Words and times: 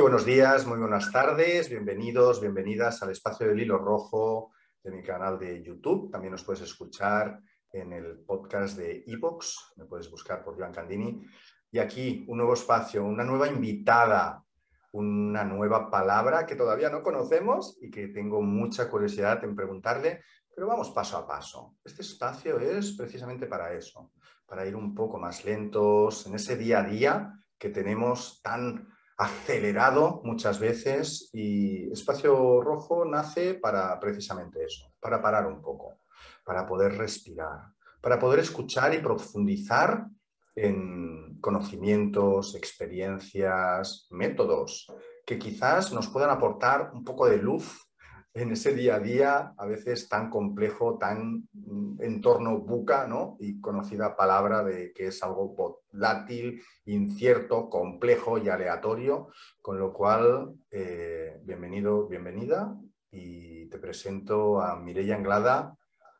Buenos 0.00 0.24
días, 0.24 0.64
muy 0.64 0.78
buenas 0.78 1.10
tardes, 1.10 1.68
bienvenidos, 1.68 2.40
bienvenidas 2.40 3.02
al 3.02 3.10
espacio 3.10 3.48
del 3.48 3.58
hilo 3.58 3.78
rojo 3.78 4.52
de 4.82 4.92
mi 4.92 5.02
canal 5.02 5.40
de 5.40 5.60
YouTube. 5.60 6.08
También 6.12 6.30
nos 6.30 6.44
puedes 6.44 6.62
escuchar 6.62 7.40
en 7.72 7.92
el 7.92 8.20
podcast 8.20 8.78
de 8.78 9.02
Evox, 9.08 9.72
me 9.76 9.86
puedes 9.86 10.08
buscar 10.08 10.44
por 10.44 10.56
Joan 10.56 10.72
Candini. 10.72 11.26
Y 11.72 11.80
aquí 11.80 12.24
un 12.28 12.36
nuevo 12.36 12.54
espacio, 12.54 13.04
una 13.04 13.24
nueva 13.24 13.48
invitada, 13.48 14.44
una 14.92 15.42
nueva 15.42 15.90
palabra 15.90 16.46
que 16.46 16.54
todavía 16.54 16.90
no 16.90 17.02
conocemos 17.02 17.76
y 17.80 17.90
que 17.90 18.06
tengo 18.08 18.40
mucha 18.40 18.88
curiosidad 18.88 19.42
en 19.42 19.56
preguntarle, 19.56 20.22
pero 20.54 20.68
vamos 20.68 20.90
paso 20.90 21.18
a 21.18 21.26
paso. 21.26 21.74
Este 21.84 22.02
espacio 22.02 22.60
es 22.60 22.92
precisamente 22.92 23.46
para 23.46 23.72
eso, 23.72 24.12
para 24.46 24.64
ir 24.64 24.76
un 24.76 24.94
poco 24.94 25.18
más 25.18 25.44
lentos 25.44 26.24
en 26.26 26.36
ese 26.36 26.56
día 26.56 26.80
a 26.80 26.84
día 26.84 27.34
que 27.58 27.70
tenemos 27.70 28.40
tan 28.42 28.96
acelerado 29.18 30.20
muchas 30.22 30.60
veces 30.60 31.28
y 31.32 31.90
Espacio 31.92 32.60
Rojo 32.60 33.04
nace 33.04 33.54
para 33.54 33.98
precisamente 33.98 34.64
eso, 34.64 34.94
para 35.00 35.20
parar 35.20 35.46
un 35.46 35.60
poco, 35.60 35.98
para 36.44 36.64
poder 36.66 36.96
respirar, 36.96 37.72
para 38.00 38.18
poder 38.18 38.38
escuchar 38.38 38.94
y 38.94 38.98
profundizar 38.98 40.06
en 40.54 41.38
conocimientos, 41.40 42.54
experiencias, 42.54 44.06
métodos 44.10 44.86
que 45.26 45.38
quizás 45.38 45.92
nos 45.92 46.08
puedan 46.08 46.30
aportar 46.30 46.90
un 46.94 47.04
poco 47.04 47.26
de 47.26 47.38
luz 47.38 47.87
en 48.34 48.52
ese 48.52 48.74
día 48.74 48.96
a 48.96 49.00
día, 49.00 49.54
a 49.56 49.66
veces 49.66 50.08
tan 50.08 50.30
complejo, 50.30 50.98
tan 50.98 51.48
mm, 51.52 52.02
entorno 52.02 52.58
buca, 52.58 53.06
¿no? 53.06 53.36
Y 53.40 53.60
conocida 53.60 54.16
palabra 54.16 54.62
de 54.62 54.92
que 54.92 55.08
es 55.08 55.22
algo 55.22 55.54
volátil, 55.54 56.62
incierto, 56.84 57.68
complejo 57.68 58.38
y 58.38 58.48
aleatorio, 58.48 59.28
con 59.60 59.78
lo 59.78 59.92
cual, 59.92 60.54
eh, 60.70 61.40
bienvenido, 61.42 62.06
bienvenida, 62.06 62.76
y 63.10 63.66
te 63.66 63.78
presento 63.78 64.60
a 64.60 64.76
Mireia 64.76 65.16
Anglada. 65.16 65.74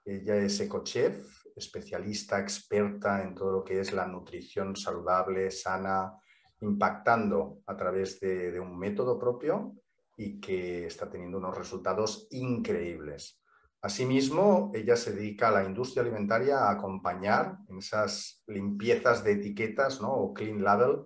Ella 0.05 0.36
es 0.36 0.58
ecochef, 0.61 1.44
especialista, 1.55 2.40
experta 2.40 3.22
en 3.22 3.34
todo 3.34 3.52
lo 3.52 3.64
que 3.64 3.80
es 3.80 3.92
la 3.92 4.06
nutrición 4.06 4.74
saludable, 4.74 5.50
sana, 5.50 6.14
impactando 6.61 7.58
a 7.66 7.77
través 7.77 8.18
de 8.18 8.58
un 8.58 8.77
método 8.78 9.18
propio 9.18 9.74
y 10.19 10.41
que 10.41 10.84
está 10.86 11.08
teniendo 11.08 11.38
unos 11.38 11.56
resultados 11.56 12.27
increíbles. 12.33 13.41
Asimismo, 13.80 14.72
ella 14.74 14.97
se 14.97 15.12
dedica 15.12 15.48
a 15.48 15.52
la 15.52 15.64
industria 15.64 16.02
alimentaria 16.02 16.58
a 16.58 16.72
acompañar 16.72 17.58
en 17.69 17.78
esas 17.78 18.42
limpiezas 18.48 19.22
de 19.22 19.33
etiquetas 19.33 20.00
¿no? 20.00 20.12
o 20.12 20.34
clean 20.34 20.62
label 20.62 21.05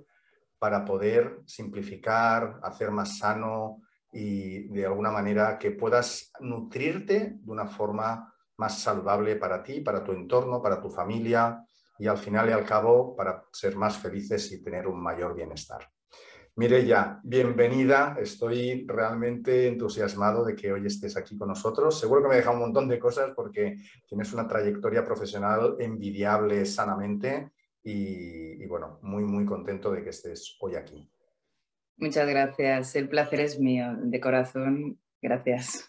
para 0.59 0.83
poder 0.83 1.43
simplificar, 1.45 2.59
hacer 2.63 2.91
más 2.91 3.19
sano 3.19 3.83
y 4.11 4.69
de 4.69 4.87
alguna 4.87 5.11
manera 5.11 5.59
que 5.59 5.73
puedas 5.73 6.33
nutrirte 6.41 7.37
de 7.39 7.51
una 7.51 7.67
forma 7.67 8.35
más 8.57 8.79
saludable 8.79 9.37
para 9.37 9.63
ti, 9.63 9.83
para 9.83 10.03
tu 10.03 10.13
entorno, 10.13 10.63
para 10.63 10.81
tu 10.81 10.89
familia 10.89 11.63
y 11.99 12.07
al 12.07 12.17
final 12.17 12.49
y 12.49 12.53
al 12.53 12.65
cabo 12.65 13.15
para 13.15 13.45
ser 13.53 13.77
más 13.77 13.99
felices 13.99 14.51
y 14.53 14.63
tener 14.63 14.87
un 14.87 15.03
mayor 15.03 15.35
bienestar. 15.35 15.87
Mireya, 16.55 17.19
bienvenida. 17.25 18.15
Estoy 18.21 18.85
realmente 18.87 19.69
entusiasmado 19.69 20.45
de 20.45 20.55
que 20.55 20.71
hoy 20.71 20.85
estés 20.85 21.17
aquí 21.17 21.39
con 21.39 21.49
nosotros. 21.49 21.99
Seguro 21.99 22.23
que 22.23 22.29
me 22.29 22.37
deja 22.37 22.51
un 22.51 22.59
montón 22.59 22.89
de 22.89 22.99
cosas 22.99 23.33
porque 23.35 23.79
tienes 24.07 24.35
una 24.35 24.47
trayectoria 24.47 25.03
profesional 25.03 25.77
envidiable 25.79 26.67
sanamente 26.67 27.53
y, 27.83 28.67
bueno, 28.67 28.99
muy, 29.01 29.25
muy 29.25 29.47
contento 29.47 29.91
de 29.93 30.03
que 30.03 30.11
estés 30.11 30.59
hoy 30.61 30.75
aquí. 30.75 31.11
Muchas 31.97 32.29
gracias. 32.29 32.97
El 32.97 33.09
placer 33.09 33.41
es 33.41 33.59
mío, 33.59 33.97
de 33.97 34.21
corazón. 34.21 35.01
Gracias. 35.23 35.89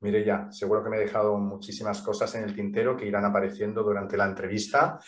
Mireya, 0.00 0.52
seguro 0.52 0.84
que 0.84 0.90
me 0.90 0.98
he 0.98 1.00
dejado 1.00 1.38
muchísimas 1.38 2.02
cosas 2.02 2.34
en 2.34 2.44
el 2.44 2.54
tintero 2.54 2.98
que 2.98 3.06
irán 3.06 3.24
apareciendo 3.24 3.82
durante 3.82 4.18
la 4.18 4.26
entrevista 4.26 5.00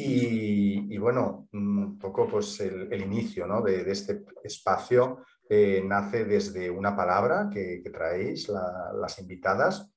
y, 0.00 0.98
bueno, 0.98 1.48
un 1.52 1.98
poco 1.98 2.28
pues 2.28 2.60
el, 2.60 3.02
inicio 3.02 3.46
de, 3.62 3.90
este 3.90 4.24
espacio 4.44 5.24
eh, 5.48 5.82
nace 5.84 6.24
desde 6.24 6.70
una 6.70 6.94
palabra 6.94 7.48
que, 7.52 7.82
traéis 7.92 8.48
las 8.48 9.18
invitadas 9.18 9.90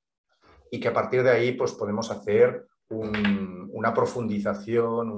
y 0.72 0.80
que 0.80 0.88
a 0.88 0.94
partir 0.94 1.24
de 1.24 1.32
ahí 1.32 1.52
pues 1.52 1.74
podemos 1.74 2.10
hacer 2.10 2.68
una 2.90 3.94
profundización, 3.94 5.12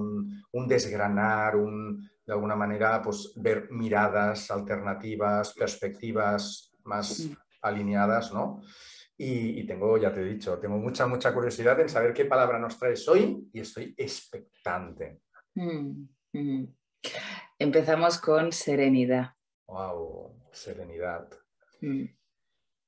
un, 0.51 0.67
desgranar, 0.67 1.55
de 1.55 2.33
alguna 2.33 2.55
manera 2.55 3.01
pues 3.01 3.33
ver 3.35 3.69
miradas 3.71 4.51
alternativas, 4.51 5.53
perspectivas 5.53 6.71
más 6.83 7.19
mm. 7.21 7.33
alineadas, 7.61 8.33
¿no? 8.33 8.61
Y, 9.17 9.65
tengo, 9.65 9.97
ya 9.97 10.11
te 10.11 10.21
he 10.21 10.25
dicho, 10.25 10.59
tengo 10.59 10.77
mucha, 10.77 11.05
mucha 11.05 11.33
curiosidad 11.33 11.79
en 11.79 11.87
saber 11.87 12.13
qué 12.13 12.25
palabra 12.25 12.57
nos 12.57 12.79
traes 12.79 13.07
hoy 13.07 13.47
y 13.53 13.59
estoy 13.59 13.93
expectante. 13.95 15.21
Mm, 15.53 16.07
mm. 16.33 16.75
Empezamos 17.59 18.19
con 18.19 18.51
serenidad. 18.51 19.33
¡Wow! 19.67 20.49
Serenidad. 20.51 21.29
Mm. 21.81 22.05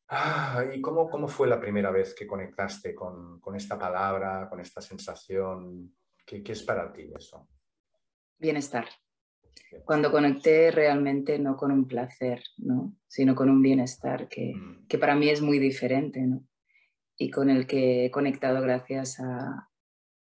Ah, 0.09 0.65
¿Y 0.73 0.81
cómo, 0.81 1.09
cómo, 1.09 1.27
fue 1.27 1.47
la 1.47 1.59
primera 1.59 1.91
vez 1.91 2.13
que 2.15 2.27
conectaste 2.27 2.93
con, 2.93 3.39
con 3.39 3.55
esta 3.55 3.77
palabra, 3.77 4.47
con 4.49 4.59
esta 4.59 4.81
sensación? 4.81 5.95
¿Qué, 6.25 6.43
¿Qué, 6.43 6.51
es 6.51 6.63
para 6.63 6.91
ti 6.91 7.11
eso? 7.15 7.47
Bienestar 8.37 8.87
cuando 9.83 10.11
conecté 10.11 10.71
realmente 10.71 11.37
no 11.39 11.57
con 11.57 11.71
un 11.71 11.87
placer, 11.87 12.43
¿no? 12.57 12.95
sino 13.07 13.35
con 13.35 13.49
un 13.49 13.61
bienestar 13.61 14.27
que, 14.27 14.53
mm. 14.55 14.87
que, 14.87 14.97
para 14.97 15.15
mí 15.15 15.29
es 15.29 15.41
muy 15.41 15.59
diferente 15.59 16.21
¿no? 16.21 16.43
y 17.17 17.29
con 17.29 17.49
el 17.49 17.67
que 17.67 18.05
he 18.05 18.11
conectado 18.11 18.61
gracias 18.61 19.19
a, 19.19 19.69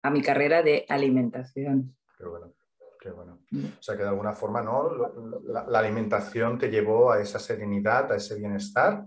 a 0.02 0.10
mi 0.10 0.22
carrera 0.22 0.62
de 0.62 0.86
alimentación. 0.90 1.96
Qué 2.18 2.26
bueno, 2.26 2.54
qué 3.00 3.12
bueno. 3.12 3.40
Mm. 3.52 3.66
O 3.80 3.82
sea 3.84 3.96
que 3.96 4.04
de 4.04 4.10
alguna 4.10 4.34
forma 4.34 4.62
¿no? 4.62 5.42
la, 5.46 5.66
la 5.68 5.80
alimentación 5.80 6.58
te 6.58 6.70
llevó 6.70 7.12
a 7.12 7.22
esa 7.22 7.40
serenidad, 7.40 8.12
a 8.12 8.16
ese 8.16 8.36
bienestar. 8.36 9.06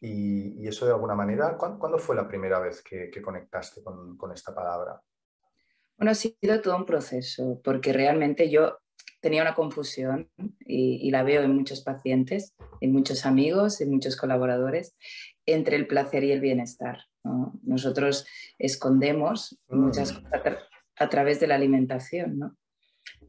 Y, 0.00 0.62
y 0.62 0.68
eso 0.68 0.86
de 0.86 0.92
alguna 0.92 1.16
manera, 1.16 1.56
¿cuándo, 1.56 1.98
fue 1.98 2.14
la 2.14 2.28
primera 2.28 2.60
vez 2.60 2.82
que, 2.82 3.10
que 3.10 3.20
conectaste 3.20 3.82
con, 3.82 4.16
con 4.16 4.30
esta 4.30 4.54
palabra? 4.54 5.02
Bueno, 5.96 6.12
ha 6.12 6.14
sido 6.14 6.60
todo 6.62 6.76
un 6.76 6.86
proceso, 6.86 7.60
porque 7.64 7.92
realmente 7.92 8.48
yo 8.48 8.78
tenía 9.20 9.42
una 9.42 9.54
confusión 9.54 10.28
y, 10.60 11.10
la 11.10 11.22
veo 11.22 11.42
en 11.42 11.54
muchos 11.54 11.82
pacientes, 11.82 12.54
en 12.80 12.92
muchos 12.92 13.26
amigos, 13.26 13.80
en 13.80 13.90
muchos 13.90 14.16
colaboradores, 14.16 14.96
entre 15.46 15.76
el 15.76 15.86
placer 15.86 16.24
y 16.24 16.32
el 16.32 16.40
bienestar. 16.40 17.00
Nosotros 17.62 18.26
escondemos 18.58 19.58
muchas 19.68 20.12
mm. 20.12 20.22
cosas 20.22 20.58
a, 20.96 21.08
través 21.08 21.40
de 21.40 21.46
la 21.46 21.56
alimentación. 21.56 22.56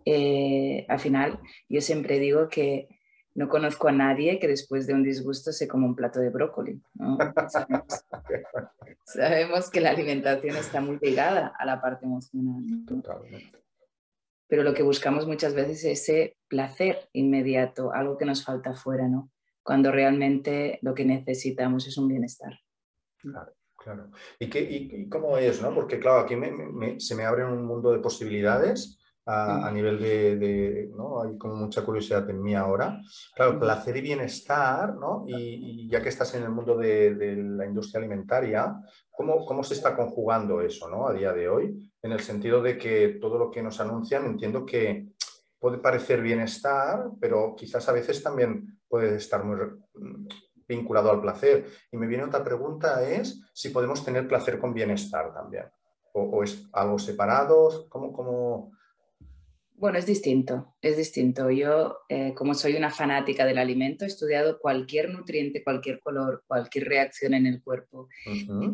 Eh, 0.05 0.85
al 0.88 1.00
final, 1.00 1.39
yo 1.67 1.81
siempre 1.81 2.19
digo 2.19 2.50
que 2.50 2.88
no 3.35 3.47
conozco 3.47 3.88
a 3.88 3.91
nadie 3.91 4.39
que 4.39 4.47
después 4.47 4.88
de 4.88 4.94
un 4.94 5.03
disgusto 5.03 5.51
se 5.51 5.67
coma 5.67 5.88
un 5.88 5.95
plato 5.95 6.19
de 6.19 6.29
brócoli. 6.29 6.81
Sabemos, 7.50 8.06
sabemos, 9.06 9.69
que 9.69 9.81
la 9.81 9.91
alimentación 9.91 10.56
está 10.56 10.81
muy 10.81 11.00
ligada 11.01 11.53
a 11.57 11.66
la 11.66 11.81
parte 11.81 12.06
emocional. 12.06 12.63
Totalmente 12.85 13.59
pero 14.50 14.64
lo 14.64 14.74
que 14.74 14.84
buscamos 14.84 15.28
muchas 15.28 15.54
veces 15.54 15.86
es 15.86 16.02
ese 16.02 16.38
placer 16.48 17.08
inmediato, 17.14 17.94
algo 17.94 18.18
que 18.18 18.26
nos 18.26 18.44
falta 18.44 18.74
fuera, 18.74 19.08
¿no? 19.08 19.32
Cuando 19.62 19.92
realmente 19.92 20.80
lo 20.82 20.96
que 20.96 21.06
necesitamos 21.06 21.88
es 21.88 21.98
un 21.98 22.08
bienestar. 22.08 22.60
Claro, 23.19 23.54
claro. 23.78 24.10
¿Y, 24.40 24.50
qué, 24.50 24.62
y, 24.62 25.07
cómo 25.07 25.38
es, 25.38 25.62
no? 25.62 25.74
Porque, 25.74 26.00
claro, 26.00 26.22
aquí 26.22 26.36
se 26.98 27.16
me 27.16 27.25
abre 27.25 27.46
un 27.46 27.63
mundo 27.63 27.92
de 27.92 28.00
posibilidades 28.00 28.98
a, 29.28 29.69
nivel 29.72 30.00
de, 30.00 30.90
¿no? 30.95 31.22
Hay 31.22 31.38
como 31.38 31.54
mucha 31.54 31.86
curiosidad 31.86 32.28
en 32.28 32.42
mí 32.42 32.56
ahora. 32.56 33.00
Claro, 33.36 33.60
placer 33.60 33.95
y 33.98 34.02
bienestar, 34.02 34.95
¿no? 34.95 35.25
Y, 35.28 35.88
ya 35.88 36.02
que 36.02 36.10
estás 36.10 36.34
en 36.34 36.42
el 36.42 36.50
mundo 36.50 36.75
de, 36.75 37.13
de 37.13 37.36
la 37.36 37.68
industria 37.68 38.00
alimentaria, 38.00 38.74
¿cómo, 39.12 39.45
¿cómo, 39.45 39.63
se 39.63 39.75
está 39.75 39.95
conjugando 39.95 40.60
eso, 40.62 40.90
¿no? 40.90 41.07
A 41.07 41.13
día 41.13 41.31
de 41.34 41.48
hoy 41.48 41.88
en 42.01 42.12
el 42.12 42.19
sentido 42.22 42.62
de 42.62 42.78
que 42.78 43.19
todo 43.22 43.38
lo 43.38 43.51
que 43.51 43.62
nos 43.62 43.80
anuncian 43.80 44.25
entiendo 44.25 44.66
que 44.66 45.07
puede 45.60 45.78
parecer 45.78 46.22
bienestar, 46.22 47.10
pero 47.19 47.56
quizás 47.56 47.88
a 47.90 47.92
veces 47.92 48.24
también 48.24 48.80
puede 48.88 49.16
estar 49.16 49.44
muy 49.44 49.57
vinculado 50.68 51.12
al 51.12 51.22
placer. 51.22 51.68
Y 51.92 51.98
me 51.98 52.07
viene 52.07 52.24
otra 52.24 52.44
pregunta, 52.44 53.04
es 53.04 53.42
si 53.54 53.69
podemos 53.69 54.04
tener 54.04 54.28
placer 54.28 54.60
con 54.60 54.74
bienestar 54.74 55.34
también, 55.34 55.66
o, 56.13 56.44
es 56.44 56.68
algo 56.72 56.98
separado, 56.98 57.88
¿cómo, 57.90 58.13
cómo, 58.13 58.72
bueno, 59.80 59.98
es 59.98 60.06
distinto, 60.06 60.76
es 60.81 60.98
distinto. 60.98 61.50
Yo, 61.50 62.00
eh, 62.10 62.34
como 62.36 62.54
soy 62.54 62.76
una 62.76 62.90
fanática 62.90 63.46
del 63.46 63.58
alimento, 63.58 64.04
he 64.04 64.10
estudiado 64.10 64.60
cualquier 64.60 65.10
nutriente, 65.10 65.64
cualquier 65.64 66.02
color, 66.02 66.44
cualquier 66.48 66.90
reacción 66.90 67.34
en 67.34 67.46
el 67.46 67.64
cuerpo. 67.64 68.10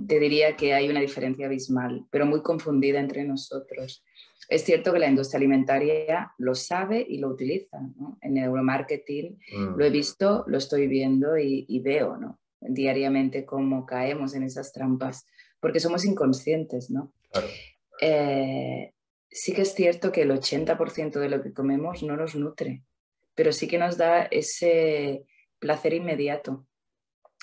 Te 0.08 0.20
diría 0.20 0.56
que 0.56 0.74
hay 0.74 0.90
una 0.90 1.02
diferencia 1.02 1.46
abismal, 1.46 2.06
pero 2.10 2.26
muy 2.26 2.42
confundida 2.42 3.00
entre 3.00 3.24
nosotros. 3.24 4.04
es 4.50 4.64
cierto 4.64 4.94
que 4.94 5.00
la 5.00 5.08
industria 5.08 5.38
alimentaria 5.38 6.32
lo 6.40 6.56
sabe 6.56 7.06
y 7.08 7.20
lo 7.20 7.30
utiliza. 7.30 7.78
En 8.22 8.34
neuromarketing 8.34 9.38
lo 9.78 9.86
he 9.86 9.90
mm. 9.90 9.94
visto, 9.94 10.44
lo 10.48 10.58
estoy 10.58 10.88
viendo 10.88 11.38
y, 11.38 11.80
veo 11.82 12.18
¿no? 12.18 12.40
diariamente 12.62 13.46
cómo 13.46 13.86
caemos 13.86 14.34
en 14.34 14.42
esas 14.42 14.74
trampas, 14.74 15.28
porque 15.60 15.80
somos 15.80 16.04
inconscientes. 16.04 16.90
¿no? 16.90 17.14
Eh, 18.02 18.95
sí 19.36 19.54
que 19.54 19.64
es 19.64 19.74
cierto 19.74 20.14
que 20.14 20.22
el 20.22 20.32
80% 20.32 21.20
de 21.20 21.30
lo 21.30 21.44
que 21.44 21.54
comemos 21.54 22.04
no 22.04 22.16
nos 22.16 22.36
nutre, 22.36 22.84
pero 23.36 23.52
sí 23.52 23.68
que 23.68 23.78
nos 23.78 23.98
da 23.98 24.24
ese 24.24 25.26
placer 25.60 25.94
inmediato. 25.94 26.66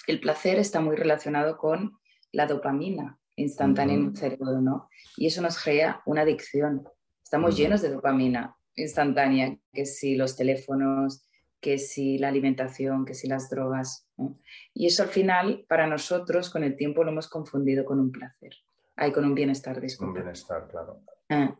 El 0.06 0.18
placer 0.18 0.58
está 0.58 0.80
muy 0.80 0.96
relacionado 0.96 1.58
con 1.58 1.98
la 2.32 2.46
dopamina 2.46 3.18
instantánea 3.36 3.96
en 3.96 4.06
el 4.06 4.16
cerebro, 4.16 4.60
¿no? 4.62 4.88
Y 5.18 5.26
eso 5.26 5.42
nos 5.42 5.62
crea 5.62 6.00
una 6.06 6.22
adicción. 6.22 6.88
Estamos 7.22 7.56
llenos 7.58 7.82
de 7.82 7.90
dopamina 7.90 8.56
instantánea, 8.74 9.58
que 9.72 9.84
si 9.84 10.16
los 10.16 10.34
teléfonos, 10.34 11.26
que 11.60 11.76
si 11.76 12.16
la 12.16 12.28
alimentación, 12.28 13.04
que 13.04 13.12
si 13.12 13.28
las 13.28 13.50
drogas. 13.50 14.08
Y 14.72 14.86
eso 14.86 15.02
al 15.02 15.10
final, 15.10 15.66
para 15.68 15.86
nosotros, 15.86 16.48
con 16.48 16.64
el 16.64 16.74
tiempo 16.74 17.04
lo 17.04 17.10
hemos 17.10 17.28
confundido 17.28 17.84
con 17.84 18.00
un 18.00 18.10
placer. 18.10 18.54
Hay 18.96 19.12
con 19.12 19.26
un 19.26 19.34
bienestar, 19.34 19.78
disculpa. 19.78 20.08
Un 20.08 20.14
bienestar, 20.14 20.68
claro. 20.68 21.02
Ah, 21.28 21.54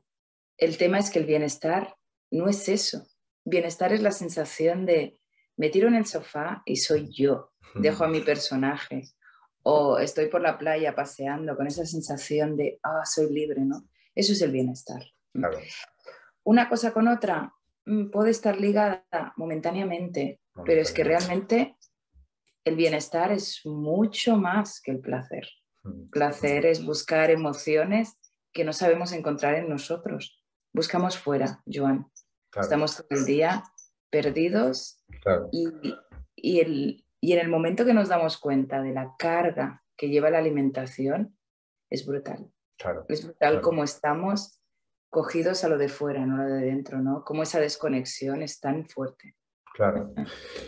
el 0.58 0.76
tema 0.76 0.98
es 0.98 1.10
que 1.10 1.18
el 1.18 1.26
bienestar 1.26 1.96
no 2.30 2.48
es 2.48 2.68
eso. 2.68 3.06
Bienestar 3.44 3.92
es 3.92 4.02
la 4.02 4.12
sensación 4.12 4.86
de 4.86 5.18
me 5.56 5.68
tiro 5.68 5.88
en 5.88 5.94
el 5.94 6.06
sofá 6.06 6.62
y 6.64 6.76
soy 6.76 7.08
yo, 7.12 7.52
dejo 7.74 8.04
a 8.04 8.08
mi 8.08 8.20
personaje, 8.20 9.04
o 9.62 9.98
estoy 9.98 10.26
por 10.26 10.40
la 10.40 10.58
playa 10.58 10.94
paseando 10.94 11.56
con 11.56 11.66
esa 11.66 11.84
sensación 11.86 12.56
de, 12.56 12.80
ah, 12.82 13.04
soy 13.04 13.32
libre, 13.32 13.62
¿no? 13.64 13.88
Eso 14.14 14.32
es 14.32 14.42
el 14.42 14.50
bienestar. 14.50 15.02
Una 16.44 16.68
cosa 16.68 16.92
con 16.92 17.08
otra 17.08 17.54
mm, 17.86 18.10
puede 18.10 18.30
estar 18.30 18.60
ligada 18.60 19.32
momentáneamente, 19.36 20.40
pero 20.64 20.80
es 20.80 20.92
que 20.92 21.04
realmente 21.04 21.76
el 22.64 22.76
bienestar 22.76 23.32
es 23.32 23.60
mucho 23.64 24.36
más 24.36 24.80
que 24.80 24.90
el 24.90 25.00
placer. 25.00 25.48
Placer 26.10 26.66
es 26.66 26.84
buscar 26.84 27.30
emociones 27.30 28.18
que 28.52 28.64
no 28.64 28.72
sabemos 28.72 29.12
encontrar 29.12 29.54
en 29.54 29.68
nosotros. 29.68 30.41
Buscamos 30.72 31.18
fuera, 31.18 31.62
Joan. 31.66 32.10
Estamos 32.54 32.96
todo 32.96 33.06
el 33.10 33.24
día 33.24 33.64
perdidos 34.10 35.02
y, 35.50 35.68
y, 36.36 36.60
el, 36.60 37.04
y 37.20 37.32
en 37.32 37.38
el 37.38 37.48
momento 37.48 37.84
que 37.84 37.94
nos 37.94 38.08
damos 38.08 38.38
cuenta 38.38 38.82
de 38.82 38.92
la 38.92 39.14
carga 39.18 39.82
que 39.96 40.08
lleva 40.08 40.30
la 40.30 40.38
alimentación, 40.38 41.36
es 41.90 42.06
brutal. 42.06 42.50
es 43.08 43.24
brutal 43.24 43.60
como 43.60 43.84
estamos 43.84 44.60
cogidos 45.10 45.62
a 45.62 45.68
lo 45.68 45.76
de 45.76 45.88
fuera, 45.88 46.24
no 46.24 46.40
a 46.40 46.44
lo 46.46 46.54
de 46.54 46.64
dentro, 46.64 47.00
¿no? 47.00 47.24
Como 47.24 47.42
esa 47.42 47.60
desconexión 47.60 48.42
es 48.42 48.60
tan 48.60 48.86
fuerte. 48.86 49.36
Claro. 49.72 50.12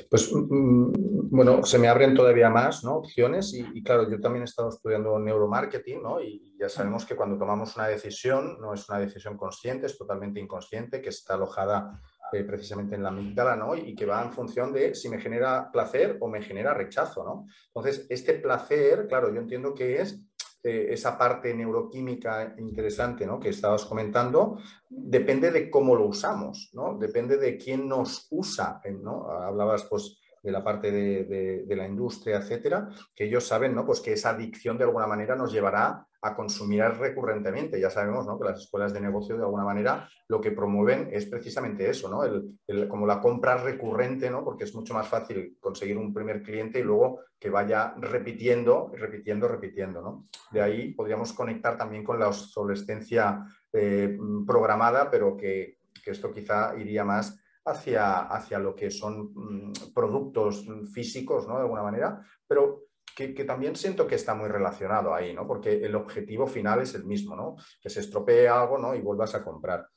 Pues 0.09 0.33
mm, 0.33 0.39
mm, 0.39 0.93
bueno, 1.31 1.62
se 1.65 1.79
me 1.79 1.89
abren 1.89 2.15
todavía 2.15 2.49
más 2.49 2.85
¿no? 2.85 2.97
opciones 2.97 3.53
y, 3.53 3.83
claro, 3.83 4.09
yo 4.09 4.19
también 4.19 4.43
he 4.43 4.47
estado 4.47 4.71
estudiando 4.71 5.19
neuromarketing 5.19 6.03
¿no? 6.03 6.21
y 6.23 6.56
ya 6.59 6.69
sabemos 6.69 7.05
que 7.05 7.15
cuando 7.15 7.37
tomamos 7.37 7.77
una 7.77 7.87
decisión 7.89 8.59
no 8.61 8.73
es 8.73 8.89
una 8.89 8.99
decisión 8.99 9.37
consciente, 9.37 9.87
es 9.87 9.99
totalmente 9.99 10.41
inconsciente, 10.41 11.03
que 11.03 11.11
está 11.11 11.35
alojada 11.35 12.01
eh, 12.33 12.45
precisamente 12.45 12.95
en 12.95 13.03
la 13.03 13.11
amígdala 13.11 13.56
¿no? 13.56 13.77
y 13.77 13.95
que 13.95 14.06
va 14.06 14.23
en 14.23 14.33
función 14.33 14.73
de 14.73 14.95
si 14.95 15.09
me 15.09 15.21
genera 15.21 15.71
placer 15.71 16.17
o 16.21 16.29
me 16.29 16.43
genera 16.43 16.73
rechazo. 16.73 17.25
¿no? 17.25 17.47
Entonces, 17.67 18.07
este 18.09 18.35
placer, 18.35 19.07
claro, 19.07 19.33
yo 19.33 19.41
entiendo 19.41 19.75
que 19.75 20.00
es 20.00 20.19
este, 20.64 20.94
esa 20.94 21.19
parte 21.19 21.55
neuroquímica 21.55 22.55
interesante 22.56 23.26
¿no? 23.26 23.38
que 23.38 23.50
estabas 23.50 23.84
comentando, 23.84 24.58
depende 24.88 25.50
de 25.50 25.70
cómo 25.70 25.94
lo 25.94 26.06
usamos, 26.06 26.70
¿no? 26.72 26.96
depende 26.99 27.37
de 27.37 27.58
quién 27.58 27.87
nos 27.87 28.28
usa. 28.31 28.81
¿no? 29.02 29.28
Hablabas 29.31 29.84
pues, 29.84 30.16
de 30.44 30.52
la 30.52 30.62
parte 30.62 30.93
de, 30.93 31.64
de, 31.67 31.76
la 31.76 31.88
industria, 31.88 32.37
etcétera, 32.37 32.91
que 33.14 33.25
ellos 33.25 33.46
saben 33.46 33.75
¿no? 33.75 33.87
pues 33.87 34.00
que 34.00 34.12
esa 34.12 34.31
adicción 34.31 34.76
de 34.76 34.85
alguna 34.85 35.06
manera 35.06 35.35
nos 35.35 35.50
llevará 35.50 36.06
a 36.20 36.37
consumir 36.37 36.85
recurrentemente. 36.85 37.81
Ya 37.81 37.88
sabemos 37.88 38.26
¿no? 38.26 38.38
que 38.38 38.44
las 38.44 38.61
escuelas 38.61 38.93
de 38.93 39.00
negocio 39.00 39.38
de 39.38 39.43
alguna 39.43 39.64
manera 39.64 40.06
lo 40.29 40.43
que 40.43 40.50
promueven 40.50 41.08
es 41.11 41.25
precisamente 41.25 41.88
eso, 41.88 42.11
¿no? 42.11 42.25
El, 42.25 42.88
como 42.88 43.06
la 43.06 43.20
compra 43.23 43.56
recurrente, 43.56 44.31
¿no? 44.31 44.44
porque 44.44 44.64
es 44.64 44.75
mucho 44.75 44.93
más 44.93 45.08
fácil 45.08 45.56
conseguir 45.58 45.96
un 45.96 46.12
primer 46.12 46.43
cliente 46.43 46.81
y 46.81 46.82
luego 46.82 47.20
que 47.38 47.49
vaya 47.49 47.94
repitiendo, 47.99 48.93
repitiendo, 48.94 49.49
repitiendo. 49.49 50.02
¿no? 50.02 50.26
De 50.50 50.61
ahí 50.61 50.93
podríamos 50.93 51.32
conectar 51.32 51.79
también 51.79 52.05
con 52.05 52.19
la 52.19 52.29
obsolescencia 52.29 53.44
eh, 53.73 54.19
programada, 54.47 55.11
pero 55.11 55.38
que, 55.38 55.79
que 56.05 56.11
esto 56.11 56.31
quizá 56.31 56.76
iría 56.76 57.02
más 57.02 57.40
hacia, 57.64 58.20
hacia 58.26 58.58
lo 58.58 58.75
que 58.75 58.90
son 58.90 59.32
mm, 59.34 59.72
productos 59.94 60.66
físicos, 60.93 61.49
¿no? 61.49 61.55
De 61.55 61.62
alguna 61.62 61.82
manera, 61.82 62.20
pero 62.46 62.84
que, 63.14 63.44
también 63.44 63.76
siento 63.76 64.06
que 64.06 64.16
está 64.16 64.34
muy 64.34 64.49
relacionado 64.49 65.14
ahí, 65.14 65.32
¿no? 65.32 65.46
Porque 65.46 65.84
el 65.84 65.94
objetivo 65.94 66.46
final 66.46 66.82
es 66.82 66.94
el 66.94 67.05
mismo, 67.05 67.37
¿no? 67.37 67.56
Que 67.81 67.88
se 67.88 68.00
estropee 68.00 68.49
algo, 68.49 68.78
¿no? 68.78 68.94
Y 68.94 69.00
vuelvas 69.00 69.34
a 69.34 69.44
comprar. 69.44 69.88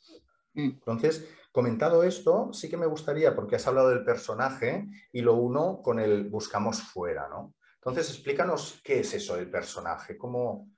Mm. 0.54 0.70
Entonces, 0.70 1.28
comentado 1.52 2.04
esto, 2.04 2.54
sí 2.54 2.70
que 2.70 2.78
me 2.78 2.86
gustaría, 2.86 3.36
porque 3.36 3.56
has 3.56 3.68
hablado 3.68 3.90
del 3.90 4.04
personaje 4.04 4.88
y 5.12 5.22
lo 5.22 5.34
uno 5.34 5.82
con 5.82 6.00
el 6.00 6.30
buscamos 6.30 6.82
fuera, 6.82 7.28
¿no? 7.28 7.56
Entonces, 7.76 8.10
explícanos 8.10 8.82
qué 8.84 9.00
es 9.00 9.14
eso 9.14 9.36
del 9.36 9.50
personaje, 9.50 10.18
cómo, 10.18 10.70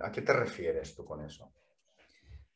¿a 0.00 0.12
qué 0.12 0.22
te 0.22 0.32
refieres 0.32 0.94
tú 0.94 1.04
con 1.04 1.24
eso? 1.24 1.52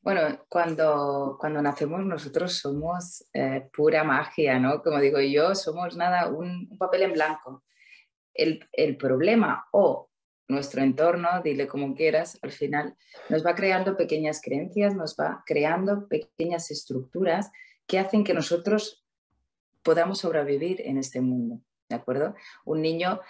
Bueno, 0.00 0.44
cuando, 0.48 1.36
cuando 1.40 1.60
nacemos 1.60 2.04
nosotros 2.04 2.54
somos 2.54 3.24
eh, 3.32 3.68
pura 3.76 4.04
magia, 4.04 4.58
¿no? 4.58 4.82
Como 4.82 5.00
digo 5.00 5.20
yo, 5.20 5.54
somos 5.54 5.96
nada, 5.96 6.28
un, 6.28 6.76
papel 6.78 7.02
en 7.02 7.12
blanco. 7.12 7.64
El, 8.32 8.64
el, 8.72 8.96
problema 8.96 9.66
o 9.72 10.08
nuestro 10.46 10.82
entorno, 10.82 11.42
dile 11.42 11.66
como 11.66 11.94
quieras, 11.94 12.38
al 12.42 12.52
final 12.52 12.96
nos 13.28 13.44
va 13.44 13.54
creando 13.54 13.96
pequeñas 13.96 14.40
creencias, 14.40 14.94
nos 14.94 15.16
va 15.16 15.42
creando 15.44 16.08
pequeñas 16.08 16.70
estructuras 16.70 17.50
que 17.86 17.98
hacen 17.98 18.22
que 18.22 18.34
nosotros 18.34 19.04
podamos 19.82 20.18
sobrevivir 20.18 20.80
en 20.82 20.98
este 20.98 21.20
mundo, 21.20 21.60
¿de 21.88 21.96
acuerdo? 21.96 22.34
Un 22.64 22.82
niño, 22.82 23.20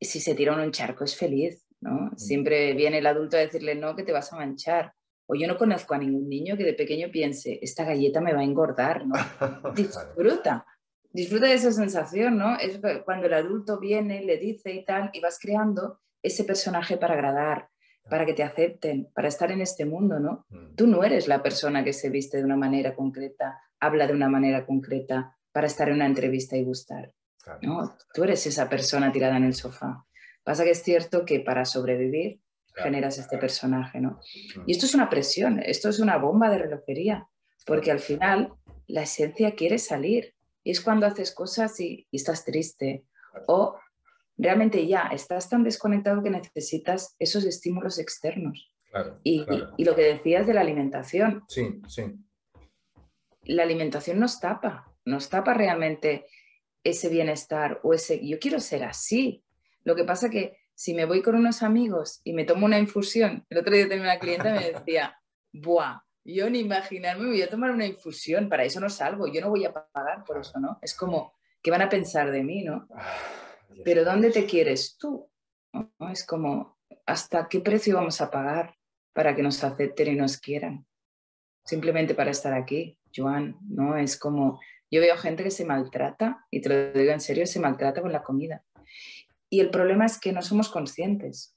si 0.00 0.20
se 0.20 0.34
tira 0.34 0.54
en 0.54 0.60
un 0.60 0.72
charco, 0.72 1.04
es 1.04 1.16
feliz, 1.16 1.66
¿no? 1.80 1.92
Mm. 1.92 2.16
Siempre 2.16 2.74
viene 2.74 2.98
el 2.98 3.06
adulto 3.06 3.36
a 3.36 3.40
decirle, 3.40 3.74
no, 3.74 3.96
que 3.96 4.04
te 4.04 4.12
vas 4.12 4.32
a 4.32 4.36
manchar 4.36 4.94
o 5.26 5.34
yo 5.34 5.46
no 5.46 5.56
conozco 5.56 5.94
a 5.94 5.98
ningún 5.98 6.28
niño 6.28 6.56
que 6.56 6.64
de 6.64 6.74
pequeño 6.74 7.10
piense, 7.10 7.58
esta 7.62 7.84
galleta 7.84 8.20
me 8.20 8.32
va 8.34 8.40
a 8.40 8.44
engordar, 8.44 9.06
¿no? 9.06 9.14
Disfruta, 9.74 10.66
disfruta 11.12 11.46
de 11.46 11.54
esa 11.54 11.72
sensación, 11.72 12.38
¿no? 12.38 12.58
Es 12.58 12.80
cuando 13.04 13.26
el 13.26 13.34
adulto 13.34 13.78
viene, 13.78 14.22
le 14.22 14.38
dice 14.38 14.72
y 14.72 14.84
tal, 14.84 15.10
y 15.12 15.20
vas 15.20 15.38
creando 15.40 16.00
ese 16.22 16.44
personaje 16.44 16.96
para 16.96 17.14
agradar, 17.14 17.68
para 18.08 18.26
que 18.26 18.34
te 18.34 18.42
acepten, 18.42 19.08
para 19.14 19.28
estar 19.28 19.50
en 19.50 19.60
este 19.60 19.84
mundo, 19.84 20.18
¿no? 20.18 20.46
Mm. 20.48 20.74
Tú 20.74 20.86
no 20.86 21.04
eres 21.04 21.28
la 21.28 21.42
persona 21.42 21.84
que 21.84 21.92
se 21.92 22.10
viste 22.10 22.38
de 22.38 22.44
una 22.44 22.56
manera 22.56 22.94
concreta, 22.94 23.60
habla 23.80 24.06
de 24.06 24.14
una 24.14 24.28
manera 24.28 24.66
concreta 24.66 25.36
para 25.52 25.66
estar 25.66 25.88
en 25.88 25.96
una 25.96 26.06
entrevista 26.06 26.56
y 26.56 26.64
gustar, 26.64 27.12
¿no? 27.60 27.96
Tú 28.14 28.24
eres 28.24 28.46
esa 28.46 28.68
persona 28.68 29.12
tirada 29.12 29.36
en 29.36 29.44
el 29.44 29.54
sofá. 29.54 30.04
Pasa 30.42 30.64
que 30.64 30.70
es 30.70 30.82
cierto 30.82 31.24
que 31.24 31.40
para 31.40 31.64
sobrevivir 31.64 32.40
generas 32.74 33.18
este 33.18 33.38
personaje, 33.38 34.00
¿no? 34.00 34.20
Y 34.66 34.72
esto 34.72 34.86
es 34.86 34.94
una 34.94 35.10
presión, 35.10 35.60
esto 35.64 35.88
es 35.88 35.98
una 35.98 36.16
bomba 36.18 36.50
de 36.50 36.58
relojería, 36.58 37.28
porque 37.66 37.90
al 37.90 38.00
final 38.00 38.52
la 38.86 39.02
esencia 39.02 39.54
quiere 39.54 39.78
salir 39.78 40.34
y 40.64 40.70
es 40.70 40.80
cuando 40.80 41.06
haces 41.06 41.32
cosas 41.32 41.78
y, 41.80 42.06
estás 42.12 42.44
triste 42.44 43.04
o 43.46 43.76
realmente 44.36 44.86
ya 44.86 45.08
estás 45.12 45.48
tan 45.48 45.64
desconectado 45.64 46.22
que 46.22 46.30
necesitas 46.30 47.16
esos 47.18 47.44
estímulos 47.44 47.98
externos. 47.98 48.70
y, 49.22 49.44
y, 49.78 49.84
lo 49.84 49.94
que 49.94 50.02
decías 50.02 50.46
de 50.46 50.54
la 50.54 50.60
alimentación. 50.60 51.44
Sí, 51.48 51.80
sí. 51.88 52.02
La 53.44 53.62
alimentación 53.62 54.20
nos 54.20 54.38
tapa, 54.38 54.92
nos 55.04 55.28
tapa 55.28 55.54
realmente 55.54 56.26
ese 56.84 57.08
bienestar 57.08 57.80
o 57.82 57.94
ese, 57.94 58.24
yo 58.26 58.38
quiero 58.38 58.60
ser 58.60 58.84
así. 58.84 59.42
Lo 59.84 59.96
que 59.96 60.04
pasa 60.04 60.30
que 60.30 60.58
si 60.82 60.94
me 60.94 61.04
voy 61.04 61.22
con 61.22 61.36
unos 61.36 61.62
amigos 61.62 62.20
y 62.24 62.32
me 62.32 62.44
tomo 62.44 62.66
una 62.66 62.76
infusión, 62.76 63.46
el 63.50 63.58
otro 63.58 63.72
día 63.72 63.88
tenía 63.88 64.02
una 64.02 64.18
clienta 64.18 64.48
y 64.48 64.58
me 64.58 64.72
decía, 64.80 65.16
¡buah! 65.52 66.00
Yo 66.24 66.50
ni 66.50 66.58
imaginarme 66.58 67.28
voy 67.28 67.40
a 67.40 67.48
tomar 67.48 67.70
una 67.70 67.86
infusión, 67.86 68.48
para 68.48 68.64
eso 68.64 68.80
no 68.80 68.90
salgo, 68.90 69.28
yo 69.28 69.40
no 69.40 69.50
voy 69.50 69.64
a 69.64 69.72
pagar 69.72 70.24
por 70.24 70.40
eso, 70.40 70.58
¿no? 70.58 70.80
Es 70.82 70.92
como, 70.94 71.34
¿qué 71.62 71.70
van 71.70 71.82
a 71.82 71.88
pensar 71.88 72.32
de 72.32 72.42
mí, 72.42 72.64
no? 72.64 72.88
Ah, 72.96 73.16
Pero 73.84 74.04
¿dónde 74.04 74.32
te 74.32 74.44
quieres 74.44 74.96
tú? 74.98 75.30
Es 76.10 76.26
como, 76.26 76.76
¿hasta 77.06 77.46
qué 77.48 77.60
precio 77.60 77.94
vamos 77.94 78.20
a 78.20 78.28
pagar 78.28 78.74
para 79.12 79.36
que 79.36 79.42
nos 79.44 79.62
acepten 79.62 80.08
y 80.08 80.16
nos 80.16 80.36
quieran? 80.36 80.84
Simplemente 81.64 82.16
para 82.16 82.32
estar 82.32 82.54
aquí, 82.54 82.98
Joan, 83.14 83.56
¿no? 83.68 83.96
Es 83.96 84.18
como, 84.18 84.60
yo 84.90 85.00
veo 85.00 85.16
gente 85.16 85.44
que 85.44 85.52
se 85.52 85.64
maltrata, 85.64 86.44
y 86.50 86.60
te 86.60 86.68
lo 86.68 86.92
digo 86.92 87.12
en 87.12 87.20
serio, 87.20 87.46
se 87.46 87.60
maltrata 87.60 88.02
con 88.02 88.10
la 88.10 88.24
comida. 88.24 88.64
Y 89.52 89.60
el 89.60 89.68
problema 89.68 90.06
es 90.06 90.18
que 90.18 90.32
no 90.32 90.40
somos 90.40 90.70
conscientes. 90.70 91.54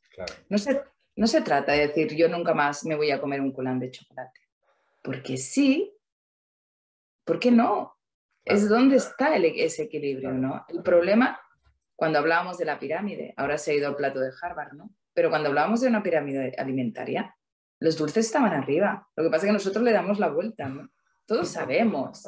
No, 0.50 0.58
se, 0.58 0.84
no 1.16 1.28
se 1.28 1.40
trata 1.40 1.72
de 1.72 1.88
decir 1.88 2.14
yo 2.14 2.28
nunca 2.28 2.54
más 2.54 2.84
me 2.84 2.94
voy 2.94 3.10
a 3.10 3.22
comer 3.22 3.40
un 3.40 3.54
culán 3.54 3.80
de 3.80 3.90
chocolate. 3.90 4.42
Porque 5.02 5.38
sí, 5.38 5.96
¿por 7.24 7.40
qué 7.40 7.52
no? 7.52 7.96
Es 8.44 8.68
donde 8.68 8.98
está 8.98 9.34
ese 9.38 9.84
equilibrio, 9.84 10.34
¿no? 10.34 10.66
El 10.68 10.84
problema, 10.84 11.40
cuando 11.96 12.20
hablábamos 12.20 12.58
de 12.58 12.66
la 12.66 12.80
pirámide, 12.80 13.34
ahora 13.38 13.58
se 13.58 13.72
ha 13.72 13.76
ido 13.76 13.88
al 13.88 13.96
plato 13.96 14.20
de 14.20 14.34
Harvard, 14.42 14.74
¿no? 14.74 14.94
Pero 15.14 15.30
cuando 15.30 15.48
hablábamos 15.48 15.80
de 15.80 15.88
una 15.88 16.04
pirámide 16.04 16.54
alimentaria, 16.58 17.34
los 17.80 17.98
dulces 17.98 18.26
estaban 18.26 18.52
arriba. 18.52 19.08
Lo 19.16 19.24
que 19.24 19.30
pasa 19.30 19.46
es 19.46 19.50
que 19.52 19.54
nosotros 19.54 19.86
le 19.86 19.94
damos 19.94 20.20
la 20.20 20.28
vuelta, 20.28 20.68
¿no? 20.68 20.90
Todos 21.26 21.50
sabemos, 21.50 22.24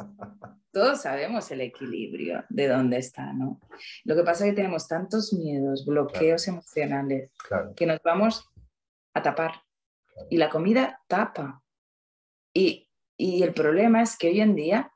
todos 0.72 1.02
sabemos 1.02 1.52
el 1.52 1.62
equilibrio 1.62 2.44
de 2.50 2.68
dónde 2.68 2.98
está, 2.98 3.32
¿no? 3.32 3.60
Lo 4.06 4.16
que 4.16 4.24
pasa 4.24 4.46
es 4.46 4.52
que 4.52 4.56
tenemos 4.56 4.88
tantos 4.88 5.34
miedos, 5.34 5.86
bloqueos 5.86 6.48
emocionales, 6.48 7.32
que 7.76 7.86
nos 7.86 8.02
vamos 8.04 8.50
a 9.14 9.22
tapar. 9.22 9.52
Y 10.30 10.38
la 10.38 10.50
comida 10.50 11.00
tapa. 11.08 11.62
Y, 12.54 12.90
y 13.18 13.44
el 13.44 13.54
problema 13.54 14.02
es 14.02 14.18
que 14.18 14.30
hoy 14.30 14.42
en 14.42 14.56
día 14.56 14.92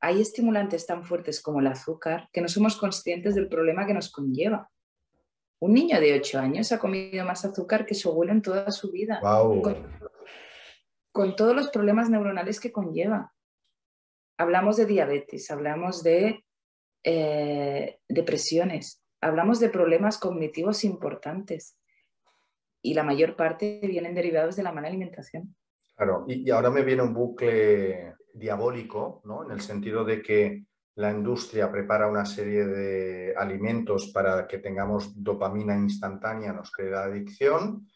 hay 0.00 0.20
estimulantes 0.20 0.86
tan 0.86 1.02
fuertes 1.02 1.42
como 1.42 1.60
el 1.60 1.66
azúcar 1.66 2.28
que 2.32 2.40
no 2.40 2.48
somos 2.48 2.76
conscientes 2.76 3.34
del 3.34 3.48
problema 3.48 3.86
que 3.86 3.94
nos 3.94 4.12
conlleva. 4.12 4.70
Un 5.60 5.72
niño 5.72 5.98
de 5.98 6.14
8 6.14 6.38
años 6.38 6.72
ha 6.72 6.78
comido 6.78 7.24
más 7.24 7.44
azúcar 7.44 7.86
que 7.86 7.94
su 7.94 8.10
abuelo 8.10 8.32
en 8.32 8.42
toda 8.42 8.70
su 8.70 8.90
vida. 8.90 9.18
Con, 9.20 9.76
todos 11.36 11.54
los 11.54 11.70
problemas 11.70 12.10
neuronales 12.10 12.60
que 12.60 12.72
conlleva. 12.72 13.32
Hablamos 14.36 14.76
de 14.76 14.86
diabetes, 14.86 15.50
hablamos 15.50 16.02
de 16.02 16.44
eh, 17.04 18.00
depresiones, 18.08 19.02
hablamos 19.20 19.60
de 19.60 19.68
problemas 19.68 20.18
cognitivos 20.18 20.82
importantes 20.82 21.78
y 22.82 22.94
la 22.94 23.04
mayor 23.04 23.36
parte 23.36 23.80
vienen 23.84 24.14
derivados 24.14 24.56
de 24.56 24.64
la 24.64 24.72
mala 24.72 24.88
alimentación. 24.88 25.54
Claro, 25.94 26.24
y, 26.26 26.46
y 26.46 26.50
ahora 26.50 26.70
me 26.70 26.82
viene 26.82 27.02
un 27.02 27.14
bucle 27.14 28.14
diabólico, 28.32 29.22
¿no? 29.24 29.44
En 29.44 29.52
el 29.52 29.60
sentido 29.60 30.04
de 30.04 30.20
que 30.20 30.64
la 30.96 31.10
industria 31.10 31.70
prepara 31.70 32.08
una 32.08 32.24
serie 32.24 32.66
de 32.66 33.34
alimentos 33.36 34.10
para 34.12 34.46
que 34.46 34.58
tengamos 34.58 35.12
dopamina 35.22 35.76
instantánea, 35.76 36.52
nos 36.52 36.70
crea 36.70 37.04
adicción. 37.04 37.88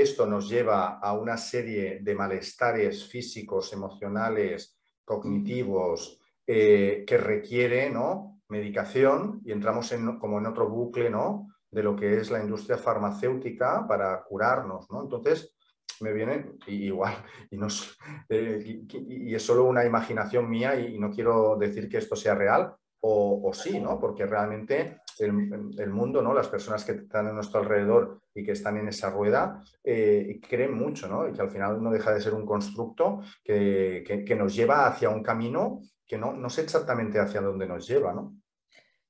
Esto 0.00 0.26
nos 0.26 0.48
lleva 0.48 0.98
a 0.98 1.14
una 1.14 1.36
serie 1.36 2.00
de 2.02 2.14
malestares 2.14 3.06
físicos, 3.06 3.72
emocionales, 3.72 4.78
cognitivos, 5.04 6.20
eh, 6.46 7.04
que 7.06 7.16
requiere 7.16 7.90
¿no? 7.90 8.42
medicación 8.48 9.40
y 9.44 9.52
entramos 9.52 9.90
en, 9.92 10.18
como 10.18 10.38
en 10.38 10.46
otro 10.46 10.68
bucle 10.68 11.10
¿no? 11.10 11.48
de 11.70 11.82
lo 11.82 11.96
que 11.96 12.18
es 12.18 12.30
la 12.30 12.42
industria 12.42 12.76
farmacéutica 12.76 13.86
para 13.88 14.22
curarnos. 14.22 14.90
¿no? 14.90 15.02
Entonces, 15.02 15.56
me 16.00 16.12
viene 16.12 16.52
igual 16.66 17.14
eh, 18.28 18.86
y, 19.08 19.34
es 19.34 19.42
solo 19.42 19.64
una 19.64 19.84
imaginación 19.84 20.48
mía 20.48 20.78
y, 20.78 20.98
no 20.98 21.10
quiero 21.10 21.56
decir 21.56 21.88
que 21.88 21.98
esto 21.98 22.16
sea 22.16 22.34
real 22.34 22.74
o, 23.00 23.50
sí, 23.54 23.80
¿no? 23.80 24.00
porque 24.00 24.26
realmente 24.26 25.00
el, 25.20 25.90
mundo, 25.90 26.22
¿no? 26.22 26.34
las 26.34 26.48
personas 26.48 26.84
que 26.84 26.92
están 26.92 27.26
a 27.26 27.32
nuestro 27.32 27.60
alrededor 27.60 28.20
y 28.34 28.44
que 28.44 28.52
están 28.52 28.76
en 28.76 28.88
esa 28.88 29.10
rueda 29.10 29.62
eh, 29.82 30.40
creen 30.48 30.74
mucho 30.74 31.08
¿no? 31.08 31.28
y 31.28 31.32
que 31.32 31.40
al 31.40 31.50
final 31.50 31.82
no 31.82 31.90
deja 31.90 32.12
de 32.12 32.20
ser 32.20 32.34
un 32.34 32.44
constructo 32.44 33.20
que, 33.42 34.04
que, 34.26 34.36
nos 34.36 34.54
lleva 34.54 34.86
hacia 34.86 35.10
un 35.10 35.22
camino 35.22 35.80
que 36.06 36.18
no, 36.18 36.32
no 36.32 36.50
sé 36.50 36.62
exactamente 36.62 37.18
hacia 37.18 37.40
dónde 37.40 37.66
nos 37.66 37.86
lleva. 37.86 38.12
¿no? 38.12 38.36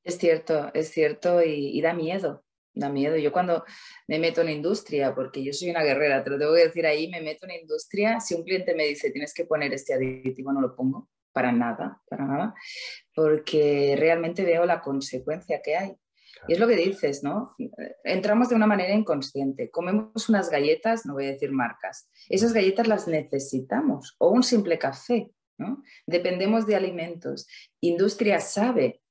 Es 0.04 0.18
cierto, 0.18 0.70
es 0.74 0.90
cierto 0.90 1.42
y 1.42 1.80
da 1.80 1.92
miedo 1.92 2.44
da 2.76 2.90
miedo. 2.90 3.16
Yo 3.16 3.32
cuando 3.32 3.64
me 4.06 4.18
meto 4.18 4.42
en 4.42 4.50
industria, 4.50 5.14
porque 5.14 5.42
yo 5.42 5.52
soy 5.52 5.70
una 5.70 5.82
guerrera, 5.82 6.22
te 6.22 6.30
lo 6.30 6.38
tengo 6.38 6.54
que 6.54 6.64
decir 6.64 6.86
ahí, 6.86 7.08
me 7.08 7.20
meto 7.20 7.46
en 7.46 7.62
industria, 7.62 8.20
si 8.20 8.34
un 8.34 8.44
cliente 8.44 8.74
me 8.74 8.84
dice 8.84 9.10
tienes 9.10 9.34
que 9.34 9.46
poner 9.46 9.72
este 9.72 9.94
aditivo, 9.94 10.52
no 10.52 10.60
lo 10.60 10.76
pongo, 10.76 11.08
para 11.36 11.52
nada, 11.52 12.00
para 12.08 12.24
nada, 12.24 12.54
porque 13.14 13.94
realmente 13.98 14.42
veo 14.42 14.64
la 14.64 14.80
consecuencia 14.80 15.60
que 15.62 15.76
hay. 15.76 15.94
Y 16.48 16.54
es 16.54 16.58
lo 16.58 16.66
que 16.66 16.76
dices, 16.76 17.22
¿no? 17.22 17.54
Entramos 18.04 18.48
de 18.48 18.54
una 18.54 18.66
manera 18.66 18.94
inconsciente. 18.94 19.70
Comemos 19.70 20.30
unas 20.30 20.48
galletas, 20.48 21.04
no 21.04 21.12
voy 21.12 21.26
a 21.26 21.32
decir 21.32 21.52
marcas, 21.52 22.08
esas 22.30 22.54
galletas 22.54 22.88
las 22.88 23.06
necesitamos, 23.06 24.16
o 24.16 24.30
un 24.30 24.42
simple 24.42 24.78
café, 24.78 25.30
¿no? 25.58 25.82
Dependemos 26.06 26.66
de 26.66 26.76
alimentos. 26.76 27.46
Industria 27.82 28.40
sabe 28.40 29.02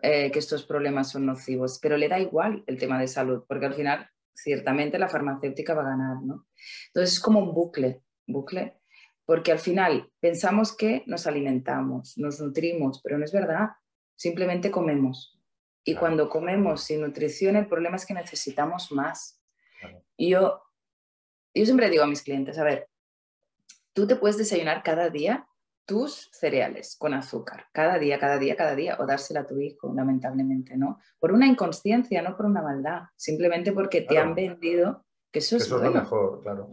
eh, 0.00 0.30
que 0.30 0.38
estos 0.38 0.64
problemas 0.64 1.10
son 1.10 1.26
nocivos, 1.26 1.80
pero 1.82 1.96
le 1.96 2.08
da 2.08 2.20
igual 2.20 2.62
el 2.68 2.78
tema 2.78 3.00
de 3.00 3.08
salud, 3.08 3.42
porque 3.48 3.66
al 3.66 3.74
final, 3.74 4.08
ciertamente, 4.32 4.96
la 4.96 5.08
farmacéutica 5.08 5.74
va 5.74 5.82
a 5.82 5.90
ganar, 5.90 6.22
¿no? 6.22 6.46
Entonces 6.86 7.14
es 7.14 7.20
como 7.20 7.40
un 7.40 7.52
bucle, 7.52 8.00
bucle, 8.28 8.78
porque 9.26 9.52
al 9.52 9.58
final 9.58 10.10
pensamos 10.20 10.76
que 10.76 11.02
nos 11.06 11.26
alimentamos, 11.26 12.16
nos 12.18 12.40
nutrimos, 12.40 13.00
pero 13.02 13.18
no 13.18 13.24
es 13.24 13.32
verdad, 13.32 13.70
simplemente 14.16 14.70
comemos. 14.70 15.40
Y 15.84 15.94
cuando 15.94 16.28
comemos 16.28 16.82
sin 16.82 17.00
nutrición, 17.02 17.56
el 17.56 17.68
problema 17.68 17.96
es 17.96 18.06
que 18.06 18.14
necesitamos 18.14 18.90
más. 18.92 19.40
Y 20.16 20.30
yo, 20.30 20.62
yo 21.54 21.64
siempre 21.64 21.90
digo 21.90 22.04
a 22.04 22.06
mis 22.08 22.22
clientes, 22.22 22.58
a 22.58 22.64
ver, 22.64 22.88
tú 23.92 24.06
te 24.06 24.16
puedes 24.16 24.38
desayunar 24.38 24.82
cada 24.82 25.10
día 25.10 25.46
tus 25.86 26.30
cereales 26.32 26.96
con 26.98 27.12
azúcar, 27.12 27.66
cada 27.72 27.98
día, 27.98 28.18
cada 28.18 28.38
día, 28.38 28.56
cada 28.56 28.74
día, 28.74 28.96
o 28.98 29.06
dársela 29.06 29.40
a 29.40 29.46
tu 29.46 29.58
hijo, 29.60 29.92
lamentablemente, 29.94 30.76
¿no? 30.76 30.98
Por 31.18 31.32
una 31.32 31.46
inconsciencia, 31.46 32.22
no 32.22 32.36
por 32.36 32.46
una 32.46 32.62
maldad, 32.62 33.02
simplemente 33.16 33.72
porque 33.72 34.00
te 34.00 34.18
han 34.18 34.34
vendido 34.34 35.04
que 35.30 35.40
eso, 35.40 35.56
es, 35.56 35.68
lo 35.68 35.90
mejor, 35.90 36.40
claro. 36.42 36.70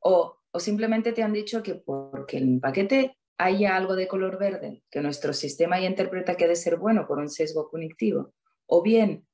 O, 0.00 0.35
o 0.56 0.60
simplemente 0.60 1.12
te 1.12 1.22
han 1.22 1.34
dicho 1.34 1.62
que 1.62 1.74
porque 1.74 2.38
el 2.38 2.58
paquete 2.60 3.18
haya 3.36 3.76
algo 3.76 3.94
de 3.94 4.08
color 4.08 4.38
verde, 4.38 4.82
que 4.90 5.02
nuestro 5.02 5.34
sistema 5.34 5.78
ya 5.78 5.86
interpreta 5.86 6.34
que 6.34 6.46
ha 6.46 6.48
de 6.48 6.56
ser 6.56 6.76
bueno 6.76 7.06
por 7.06 7.18
un 7.18 7.28
sesgo 7.28 7.68
cognitivo, 7.68 8.32
o 8.64 8.82
bien 8.82 9.26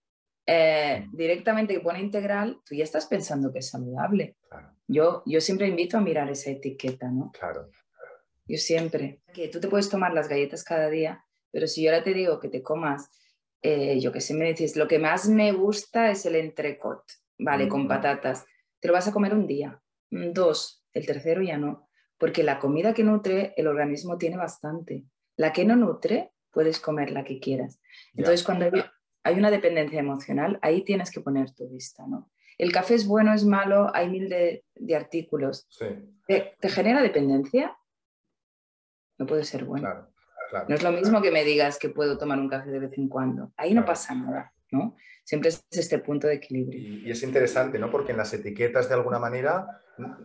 eh, 0.48 1.06
directamente 1.12 1.74
que 1.74 1.80
pone 1.80 2.00
integral, 2.00 2.60
tú 2.64 2.74
ya 2.74 2.82
estás 2.82 3.06
pensando 3.06 3.52
que 3.52 3.60
es 3.60 3.68
saludable. 3.68 4.36
Yo, 4.88 5.22
yo 5.24 5.40
siempre 5.40 5.68
invito 5.68 5.96
a 5.96 6.00
mirar 6.00 6.28
esa 6.28 6.50
etiqueta, 6.50 7.08
¿no? 7.08 7.30
Claro. 7.38 7.70
Yo 8.44 8.58
siempre. 8.58 9.22
Que 9.32 9.46
tú 9.46 9.60
te 9.60 9.68
puedes 9.68 9.88
tomar 9.88 10.12
las 10.12 10.28
galletas 10.28 10.64
cada 10.64 10.90
día, 10.90 11.24
pero 11.52 11.68
si 11.68 11.84
yo 11.84 11.92
ahora 11.92 12.02
te 12.02 12.14
digo 12.14 12.40
que 12.40 12.48
te 12.48 12.62
comas, 12.62 13.08
eh, 13.62 14.00
yo 14.00 14.10
que 14.10 14.20
sé, 14.20 14.34
me 14.34 14.48
dices, 14.48 14.74
lo 14.74 14.88
que 14.88 14.98
más 14.98 15.28
me 15.28 15.52
gusta 15.52 16.10
es 16.10 16.26
el 16.26 16.34
entrecot, 16.34 17.04
¿vale? 17.38 17.68
Con 17.68 17.86
patatas. 17.86 18.44
Te 18.80 18.88
lo 18.88 18.94
vas 18.94 19.06
a 19.06 19.12
comer 19.12 19.34
un 19.34 19.46
día, 19.46 19.80
dos, 20.10 20.81
el 20.92 21.06
tercero 21.06 21.42
ya 21.42 21.58
no. 21.58 21.88
Porque 22.18 22.42
la 22.42 22.58
comida 22.58 22.94
que 22.94 23.04
nutre, 23.04 23.52
el 23.56 23.66
organismo 23.66 24.18
tiene 24.18 24.36
bastante. 24.36 25.04
La 25.36 25.52
que 25.52 25.64
no 25.64 25.76
nutre, 25.76 26.32
puedes 26.50 26.78
comer 26.78 27.10
la 27.10 27.24
que 27.24 27.40
quieras. 27.40 27.80
Entonces, 28.14 28.44
cuando 28.44 28.70
hay 29.24 29.34
una 29.34 29.50
dependencia 29.50 29.98
emocional, 30.00 30.58
ahí 30.62 30.84
tienes 30.84 31.10
que 31.10 31.20
poner 31.20 31.52
tu 31.52 31.68
vista, 31.68 32.06
¿no? 32.06 32.30
El 32.58 32.70
café 32.70 32.94
es 32.94 33.06
bueno, 33.06 33.32
es 33.32 33.44
malo, 33.44 33.90
hay 33.94 34.08
mil 34.08 34.28
de, 34.28 34.64
artículos. 34.94 35.66
Sí. 35.70 35.86
¿Te, 36.26 36.54
genera 36.68 37.02
dependencia? 37.02 37.76
no 39.18 39.26
puede 39.26 39.44
ser 39.44 39.64
bueno. 39.64 40.08
No 40.68 40.74
es 40.74 40.82
lo 40.82 40.92
mismo 40.92 41.22
que 41.22 41.30
me 41.30 41.44
digas 41.44 41.78
que 41.78 41.88
puedo 41.88 42.18
tomar 42.18 42.38
un 42.38 42.48
café 42.48 42.70
de 42.70 42.78
vez 42.78 42.98
en 42.98 43.08
cuando. 43.08 43.52
Ahí 43.56 43.72
no 43.72 43.84
pasa 43.84 44.14
nada, 44.14 44.52
¿no? 44.72 44.96
Siempre 45.24 45.50
es 45.50 45.64
este 45.70 45.98
punto 45.98 46.26
de 46.26 46.34
equilibrio. 46.34 46.78
Y, 46.80 47.10
es 47.10 47.22
interesante, 47.22 47.78
¿no? 47.78 47.90
Porque 47.90 48.10
en 48.10 48.18
las 48.18 48.32
etiquetas, 48.34 48.88
de 48.88 48.94
alguna 48.94 49.20
manera, 49.20 49.66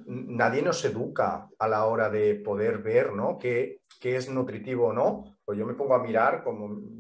nadie 0.06 0.64
nos 0.64 0.84
educa 0.84 1.48
a 1.60 1.68
la 1.68 1.86
hora 1.86 2.10
de 2.10 2.36
poder 2.36 2.80
ver, 2.80 3.14
¿no? 3.14 3.38
¿Qué, 3.38 3.82
es 4.02 4.30
nutritivo 4.30 4.88
o 4.88 4.94
no? 4.94 5.38
Pues 5.46 5.58
yo 5.60 5.66
me 5.66 5.76
pongo 5.76 5.94
a 5.94 6.02
mirar 6.02 6.44
con, 6.44 6.98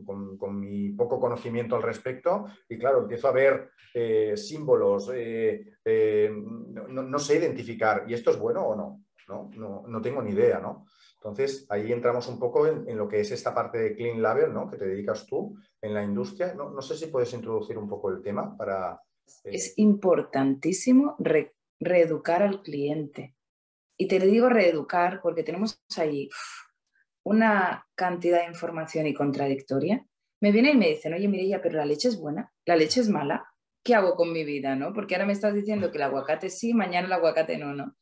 mi 0.60 0.90
poco 0.90 1.20
conocimiento 1.20 1.76
al 1.76 1.84
respecto 1.84 2.46
y, 2.70 2.78
claro, 2.78 3.00
empiezo 3.00 3.28
a 3.28 3.32
ver 3.32 3.72
eh, 3.94 4.38
símbolos, 4.38 5.10
eh, 5.14 5.74
eh, 5.84 6.32
no, 6.32 7.04
no, 7.04 7.20
sé 7.20 7.38
identificar, 7.38 8.04
¿y 8.08 8.14
esto 8.14 8.30
es 8.32 8.38
bueno 8.38 8.62
o 8.62 8.76
no? 8.76 9.04
¿no? 9.28 9.50
No, 9.56 9.84
no 9.88 10.02
tengo 10.02 10.22
ni 10.22 10.32
idea, 10.32 10.60
¿no? 10.60 10.86
Entonces, 11.18 11.66
ahí 11.70 11.92
entramos 11.92 12.28
un 12.28 12.38
poco 12.38 12.68
en, 12.68 12.96
lo 12.96 13.08
que 13.08 13.20
es 13.20 13.32
esta 13.32 13.54
parte 13.54 13.80
de 13.80 13.96
Clean 13.96 14.22
Label, 14.22 14.54
¿no? 14.54 14.70
Que 14.70 14.78
te 14.78 14.88
dedicas 14.88 15.26
tú 15.26 15.58
en 15.82 15.94
la 15.94 16.04
industria. 16.04 16.54
No, 16.54 16.82
sé 16.82 16.96
si 16.96 17.08
puedes 17.08 17.34
introducir 17.34 17.78
un 17.78 17.90
poco 17.90 18.12
el 18.12 18.22
tema 18.22 18.56
para... 18.56 19.02
Eh, 19.44 19.50
es 19.54 19.74
importantísimo 19.78 21.18
reeducar 21.80 22.44
al 22.44 22.62
cliente. 22.62 23.36
Y 23.98 24.08
te 24.08 24.20
digo 24.20 24.48
reeducar 24.48 25.22
porque 25.22 25.44
tenemos 25.44 25.82
ahí 25.98 26.30
una 27.24 27.88
cantidad 27.96 28.42
de 28.42 28.48
información 28.48 29.08
y 29.08 29.14
contradictoria. 29.16 30.06
Me 30.40 30.52
vienen 30.52 30.76
y 30.76 30.80
me 30.80 30.90
dicen, 30.90 31.16
oye, 31.16 31.28
Mireia, 31.28 31.62
pero 31.62 31.78
la 31.78 31.86
leche 31.86 32.10
es 32.10 32.20
buena, 32.20 32.54
la 32.66 32.76
leche 32.76 33.02
es 33.02 33.10
mala. 33.10 33.52
¿Qué 33.84 33.96
hago 33.96 34.16
con 34.16 34.32
mi 34.32 34.44
vida, 34.44 34.76
no? 34.76 34.94
Porque 34.94 35.16
ahora 35.16 35.26
me 35.26 35.34
estás 35.34 35.56
diciendo 35.56 35.90
que 35.90 35.98
el 35.98 36.04
aguacate 36.04 36.52
sí, 36.52 36.76
mañana 36.76 37.08
el 37.08 37.14
aguacate 37.14 37.58
no, 37.58 37.74
¿no? 37.74 37.96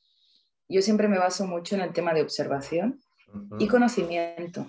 Yo 0.67 0.81
siempre 0.81 1.07
me 1.07 1.17
baso 1.17 1.47
mucho 1.47 1.75
en 1.75 1.81
el 1.81 1.93
tema 1.93 2.13
de 2.13 2.23
observación 2.23 2.99
y 3.59 3.67
conocimiento. 3.67 4.67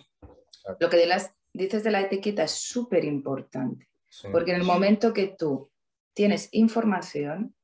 Lo 0.80 0.90
que 0.90 0.96
de 0.96 1.06
las, 1.06 1.34
dices 1.52 1.84
de 1.84 1.90
la 1.90 2.00
etiqueta 2.00 2.44
es 2.44 2.52
súper 2.52 3.04
importante, 3.04 3.88
porque 4.32 4.52
en 4.52 4.58
el 4.58 4.64
momento 4.64 5.12
que 5.12 5.34
tú 5.38 5.70
tienes 6.14 6.48
información, 6.52 7.54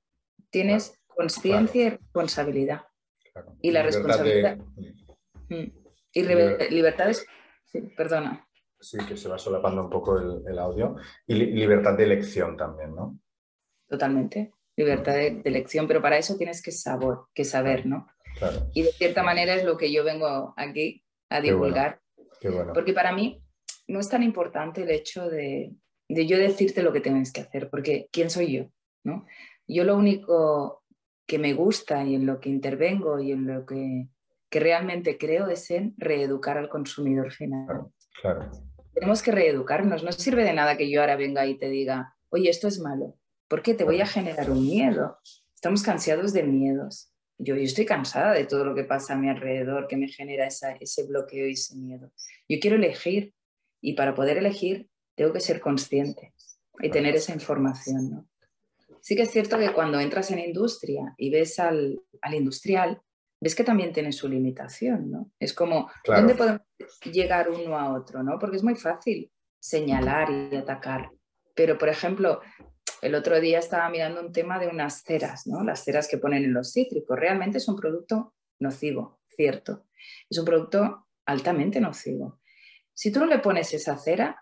tienes 0.51 1.01
conciencia 1.07 1.87
y 1.87 1.91
responsabilidad. 1.91 2.83
Y 3.61 3.71
la 3.71 3.83
responsabilidad... 3.83 4.59
Mm. 5.49 5.83
Y 6.15 6.23
libertades, 6.71 7.27
sí, 7.65 7.81
perdona. 7.97 8.47
Sí, 8.79 8.99
que 9.07 9.17
se 9.17 9.29
va 9.29 9.39
solapando 9.39 9.85
un 9.85 9.91
poco 9.91 10.19
el, 10.19 10.59
audio. 10.59 10.97
Y 11.27 11.35
libertad 11.35 11.97
de 11.97 12.05
elección 12.05 12.57
también, 12.57 12.95
¿no? 12.95 13.19
Totalmente. 13.89 14.53
Libertad 14.77 15.15
de, 15.15 15.41
elección, 15.45 15.87
pero 15.87 16.03
para 16.03 16.19
eso 16.19 16.37
tienes 16.37 16.61
que 16.61 16.73
saber, 16.73 17.17
que 17.33 17.45
saber, 17.45 17.87
¿no? 17.87 18.09
Claro. 18.39 18.71
Y 18.75 18.83
de 18.83 18.93
cierta 18.93 19.23
manera 19.23 19.55
es 19.55 19.65
lo 19.65 19.77
que 19.77 19.93
yo 19.93 20.05
vengo 20.05 20.55
aquí 20.57 21.05
a 21.29 21.41
divulgar. 21.41 22.01
Qué 22.41 22.51
bueno. 22.51 22.73
Porque 22.73 22.93
para 22.93 23.13
mí 23.13 23.43
no 23.87 24.01
es 24.01 24.09
tan 24.09 24.23
importante 24.23 24.83
el 24.83 24.91
hecho 24.91 25.29
de, 25.29 25.73
de 26.09 26.27
yo 26.27 26.39
decirte 26.39 26.83
lo 26.83 26.93
que 26.93 27.01
tienes 27.01 27.33
que 27.33 27.41
hacer, 27.43 27.71
porque 27.71 28.09
¿quién 28.11 28.31
soy 28.31 28.53
yo? 28.53 28.65
¿no? 29.05 29.27
Yo 29.67 29.85
lo 29.85 29.97
único 29.97 30.83
que 31.27 31.39
me 31.39 31.55
gusta 31.55 32.05
y 32.05 32.15
en 32.15 32.27
lo 32.27 32.41
que 32.41 32.51
intervengo 32.51 33.21
y 33.21 33.33
en 33.33 33.47
lo 33.47 33.65
que, 33.65 34.09
que 34.51 34.61
realmente 34.61 35.17
creo 35.19 35.49
es 35.49 35.71
en 35.71 35.95
reeducar 35.97 36.59
al 36.59 36.69
consumidor 36.69 37.33
final. 37.33 37.87
Claro, 38.21 38.51
Tenemos 38.93 39.23
que 39.23 39.33
reeducarnos. 39.33 40.03
No 40.03 40.13
sirve 40.13 40.45
de 40.45 40.53
nada 40.53 40.77
que 40.77 40.91
yo 40.91 41.01
ahora 41.01 41.17
venga 41.17 41.47
y 41.47 41.57
te 41.57 41.69
diga, 41.69 42.15
oye, 42.29 42.51
esto 42.51 42.69
es 42.69 42.81
malo. 42.81 43.17
porque 43.49 43.75
Te 43.75 43.85
voy 43.85 44.01
a 44.01 44.07
generar 44.07 44.51
un 44.51 44.63
miedo. 44.63 45.19
Estamos 45.55 45.83
cansados 45.83 46.33
de 46.33 46.43
miedos. 46.43 47.12
Yo, 47.39 47.57
yo, 47.57 47.63
estoy 47.63 47.87
cansada 47.87 48.33
de 48.33 48.45
todo 48.45 48.65
lo 48.65 48.75
que 48.75 48.85
pasa 48.85 49.15
a 49.15 49.17
mi 49.17 49.29
alrededor, 49.29 49.89
que 49.89 49.97
me 49.97 50.09
genera 50.09 50.47
ese 50.47 51.07
bloqueo 51.07 51.49
y 51.49 51.53
ese 51.53 51.77
miedo. 51.77 52.13
Yo 52.49 52.59
quiero 52.61 52.77
elegir 52.77 53.35
y 53.81 53.95
para 53.95 54.15
poder 54.15 54.39
elegir 54.39 54.89
tengo 55.15 55.33
que 55.33 55.41
ser 55.41 55.61
consciente 55.61 56.35
y 56.81 56.91
tener 56.91 57.17
esa 57.17 57.33
información. 57.33 58.11
¿no? 58.11 58.29
Sí 59.03 59.17
que 59.17 59.23
es 59.23 59.31
cierto 59.31 59.59
que 59.59 59.73
cuando 59.73 59.99
entras 60.01 60.31
en 60.31 60.39
industria 60.39 61.15
y 61.19 61.31
ves 61.31 61.59
al, 61.59 62.01
industrial, 62.33 63.03
ves 63.41 63.55
que 63.55 63.65
también 63.65 63.93
tiene 63.93 64.13
su 64.13 64.29
limitación, 64.29 65.11
¿no? 65.11 65.33
Es 65.41 65.53
como, 65.53 65.91
¿dónde 66.07 66.37
podemos 66.37 66.63
llegar 67.13 67.51
uno 67.51 67.77
a 67.77 67.93
otro, 67.93 68.23
¿no? 68.23 68.39
Porque 68.39 68.57
es 68.57 68.63
muy 68.63 68.77
fácil 68.77 69.31
señalar 69.59 70.31
y 70.31 70.57
atacar. 70.57 71.11
Pero, 71.55 71.77
por 71.79 71.89
ejemplo, 71.89 72.41
el 73.03 73.17
otro 73.17 73.41
día 73.41 73.59
estaba 73.59 73.91
mirando 73.91 74.21
un 74.21 74.33
tema 74.33 74.61
de 74.61 74.69
unas 74.69 75.03
ceras, 75.03 75.49
¿no? 75.49 75.65
Las 75.65 75.85
ceras 75.85 76.07
que 76.07 76.19
ponen 76.19 76.45
en 76.45 76.55
los 76.55 76.73
cítricos. 76.73 77.19
Realmente 77.19 77.59
es 77.59 77.67
un 77.67 77.77
producto 77.77 78.35
nocivo, 78.61 79.21
cierto. 79.29 79.87
Es 80.31 80.39
un 80.39 80.45
producto 80.45 81.09
altamente 81.27 81.81
nocivo. 81.81 82.41
Si 82.95 83.11
tú 83.11 83.19
no 83.19 83.27
le 83.27 83.41
pones 83.41 83.75
esa 83.75 83.99
cera, 83.99 84.41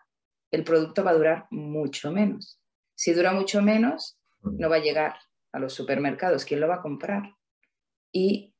el 0.50 0.62
producto 0.62 1.02
va 1.02 1.12
a 1.12 1.14
durar 1.14 1.46
mucho 1.50 2.12
menos. 2.12 2.60
Si 2.94 3.14
dura 3.14 3.32
mucho 3.32 3.62
menos, 3.62 4.20
no 4.42 4.68
va 4.68 4.76
a 4.76 4.80
llegar 4.80 5.16
a 5.52 5.58
los 5.58 5.72
supermercados. 5.72 6.44
¿Quién 6.44 6.60
lo 6.60 6.68
va 6.68 6.76
a 6.76 6.82
comprar? 6.82 7.34
Y 8.12 8.54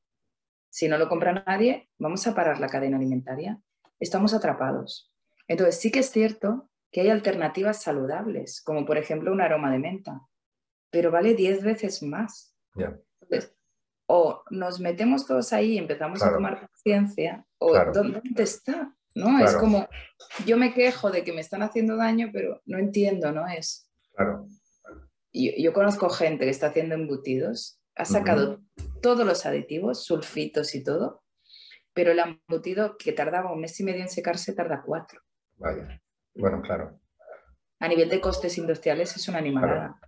si 0.71 0.89
no 0.89 0.97
lo 0.97 1.11
compra 1.11 1.45
nadie, 1.47 1.91
vamos 1.99 2.27
a 2.27 2.35
parar 2.35 2.59
la 2.59 2.69
cadena 2.69 2.97
alimentaria. 2.97 3.61
Estamos 3.99 4.33
atrapados. 4.33 5.13
Entonces, 5.47 5.79
sí 5.79 5.91
que 5.91 5.99
es 5.99 6.11
cierto 6.11 6.70
que 6.91 7.03
hay 7.03 7.09
alternativas 7.09 7.83
saludables, 7.83 8.63
como 8.63 8.85
por 8.85 8.99
ejemplo 8.99 9.33
un 9.33 9.41
aroma 9.41 9.71
de 9.71 9.79
menta, 9.79 10.21
pero 10.91 11.11
vale 11.11 11.35
10 11.35 11.63
veces 11.63 12.03
más. 12.03 12.57
o 14.07 14.43
nos 14.51 14.81
metemos 14.81 15.27
todos 15.27 15.53
ahí 15.53 15.75
y 15.75 15.79
empezamos 15.79 16.23
a 16.23 16.33
tomar 16.33 16.69
conciencia, 16.69 17.47
o 17.59 17.73
¿dónde 17.93 18.43
está? 18.43 18.95
¿no? 19.15 19.45
Es 19.45 19.55
como, 19.57 19.89
yo 20.47 20.57
me 20.57 20.73
quejo 20.73 21.11
de 21.11 21.25
que 21.25 21.33
me 21.33 21.41
están 21.41 21.63
haciendo 21.63 21.97
daño, 21.97 22.31
pero 22.33 22.61
no 22.67 22.79
entiendo, 22.79 23.33
¿no? 23.33 23.47
Es... 23.47 23.89
Claro. 24.15 24.47
Yo, 25.33 25.53
yo 25.57 25.73
conozco 25.73 26.09
gente 26.09 26.45
que 26.45 26.51
está 26.51 26.69
haciendo 26.69 26.95
embutidos, 26.95 27.81
ha 27.95 28.05
sacado 28.05 28.61
todos 29.03 29.27
los 29.27 29.47
aditivos, 29.47 30.05
sulfitos 30.05 30.75
y 30.75 30.83
todo, 30.83 31.23
pero 31.93 32.13
el 32.13 32.19
embutido 32.19 32.97
que 32.99 33.13
tardaba 33.13 33.53
un 33.53 33.61
mes 33.61 33.79
y 33.79 33.85
medio 33.85 34.03
en 34.03 34.09
secarse 34.09 34.53
tarda 34.55 34.83
cuatro. 34.85 35.21
Vaya, 35.57 36.01
bueno, 36.35 36.63
claro. 36.63 36.99
A 37.81 37.89
nivel 37.89 38.09
de 38.09 38.21
costes 38.21 38.59
industriales 38.59 39.17
es 39.17 39.29
una 39.29 39.39
animalada. 39.39 39.99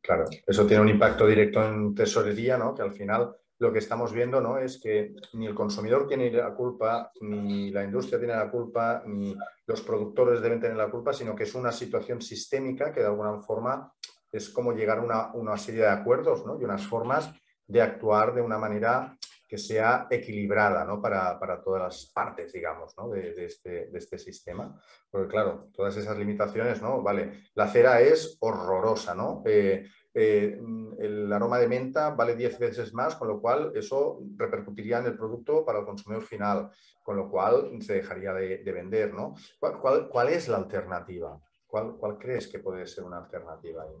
Claro. 0.00 0.24
claro. 0.24 0.42
eso 0.46 0.66
tiene 0.66 0.82
un 0.82 0.88
impacto 0.88 1.26
directo 1.26 1.64
en 1.66 1.94
tesorería, 1.94 2.56
¿no? 2.56 2.74
Que 2.74 2.82
al 2.82 2.92
final 2.92 3.36
lo 3.58 3.72
que 3.72 3.78
estamos 3.78 4.12
viendo 4.12 4.40
¿no? 4.40 4.58
es 4.58 4.78
que 4.78 5.14
ni 5.32 5.46
el 5.46 5.54
consumidor 5.54 6.06
tiene 6.06 6.30
la 6.30 6.54
culpa, 6.54 7.10
ni 7.20 7.70
la 7.70 7.84
industria 7.84 8.18
tiene 8.18 8.34
la 8.34 8.50
culpa, 8.50 9.02
ni 9.06 9.34
los 9.66 9.80
productores 9.80 10.40
deben 10.40 10.60
tener 10.60 10.76
la 10.76 10.90
culpa, 10.90 11.12
sino 11.12 11.34
que 11.34 11.44
es 11.44 11.54
una 11.54 11.72
situación 11.72 12.20
sistémica 12.20 12.92
que 12.92 13.00
de 13.00 13.06
alguna 13.06 13.40
forma 13.40 13.92
es 14.30 14.50
como 14.50 14.72
llegar 14.72 14.98
a 14.98 15.32
una, 15.32 15.56
serie 15.56 15.82
de 15.82 15.88
acuerdos 15.88 16.44
¿no? 16.44 16.60
y 16.60 16.64
unas 16.64 16.86
formas 16.86 17.32
de 17.66 17.80
actuar 17.80 18.34
de 18.34 18.42
una 18.42 18.58
manera 18.58 19.15
que 19.46 19.58
sea 19.58 20.06
equilibrada 20.10 20.84
¿no? 20.84 21.00
para, 21.00 21.38
todas 21.62 21.82
las 21.82 22.06
partes, 22.06 22.52
digamos, 22.52 22.96
¿no? 22.98 23.08
de, 23.10 23.44
este, 23.44 23.86
de, 23.86 23.98
este, 23.98 24.18
sistema. 24.18 24.80
Porque 25.10 25.28
claro, 25.28 25.68
todas 25.72 25.96
esas 25.96 26.18
limitaciones, 26.18 26.82
¿no? 26.82 27.02
Vale, 27.02 27.44
la 27.54 27.68
cera 27.68 28.00
es 28.00 28.36
horrorosa, 28.40 29.14
¿no? 29.14 29.42
Eh, 29.46 29.86
eh, 30.18 30.58
el 30.98 31.30
aroma 31.30 31.58
de 31.58 31.68
menta 31.68 32.08
vale 32.08 32.34
10 32.34 32.58
veces 32.58 32.94
más, 32.94 33.16
con 33.16 33.28
lo 33.28 33.38
cual 33.38 33.72
eso 33.74 34.22
repercutiría 34.36 34.98
en 34.98 35.06
el 35.06 35.16
producto 35.16 35.62
para 35.62 35.80
el 35.80 35.84
consumidor 35.84 36.24
final, 36.24 36.70
con 37.02 37.18
lo 37.18 37.30
cual 37.30 37.70
se 37.82 37.96
dejaría 37.96 38.32
de, 38.32 38.72
vender. 38.72 39.12
¿no? 39.12 39.34
¿Cuál, 39.60 40.28
es 40.30 40.48
la 40.48 40.56
alternativa? 40.56 41.38
¿Cuál, 41.66 42.18
crees 42.18 42.48
que 42.48 42.60
puede 42.60 42.86
ser 42.86 43.04
una 43.04 43.18
alternativa 43.18 43.82
ahí? 43.82 43.94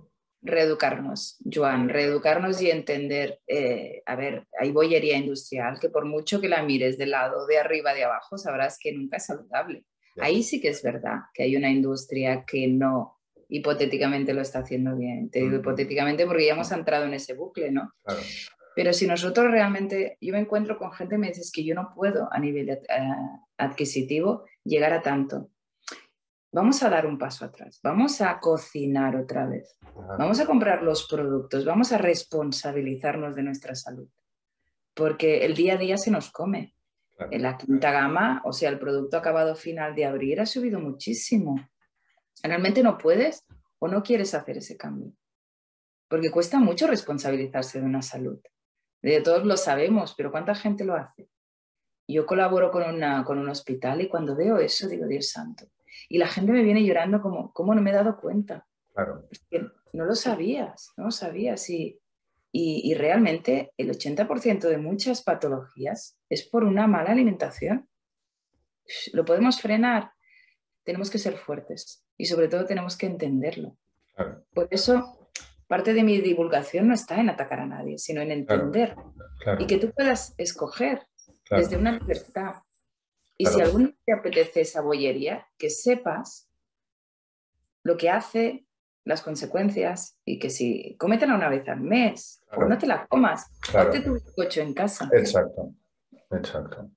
Reeducarnos, 0.46 1.38
Joan, 1.52 1.88
reeducarnos 1.88 2.62
y 2.62 2.70
entender, 2.70 3.40
eh, 3.48 4.02
a 4.06 4.14
ver, 4.14 4.46
hay 4.58 4.70
bollería 4.70 5.16
industrial 5.16 5.78
que 5.80 5.90
por 5.90 6.04
mucho 6.04 6.40
que 6.40 6.48
la 6.48 6.62
mires 6.62 6.98
del 6.98 7.10
lado 7.10 7.46
de 7.46 7.58
arriba, 7.58 7.94
de 7.94 8.04
abajo, 8.04 8.38
sabrás 8.38 8.78
que 8.78 8.92
nunca 8.92 9.16
es 9.16 9.26
saludable. 9.26 9.84
Ahí 10.18 10.42
sí 10.42 10.60
que 10.60 10.68
es 10.68 10.82
verdad 10.82 11.18
que 11.34 11.42
hay 11.42 11.56
una 11.56 11.70
industria 11.70 12.44
que 12.46 12.68
no 12.68 13.16
hipotéticamente 13.48 14.34
lo 14.34 14.40
está 14.40 14.60
haciendo 14.60 14.96
bien. 14.96 15.30
Te 15.30 15.40
digo 15.40 15.56
hipotéticamente 15.56 16.26
porque 16.26 16.46
ya 16.46 16.54
hemos 16.54 16.72
entrado 16.72 17.04
en 17.04 17.14
ese 17.14 17.34
bucle, 17.34 17.70
¿no? 17.70 17.92
Pero 18.74 18.92
si 18.92 19.06
nosotros 19.06 19.50
realmente, 19.50 20.18
yo 20.20 20.32
me 20.32 20.40
encuentro 20.40 20.78
con 20.78 20.92
gente 20.92 21.14
que 21.14 21.18
me 21.18 21.28
dice 21.28 21.42
que 21.52 21.64
yo 21.64 21.74
no 21.74 21.92
puedo 21.94 22.28
a 22.32 22.38
nivel 22.38 22.68
eh, 22.68 22.80
adquisitivo 23.56 24.44
llegar 24.64 24.92
a 24.92 25.02
tanto. 25.02 25.50
Vamos 26.56 26.82
a 26.82 26.88
dar 26.88 27.06
un 27.06 27.18
paso 27.18 27.44
atrás, 27.44 27.80
vamos 27.82 28.22
a 28.22 28.40
cocinar 28.40 29.14
otra 29.14 29.46
vez, 29.46 29.78
vamos 30.18 30.40
a 30.40 30.46
comprar 30.46 30.82
los 30.82 31.06
productos, 31.06 31.66
vamos 31.66 31.92
a 31.92 31.98
responsabilizarnos 31.98 33.36
de 33.36 33.42
nuestra 33.42 33.74
salud, 33.74 34.08
porque 34.94 35.44
el 35.44 35.54
día 35.54 35.74
a 35.74 35.76
día 35.76 35.98
se 35.98 36.10
nos 36.10 36.30
come. 36.30 36.74
En 37.30 37.42
la 37.42 37.58
quinta 37.58 37.90
gama, 37.92 38.40
o 38.42 38.54
sea, 38.54 38.70
el 38.70 38.78
producto 38.78 39.18
acabado 39.18 39.54
final 39.54 39.94
de 39.94 40.06
abril 40.06 40.40
ha 40.40 40.46
subido 40.46 40.80
muchísimo. 40.80 41.60
Realmente 42.42 42.82
no 42.82 42.96
puedes 42.96 43.44
o 43.78 43.86
no 43.86 44.02
quieres 44.02 44.32
hacer 44.32 44.56
ese 44.56 44.78
cambio. 44.78 45.12
Porque 46.08 46.30
cuesta 46.30 46.58
mucho 46.58 46.86
responsabilizarse 46.86 47.80
de 47.80 47.84
una 47.84 48.00
salud. 48.00 48.40
De 49.02 49.20
todos 49.20 49.44
lo 49.44 49.58
sabemos, 49.58 50.14
pero 50.16 50.30
¿cuánta 50.30 50.54
gente 50.54 50.86
lo 50.86 50.94
hace? 50.94 51.28
Yo 52.08 52.24
colaboro 52.24 52.70
con, 52.70 52.82
una, 52.82 53.24
con 53.24 53.38
un 53.38 53.50
hospital 53.50 54.00
y 54.00 54.08
cuando 54.08 54.34
veo 54.34 54.56
eso 54.56 54.88
digo, 54.88 55.06
Dios 55.06 55.28
santo. 55.28 55.66
Y 56.08 56.18
la 56.18 56.28
gente 56.28 56.52
me 56.52 56.62
viene 56.62 56.84
llorando 56.84 57.20
como, 57.20 57.52
¿cómo 57.52 57.74
no 57.74 57.82
me 57.82 57.90
he 57.90 57.94
dado 57.94 58.18
cuenta? 58.18 58.66
Claro. 58.94 59.28
no 59.92 60.04
lo 60.04 60.14
sabías, 60.14 60.92
no 60.96 61.04
lo 61.04 61.10
sabías. 61.10 61.68
Y, 61.70 62.00
y, 62.52 62.80
y 62.90 62.94
realmente 62.94 63.72
el 63.76 63.90
80% 63.90 64.68
de 64.68 64.78
muchas 64.78 65.22
patologías 65.22 66.18
es 66.28 66.44
por 66.44 66.64
una 66.64 66.86
mala 66.86 67.10
alimentación. 67.10 67.88
¿Lo 69.12 69.24
podemos 69.24 69.60
frenar? 69.60 70.12
Tenemos 70.84 71.10
que 71.10 71.18
ser 71.18 71.36
fuertes 71.36 72.06
y 72.16 72.26
sobre 72.26 72.48
todo 72.48 72.64
tenemos 72.64 72.96
que 72.96 73.06
entenderlo. 73.06 73.76
Por 74.54 74.68
eso, 74.70 75.30
parte 75.66 75.92
de 75.92 76.02
mi 76.02 76.20
divulgación 76.20 76.88
no 76.88 76.94
está 76.94 77.20
en 77.20 77.28
atacar 77.28 77.60
a 77.60 77.66
nadie, 77.66 77.98
sino 77.98 78.22
en 78.22 78.30
entender 78.30 78.96
y 79.58 79.66
que 79.66 79.78
tú 79.78 79.92
puedas 79.92 80.34
escoger 80.38 81.06
desde 81.50 81.76
una 81.76 81.92
libertad. 81.92 82.54
Y 83.38 83.46
si 83.46 83.60
algún 83.60 83.84
día 83.84 83.96
te 84.04 84.12
apetece 84.12 84.60
esa 84.62 84.80
bollería, 84.80 85.46
que 85.58 85.70
sepas 85.70 86.48
lo 87.82 87.96
que 87.96 88.10
hace, 88.10 88.66
las 89.04 89.22
consecuencias 89.22 90.18
y 90.24 90.38
que 90.38 90.50
si 90.50 90.96
cómetela 90.98 91.34
una 91.34 91.48
vez 91.48 91.68
al 91.68 91.80
mes 91.80 92.42
o 92.50 92.64
no 92.64 92.76
te 92.76 92.86
la 92.86 93.06
comas, 93.06 93.46
hazte 93.72 94.00
tu 94.00 94.18
coche 94.34 94.62
en 94.62 94.74
casa. 94.74 95.08
Exacto, 95.12 95.74
exacto. 96.30 96.90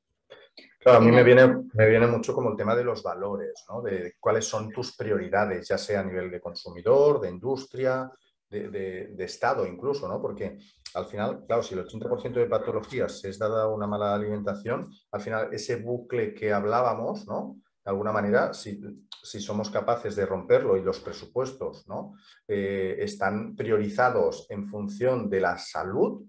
Claro, 0.80 1.00
a 1.00 1.02
mí 1.02 1.12
me 1.12 1.24
viene, 1.24 1.46
me 1.74 1.90
viene 1.90 2.08
mucho 2.08 2.34
como 2.34 2.52
el 2.52 2.56
tema 2.56 2.74
de 2.76 2.86
los 2.86 3.04
valores, 3.04 3.66
¿no? 3.70 3.82
de 3.82 4.16
cuáles 4.20 4.46
son 4.46 4.72
tus 4.72 4.96
prioridades, 4.96 5.68
ya 5.68 5.78
sea 5.78 6.00
a 6.00 6.04
nivel 6.04 6.32
de 6.32 6.40
consumidor, 6.40 7.20
de 7.20 7.30
industria, 7.30 8.10
de, 8.50 9.16
Estado 9.20 9.66
incluso, 9.68 10.08
¿no? 10.08 10.22
Porque 10.22 10.58
al 10.94 11.06
final, 11.06 11.46
claro, 11.46 11.64
si 11.64 11.76
el 11.76 11.86
80% 11.86 12.34
de 12.34 12.46
patologías 12.46 13.24
es 13.26 13.38
dada 13.38 13.68
una 13.68 13.88
mala 13.88 14.16
alimentación, 14.16 14.92
al 15.12 15.22
final 15.22 15.54
ese 15.54 15.78
bucle 15.78 16.34
que 16.34 16.52
hablábamos, 16.52 17.28
¿no? 17.28 17.62
De 17.84 17.92
alguna 17.92 18.12
manera, 18.12 18.54
si, 18.54 18.80
somos 19.24 19.70
capaces 19.70 20.16
de 20.16 20.26
romperlo 20.26 20.78
y 20.78 20.82
los 20.82 21.00
presupuestos, 21.00 21.88
¿no? 21.88 22.14
Eh, 22.48 22.98
están 23.00 23.56
priorizados 23.56 24.46
en 24.50 24.66
función 24.66 25.30
de 25.30 25.42
la 25.42 25.58
salud, 25.58 26.26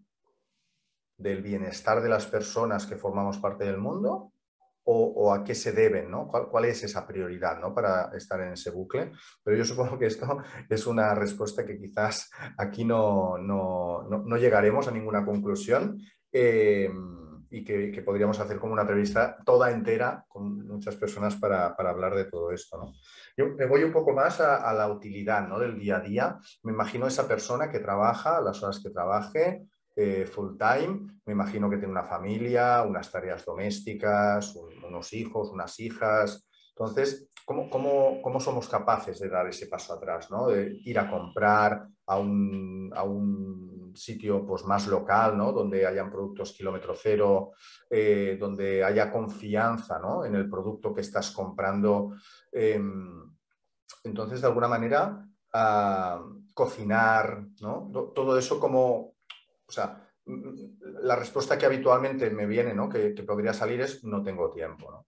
del 1.16 1.42
bienestar 1.42 2.02
de 2.02 2.08
las 2.08 2.26
personas 2.26 2.86
que 2.86 2.96
formamos 2.96 3.38
parte 3.38 3.64
del 3.64 3.76
mundo 3.76 4.32
o, 4.84 5.32
a 5.32 5.44
qué 5.44 5.54
se 5.54 5.72
deben, 5.72 6.10
¿no? 6.10 6.26
¿Cuál, 6.26 6.64
es 6.64 6.82
esa 6.82 7.06
prioridad 7.06 7.60
¿no? 7.60 7.74
para 7.74 8.10
estar 8.16 8.40
en 8.40 8.52
ese 8.52 8.70
bucle? 8.70 9.12
Pero 9.42 9.56
yo 9.56 9.64
supongo 9.64 9.98
que 9.98 10.06
esto 10.06 10.38
es 10.68 10.86
una 10.86 11.14
respuesta 11.14 11.64
que 11.64 11.78
quizás 11.78 12.30
aquí 12.56 12.84
no, 12.84 13.38
no, 13.38 14.36
llegaremos 14.36 14.88
a 14.88 14.92
ninguna 14.92 15.24
conclusión 15.24 16.00
eh, 16.32 16.90
y 17.50 17.64
que, 17.64 18.02
podríamos 18.02 18.38
hacer 18.38 18.58
como 18.58 18.72
una 18.72 18.82
entrevista 18.82 19.36
toda 19.44 19.70
entera 19.70 20.24
con 20.28 20.66
muchas 20.66 20.96
personas 20.96 21.36
para, 21.36 21.66
hablar 21.66 22.14
de 22.14 22.24
todo 22.24 22.52
esto. 22.52 22.78
¿no? 22.78 22.92
Yo 23.36 23.54
me 23.56 23.66
voy 23.66 23.82
un 23.82 23.92
poco 23.92 24.12
más 24.12 24.40
a, 24.40 24.72
la 24.72 24.88
utilidad 24.88 25.46
¿no? 25.48 25.58
del 25.58 25.78
día 25.78 25.96
a 25.96 26.00
día. 26.00 26.38
Me 26.62 26.72
imagino 26.72 27.06
esa 27.06 27.26
persona 27.26 27.70
que 27.70 27.80
trabaja, 27.80 28.40
las 28.40 28.62
horas 28.62 28.80
que 28.82 28.90
trabaje, 28.90 29.66
eh, 30.02 30.24
full 30.24 30.56
time, 30.56 31.20
me 31.26 31.34
imagino 31.34 31.68
que 31.68 31.76
tiene 31.76 31.92
una 31.92 32.04
familia, 32.04 32.82
unas 32.82 33.12
tareas 33.12 33.44
domésticas, 33.44 34.56
unos 34.56 35.12
hijos, 35.12 35.50
unas 35.50 35.78
hijas. 35.78 36.48
Entonces, 36.70 37.28
¿cómo, 37.44 37.68
cómo, 37.68 38.40
somos 38.40 38.66
capaces 38.66 39.18
de 39.18 39.28
dar 39.28 39.46
ese 39.46 39.66
paso 39.66 39.92
atrás? 39.92 40.30
¿no? 40.30 40.48
De 40.48 40.80
ir 40.84 40.98
a 40.98 41.10
comprar 41.10 41.86
a 42.06 42.18
un, 42.18 42.90
a 42.96 43.02
un 43.02 43.92
sitio 43.94 44.46
pues, 44.46 44.64
más 44.64 44.86
local, 44.86 45.36
¿no? 45.36 45.52
donde 45.52 45.86
hayan 45.86 46.10
productos 46.10 46.54
kilómetro 46.54 46.94
cero, 46.96 47.50
eh, 47.90 48.38
donde 48.40 48.82
haya 48.82 49.12
confianza 49.12 49.98
¿no? 49.98 50.24
en 50.24 50.34
el 50.34 50.48
producto 50.48 50.94
que 50.94 51.02
estás 51.02 51.30
comprando. 51.30 52.14
Em, 52.50 53.30
entonces, 54.04 54.40
de 54.40 54.46
alguna 54.46 54.68
manera, 54.68 55.28
ah, 55.52 56.24
cocinar, 56.54 57.44
¿no? 57.60 57.90
todo 58.14 58.38
eso 58.38 58.58
como 58.58 59.09
o 59.70 59.72
sea, 59.72 60.12
mm, 60.26 61.02
la 61.02 61.14
respuesta 61.14 61.56
que 61.56 61.64
habitualmente 61.64 62.28
me 62.30 62.44
viene, 62.46 62.74
¿no? 62.74 62.88
Que, 62.88 63.10
podría 63.22 63.52
salir 63.52 63.80
es 63.80 64.02
no 64.04 64.22
tengo 64.22 64.50
tiempo, 64.50 64.90
¿no? 64.90 65.06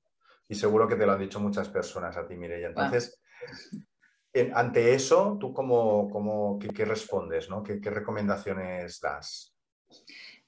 Y 0.49 0.55
seguro 0.55 0.87
que 0.87 0.95
te 0.95 1.05
lo 1.05 1.13
han 1.13 1.21
dicho 1.21 1.41
muchas 1.41 1.69
personas 1.69 2.17
a 2.17 2.27
ti, 2.27 2.37
Mireia. 2.37 2.69
Entonces, 2.69 3.21
ante 4.55 4.95
eso, 4.95 5.37
¿tú 5.41 5.53
cómo, 5.53 6.09
cómo 6.11 6.59
qué, 6.59 6.85
respondes, 6.85 7.49
¿no? 7.49 7.63
¿Qué, 7.63 7.81
recomendaciones 7.83 9.01
das? 9.01 9.55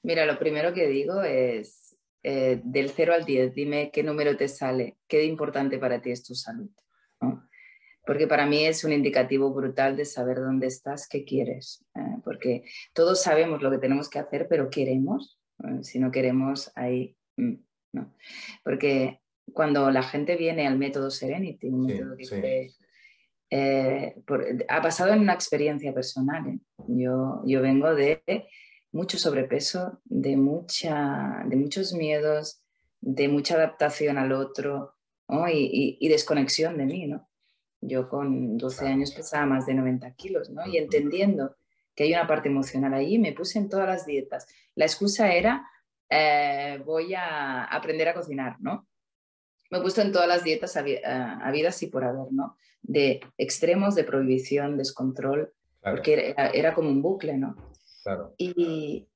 Mira, 0.03 0.25
lo 0.25 0.37
primero 0.39 0.73
que 0.73 0.87
digo 0.87 1.23
es, 1.23 1.97
eh, 2.23 2.61
del 2.63 2.91
0 2.91 3.13
al 3.13 3.25
10, 3.25 3.53
dime 3.53 3.91
qué 3.91 4.03
número 4.03 4.37
te 4.37 4.47
sale, 4.47 4.97
qué 5.07 5.17
de 5.17 5.25
importante 5.25 5.77
para 5.77 6.01
ti 6.01 6.11
es 6.11 6.23
tu 6.23 6.35
salud. 6.35 6.69
¿no? 7.21 7.49
Porque 8.05 8.27
para 8.27 8.45
mí 8.45 8.65
es 8.65 8.83
un 8.83 8.93
indicativo 8.93 9.51
brutal 9.53 9.97
de 9.97 10.05
saber 10.05 10.37
dónde 10.37 10.67
estás, 10.67 11.07
qué 11.07 11.25
quieres, 11.25 11.83
eh, 11.95 12.17
porque 12.23 12.63
todos 12.93 13.21
sabemos 13.21 13.61
lo 13.61 13.71
que 13.71 13.79
tenemos 13.79 14.09
que 14.09 14.19
hacer, 14.19 14.47
pero 14.49 14.69
queremos, 14.69 15.39
eh, 15.63 15.83
si 15.83 15.99
no 15.99 16.11
queremos, 16.11 16.71
ahí 16.75 17.15
mm, 17.37 17.55
no. 17.93 18.13
Porque 18.63 19.21
cuando 19.53 19.89
la 19.91 20.03
gente 20.03 20.35
viene 20.35 20.67
al 20.67 20.77
método 20.77 21.09
Serenity, 21.09 21.67
un 21.67 21.85
método 21.85 22.15
que 22.17 22.71
eh, 23.49 24.15
ha 24.67 24.81
pasado 24.81 25.13
en 25.13 25.19
una 25.19 25.33
experiencia 25.33 25.93
personal. 25.93 26.59
Yo, 26.87 27.41
yo 27.45 27.61
vengo 27.61 27.93
de 27.93 28.21
mucho 28.91 29.17
sobrepeso, 29.17 29.99
de, 30.05 30.35
mucha, 30.35 31.43
de 31.45 31.55
muchos 31.55 31.93
miedos, 31.93 32.61
de 33.01 33.27
mucha 33.27 33.55
adaptación 33.55 34.17
al 34.17 34.31
otro 34.31 34.95
y, 35.51 35.97
y, 35.99 36.07
desconexión 36.07 36.77
de 36.77 36.85
mí, 36.85 37.07
¿no? 37.07 37.27
Yo 37.87 38.09
con 38.09 38.57
12 38.57 38.87
años 38.87 39.11
pesaba 39.13 39.45
más 39.45 39.65
de 39.65 39.73
90 39.73 40.11
kilos, 40.11 40.49
¿no? 40.49 40.65
Y 40.65 40.77
entendiendo 40.77 41.55
que 41.93 42.03
hay 42.03 42.13
una 42.13 42.27
parte 42.27 42.49
emocional 42.49 42.93
ahí, 42.93 43.17
me 43.17 43.31
puse 43.31 43.59
en 43.59 43.69
todas 43.69 43.87
las 43.87 44.05
dietas. 44.05 44.47
La 44.75 44.85
excusa 44.85 45.33
era, 45.33 45.67
eh, 46.09 46.81
voy 46.85 47.13
a 47.13 47.63
aprender 47.65 48.09
a 48.09 48.13
cocinar, 48.13 48.57
¿no? 48.59 48.87
Me 49.71 49.79
he 49.79 49.81
puesto 49.81 50.01
en 50.01 50.11
todas 50.11 50.27
las 50.27 50.43
dietas 50.43 50.75
eh, 50.77 51.01
habidas 51.05 51.81
y 51.83 51.87
por 51.87 52.03
haber, 52.03 52.31
¿no? 52.31 52.57
De 52.81 53.21
extremos, 53.37 53.95
de 53.95 54.03
prohibición, 54.03 54.77
descontrol, 54.77 55.53
porque 55.81 56.35
era, 56.53 56.73
como 56.73 56.89
un 56.89 57.01
bucle, 57.01 57.37
¿no? 57.37 57.55
Claro. 58.03 58.33
Y, 58.37 59.07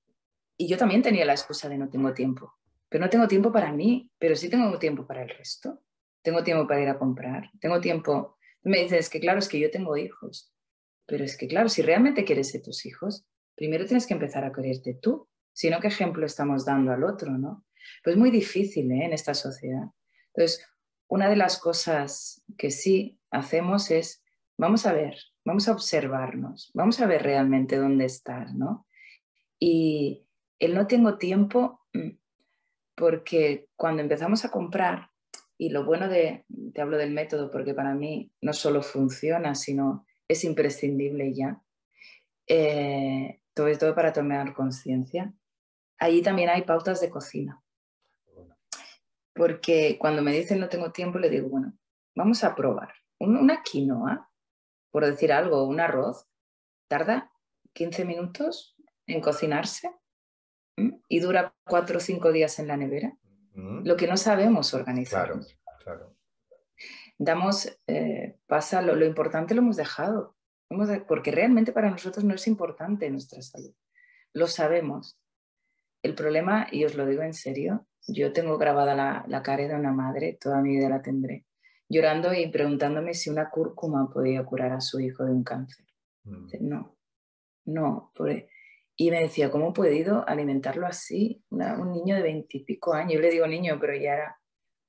y 0.58 0.68
yo 0.68 0.78
también 0.78 1.02
tenía 1.02 1.26
la 1.26 1.34
excusa 1.34 1.68
de 1.70 1.78
no 1.78 1.90
tengo 1.90 2.14
tiempo, 2.14 2.54
pero 2.88 3.04
no 3.04 3.10
tengo 3.10 3.28
tiempo 3.28 3.52
para 3.52 3.72
mí, 3.72 4.12
pero 4.18 4.36
sí 4.36 4.50
tengo 4.50 4.78
tiempo 4.80 5.06
para 5.06 5.24
el 5.24 5.30
resto. 5.30 5.82
Tengo 6.22 6.44
tiempo 6.44 6.68
para 6.68 6.82
ir 6.82 6.90
a 6.90 7.00
comprar, 7.00 7.50
tengo 7.62 7.80
tiempo 7.80 8.38
me 8.64 8.80
dices 8.80 9.10
que 9.10 9.20
claro, 9.20 9.40
es 9.40 9.48
que 9.48 9.60
yo 9.60 9.72
tengo 9.72 9.98
hijos, 9.98 10.54
pero 11.06 11.24
es 11.24 11.38
que 11.38 11.48
claro, 11.48 11.70
si 11.70 11.82
realmente 11.82 12.26
quieres 12.26 12.52
ser 12.52 12.62
tus 12.62 12.86
hijos, 12.86 13.26
primero 13.56 13.86
tienes 13.86 14.06
que 14.06 14.14
empezar 14.14 14.44
a 14.44 14.52
quererte 14.52 14.94
tú, 14.94 15.28
si 15.54 15.70
no, 15.70 15.80
¿qué 15.80 15.88
ejemplo 15.88 16.26
estamos 16.26 16.66
dando 16.66 16.92
al 16.92 17.04
otro, 17.04 17.38
no? 17.38 17.66
Pues 18.04 18.16
muy 18.16 18.32
difícil 18.32 18.92
¿eh? 18.92 19.06
en 19.06 19.14
esta 19.14 19.34
sociedad. 19.34 19.88
Entonces, 20.34 20.66
una 21.08 21.30
de 21.30 21.36
las 21.36 21.58
cosas 21.58 22.44
que 22.58 22.72
sí 22.72 23.20
hacemos 23.32 23.92
es, 23.92 24.24
vamos 24.58 24.86
a 24.86 24.94
ver, 24.94 25.18
vamos 25.44 25.68
a 25.68 25.72
observarnos, 25.72 26.72
vamos 26.74 27.02
a 27.02 27.08
ver 27.08 27.24
realmente 27.24 27.78
dónde 27.78 28.06
estás, 28.06 28.54
¿no? 28.54 28.88
Y 29.60 30.28
el 30.60 30.76
no 30.76 30.88
tengo 30.88 31.18
tiempo, 31.18 31.82
mm, 31.94 32.12
porque 32.96 33.68
cuando 33.76 34.02
empezamos 34.02 34.46
a 34.46 34.52
comprar, 34.52 35.10
y 35.62 35.70
lo 35.70 35.84
bueno 35.84 36.08
de, 36.08 36.46
te 36.74 36.82
hablo 36.82 36.98
del 36.98 37.12
método 37.12 37.52
porque 37.52 37.74
para 37.74 37.94
mí 37.94 38.32
no 38.42 38.54
solo 38.54 38.82
funciona, 38.82 39.56
sino 39.56 40.06
es 40.26 40.46
imprescindible 40.46 41.34
ya, 41.34 41.62
eh, 42.48 43.42
todo 43.54 43.68
todo 43.78 43.94
para 43.94 44.14
tomar 44.14 44.54
conciencia. 44.54 45.34
Allí 46.00 46.22
también 46.22 46.48
hay 46.48 46.62
pautas 46.62 47.02
de 47.02 47.10
cocina. 47.10 47.62
Porque 49.34 49.98
cuando 50.00 50.22
me 50.22 50.32
dicen 50.32 50.62
no 50.62 50.70
tengo 50.70 50.94
tiempo, 50.94 51.20
le 51.20 51.30
digo, 51.30 51.50
bueno, 51.50 51.78
vamos 52.16 52.46
a 52.46 52.56
probar. 52.56 52.94
Una 53.20 53.62
quinoa, 53.62 54.32
por 54.92 55.06
decir 55.06 55.34
algo, 55.34 55.66
un 55.66 55.82
arroz, 55.82 56.26
tarda 56.88 57.34
15 57.74 58.06
minutos 58.06 58.78
en 59.08 59.20
cocinarse 59.20 59.92
y 61.10 61.20
dura 61.20 61.54
4 61.66 61.98
o 61.98 62.00
5 62.00 62.32
días 62.32 62.60
en 62.60 62.68
la 62.68 62.78
nevera. 62.78 63.18
Lo 63.54 63.98
que 63.98 64.08
no 64.08 64.18
sabemos 64.18 64.74
organizar. 64.74 65.28
Claro, 65.28 65.46
claro. 65.84 66.16
Damos, 67.18 67.78
eh, 67.88 68.38
pasa, 68.48 68.82
lo, 68.82 69.06
importante 69.06 69.54
lo 69.54 69.62
hemos 69.62 69.76
dejado, 69.76 70.36
porque 71.08 71.32
realmente 71.32 71.74
para 71.74 71.90
nosotros 71.90 72.24
no 72.24 72.36
es 72.36 72.48
importante 72.48 73.10
nuestra 73.10 73.42
salud. 73.42 73.74
Lo 74.34 74.48
sabemos. 74.48 75.20
El 76.02 76.16
problema, 76.16 76.68
y 76.72 76.86
os 76.86 76.96
lo 76.96 77.06
digo 77.06 77.24
en 77.24 77.34
serio, 77.34 77.86
yo 78.08 78.32
tengo 78.32 78.58
grabada 78.58 79.26
la, 79.28 79.44
cara 79.44 79.68
de 79.68 79.76
una 79.76 79.92
madre, 79.92 80.38
toda 80.40 80.62
mi 80.62 80.78
vida 80.78 80.88
la 80.88 81.02
tendré, 81.02 81.46
llorando 81.90 82.34
y 82.34 82.50
preguntándome 82.50 83.14
si 83.14 83.30
una 83.30 83.50
cúrcuma 83.50 84.10
podía 84.10 84.46
curar 84.46 84.72
a 84.72 84.80
su 84.80 85.00
hijo 85.02 85.26
de 85.26 85.32
un 85.32 85.44
cáncer. 85.44 85.86
Mm. 86.24 86.48
No, 86.62 86.96
no, 87.66 88.12
por, 88.16 88.30
y 89.02 89.12
me 89.12 89.22
decía, 89.22 89.50
¿cómo 89.50 89.70
he 89.70 89.74
podido 89.74 90.28
alimentarlo 90.28 90.86
así? 90.86 91.42
un 91.52 91.94
niño 91.94 92.18
de 92.18 92.22
veintipico 92.22 92.94
años. 92.94 93.14
Yo 93.14 93.22
le 93.22 93.32
digo 93.32 93.48
niño, 93.48 93.78
pero 93.80 93.96
ya 93.96 94.14
era 94.14 94.42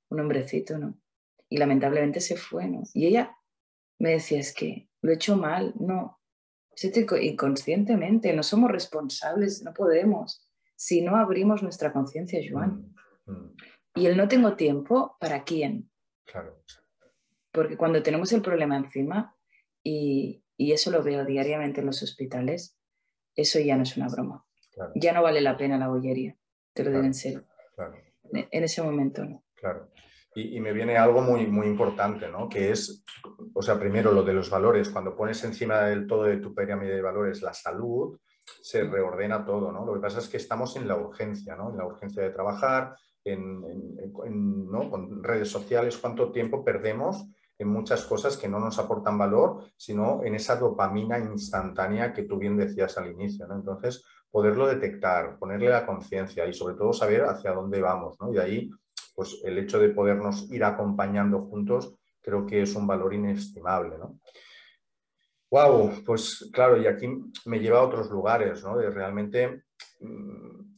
un 0.09 0.19
hombrecito, 0.19 0.77
¿no? 0.77 0.99
Y 1.47 1.55
lamentablemente 1.55 2.19
se 2.19 2.35
fue, 2.35 2.67
¿no? 2.67 2.83
Y 2.93 3.07
ella 3.07 3.37
me 3.99 4.11
decía, 4.11 4.39
es 4.39 4.53
que 4.53 4.89
lo 5.01 5.11
he 5.11 5.15
hecho 5.15 5.37
mal, 5.37 5.73
no. 5.79 6.19
Inconscientemente, 7.21 8.33
no 8.33 8.43
somos 8.43 8.69
responsables, 8.69 9.63
no 9.63 9.73
podemos. 9.73 10.45
Si 10.75 11.01
no 11.01 11.15
abrimos 11.15 11.63
nuestra 11.63 11.93
conciencia, 11.93 12.41
Joan. 12.51 12.93
Mm, 13.25 13.31
mm. 13.31 13.55
Y 13.95 14.07
el 14.07 14.17
no 14.17 14.27
tengo 14.27 14.57
tiempo, 14.57 15.15
¿para 15.21 15.45
quién? 15.45 15.89
Claro. 16.25 16.61
Porque 17.49 17.77
cuando 17.77 18.03
tenemos 18.03 18.33
el 18.33 18.41
problema 18.41 18.75
encima, 18.75 19.37
y, 19.81 20.43
y 20.57 20.73
eso 20.73 20.91
lo 20.91 21.01
veo 21.01 21.23
diariamente 21.23 21.79
en 21.79 21.85
los 21.85 22.03
hospitales, 22.03 22.77
eso 23.35 23.59
ya 23.59 23.75
no 23.77 23.83
es 23.83 23.97
una 23.97 24.07
broma. 24.07 24.45
Ya 24.95 25.13
no 25.13 25.21
vale 25.21 25.41
la 25.41 25.57
pena 25.57 25.77
la 25.77 25.89
bollería, 25.89 26.35
te 26.73 26.83
lo 26.83 26.91
digo 26.91 27.03
en 27.03 27.13
serio. 27.13 27.43
En 28.33 28.63
ese 28.63 28.81
momento 28.81 29.23
no. 29.25 29.43
Claro. 29.55 29.89
Y, 30.33 30.61
me 30.61 30.71
viene 30.71 30.97
algo 30.97 31.21
muy, 31.21 31.45
muy 31.45 31.67
importante, 31.67 32.29
¿no? 32.29 32.47
Que 32.47 32.71
es, 32.71 33.03
o 33.53 33.61
sea, 33.61 33.77
primero 33.77 34.13
lo 34.13 34.23
de 34.23 34.33
los 34.33 34.49
valores. 34.49 34.89
Cuando 34.89 35.15
pones 35.15 35.43
encima 35.43 35.81
del 35.81 36.07
todo 36.07 36.23
de 36.23 36.37
tu 36.37 36.55
pirámide 36.55 36.95
de 36.95 37.01
valores 37.01 37.41
la 37.41 37.53
salud, 37.53 38.17
se 38.61 38.83
reordena 38.85 39.43
todo, 39.45 39.73
¿no? 39.73 39.85
Lo 39.85 39.93
que 39.93 39.99
pasa 39.99 40.19
es 40.19 40.29
que 40.29 40.37
estamos 40.37 40.77
en 40.77 40.87
la 40.87 40.95
urgencia, 40.95 41.57
¿no? 41.57 41.71
En 41.71 41.77
la 41.77 41.85
urgencia 41.85 42.23
de 42.23 42.29
trabajar, 42.29 42.95
en, 43.23 43.61
¿no? 44.71 44.89
con 44.89 45.23
redes 45.23 45.49
sociales, 45.49 45.97
cuánto 45.97 46.31
tiempo 46.31 46.63
perdemos 46.63 47.27
en 47.61 47.67
muchas 47.67 48.03
cosas 48.05 48.37
que 48.37 48.47
no 48.47 48.59
nos 48.59 48.79
aportan 48.79 49.17
valor, 49.17 49.65
sino 49.77 50.23
en 50.23 50.35
esa 50.35 50.55
dopamina 50.55 51.19
instantánea 51.19 52.11
que 52.11 52.23
tú 52.23 52.37
bien 52.37 52.57
decías 52.57 52.97
al 52.97 53.11
inicio. 53.11 53.47
Entonces, 53.51 54.03
poderlo 54.31 54.67
detectar, 54.67 55.37
ponerle 55.37 55.69
la 55.69 55.85
conciencia 55.85 56.47
y 56.47 56.53
sobre 56.53 56.75
todo 56.75 56.91
saber 56.91 57.23
hacia 57.23 57.51
dónde 57.51 57.79
vamos. 57.79 58.19
¿no? 58.19 58.33
Y 58.33 58.39
ahí, 58.39 58.71
pues 59.13 59.41
el 59.43 59.57
hecho 59.59 59.79
de 59.79 59.89
podernos 59.89 60.49
ir 60.51 60.63
acompañando 60.63 61.39
juntos 61.41 61.95
creo 62.21 62.45
que 62.45 62.63
es 62.63 62.75
un 62.75 62.87
valor 62.87 63.13
inestimable. 63.13 63.97
¿no? 63.97 64.19
Wow, 65.51 66.03
pues 66.05 66.49
claro, 66.51 66.81
y 66.81 66.87
aquí 66.87 67.07
me 67.45 67.59
lleva 67.59 67.79
a 67.79 67.83
otros 67.83 68.09
lugares, 68.09 68.63
¿no? 68.63 68.77
De 68.77 68.89
realmente 68.89 69.65
mm, 69.99 70.70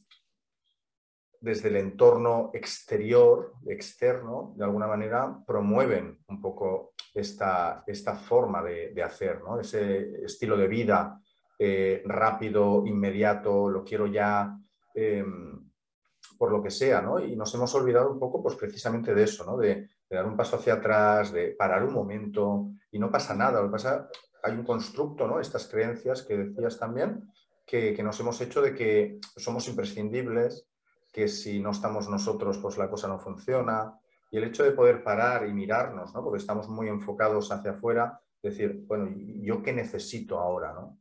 desde 1.44 1.68
el 1.68 1.76
entorno 1.76 2.50
exterior, 2.54 3.52
externo, 3.66 4.54
de 4.56 4.64
alguna 4.64 4.86
manera 4.86 5.44
promueven 5.46 6.24
un 6.28 6.40
poco 6.40 6.94
esta, 7.12 7.84
esta 7.86 8.14
forma 8.14 8.62
de, 8.62 9.02
hacer, 9.02 9.42
¿no? 9.42 9.60
ese 9.60 10.24
estilo 10.24 10.56
de 10.56 10.68
vida 10.68 11.20
eh, 11.58 12.02
rápido, 12.06 12.84
inmediato, 12.86 13.68
lo 13.68 13.84
quiero 13.84 14.06
ya, 14.06 14.58
em, 14.94 15.70
por 16.38 16.50
lo 16.50 16.62
que 16.62 16.70
sea, 16.70 17.02
¿no? 17.02 17.20
Y 17.20 17.36
nos 17.36 17.54
hemos 17.54 17.74
olvidado 17.74 18.10
un 18.10 18.18
poco, 18.18 18.42
pues 18.42 18.56
precisamente 18.56 19.14
de 19.14 19.22
eso, 19.22 19.44
¿no? 19.44 19.58
De, 19.58 19.90
dar 20.10 20.26
un 20.26 20.36
paso 20.36 20.56
hacia 20.56 20.74
atrás, 20.74 21.32
de 21.32 21.56
parar 21.58 21.84
un 21.84 21.92
momento 21.92 22.70
y 22.92 23.00
no 23.00 23.10
pasa 23.10 23.34
nada. 23.34 23.60
Lo 23.60 23.70
pasa, 23.70 24.08
hay 24.44 24.52
un 24.52 24.64
constructo, 24.64 25.26
¿no? 25.26 25.40
Estas 25.40 25.66
creencias 25.66 26.22
que 26.22 26.36
decías 26.36 26.78
también, 26.78 27.30
que 27.66 28.00
nos 28.02 28.18
hemos 28.20 28.40
hecho 28.40 28.62
de 28.62 28.74
que 28.74 29.18
somos 29.36 29.68
imprescindibles, 29.68 30.68
que 31.14 31.28
si 31.28 31.60
no 31.60 31.70
estamos 31.70 32.10
nosotros, 32.10 32.58
pues 32.58 32.76
la 32.76 32.90
cosa 32.90 33.06
no 33.06 33.20
funciona. 33.20 33.96
Y 34.32 34.36
el 34.36 34.44
hecho 34.44 34.64
de 34.64 34.72
poder 34.72 35.04
parar 35.04 35.46
y 35.46 35.52
mirarnos, 35.52 36.12
¿no? 36.12 36.24
porque 36.24 36.38
estamos 36.38 36.68
muy 36.68 36.88
enfocados 36.88 37.52
hacia 37.52 37.70
afuera, 37.70 38.20
decir, 38.42 38.84
bueno, 38.86 39.14
¿yo 39.16 39.62
qué 39.62 39.72
necesito 39.72 40.40
ahora? 40.40 40.72
¿no? 40.72 40.98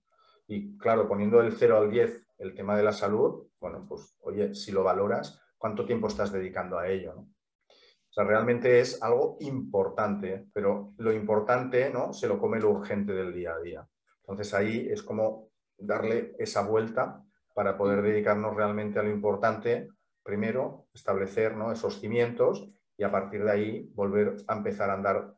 Y 0.47 0.77
claro, 0.77 1.07
poniendo 1.07 1.41
el 1.41 1.53
0 1.53 1.77
al 1.79 1.89
10 1.89 2.27
el 2.37 2.53
tema 2.53 2.77
de 2.77 2.83
la 2.83 2.91
salud, 2.91 3.47
bueno, 3.59 3.87
pues 3.89 4.15
oye, 4.21 4.53
si 4.53 4.71
lo 4.71 4.83
valoras, 4.83 5.41
¿cuánto 5.57 5.83
tiempo 5.83 6.07
estás 6.07 6.31
dedicando 6.31 6.77
a 6.77 6.87
ello? 6.87 7.15
¿no? 7.15 7.21
O 7.21 8.13
sea, 8.13 8.23
realmente 8.23 8.79
es 8.79 9.01
algo 9.01 9.37
importante, 9.39 10.45
pero 10.53 10.93
lo 10.97 11.11
importante 11.11 11.89
¿no? 11.89 12.13
se 12.13 12.27
lo 12.27 12.37
come 12.37 12.59
lo 12.59 12.69
urgente 12.69 13.13
del 13.13 13.33
día 13.33 13.55
a 13.55 13.59
día. 13.59 13.87
Entonces 14.19 14.53
ahí 14.53 14.87
es 14.91 15.01
como 15.01 15.49
darle 15.75 16.35
esa 16.37 16.61
vuelta 16.61 17.23
para 17.55 17.75
poder 17.75 18.03
dedicarnos 18.03 18.55
realmente 18.55 18.99
a 18.99 19.03
lo 19.03 19.09
importante 19.09 19.89
primero 20.23 20.87
establecer 20.93 21.53
esos 21.71 21.99
cimientos 21.99 22.69
y 22.97 23.03
a 23.03 23.11
partir 23.11 23.43
de 23.43 23.51
ahí 23.51 23.91
volver 23.93 24.37
a 24.47 24.55
empezar 24.55 24.89
a 24.89 24.93
andar 24.93 25.35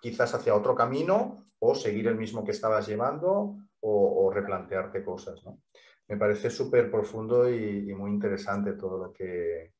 quizás 0.00 0.34
hacia 0.34 0.54
otro 0.54 0.74
camino 0.74 1.44
o 1.58 1.74
seguir 1.74 2.06
el 2.08 2.16
mismo 2.16 2.44
que 2.44 2.52
estabas 2.52 2.86
llevando 2.86 3.56
o, 3.80 4.30
replantearte 4.32 5.02
cosas. 5.04 5.42
Me 6.06 6.16
parece 6.16 6.50
súper 6.50 6.90
profundo 6.90 7.50
y, 7.50 7.92
muy 7.94 8.10
interesante 8.10 8.74
todo 8.74 9.06
lo 9.06 9.12
que 9.12 9.74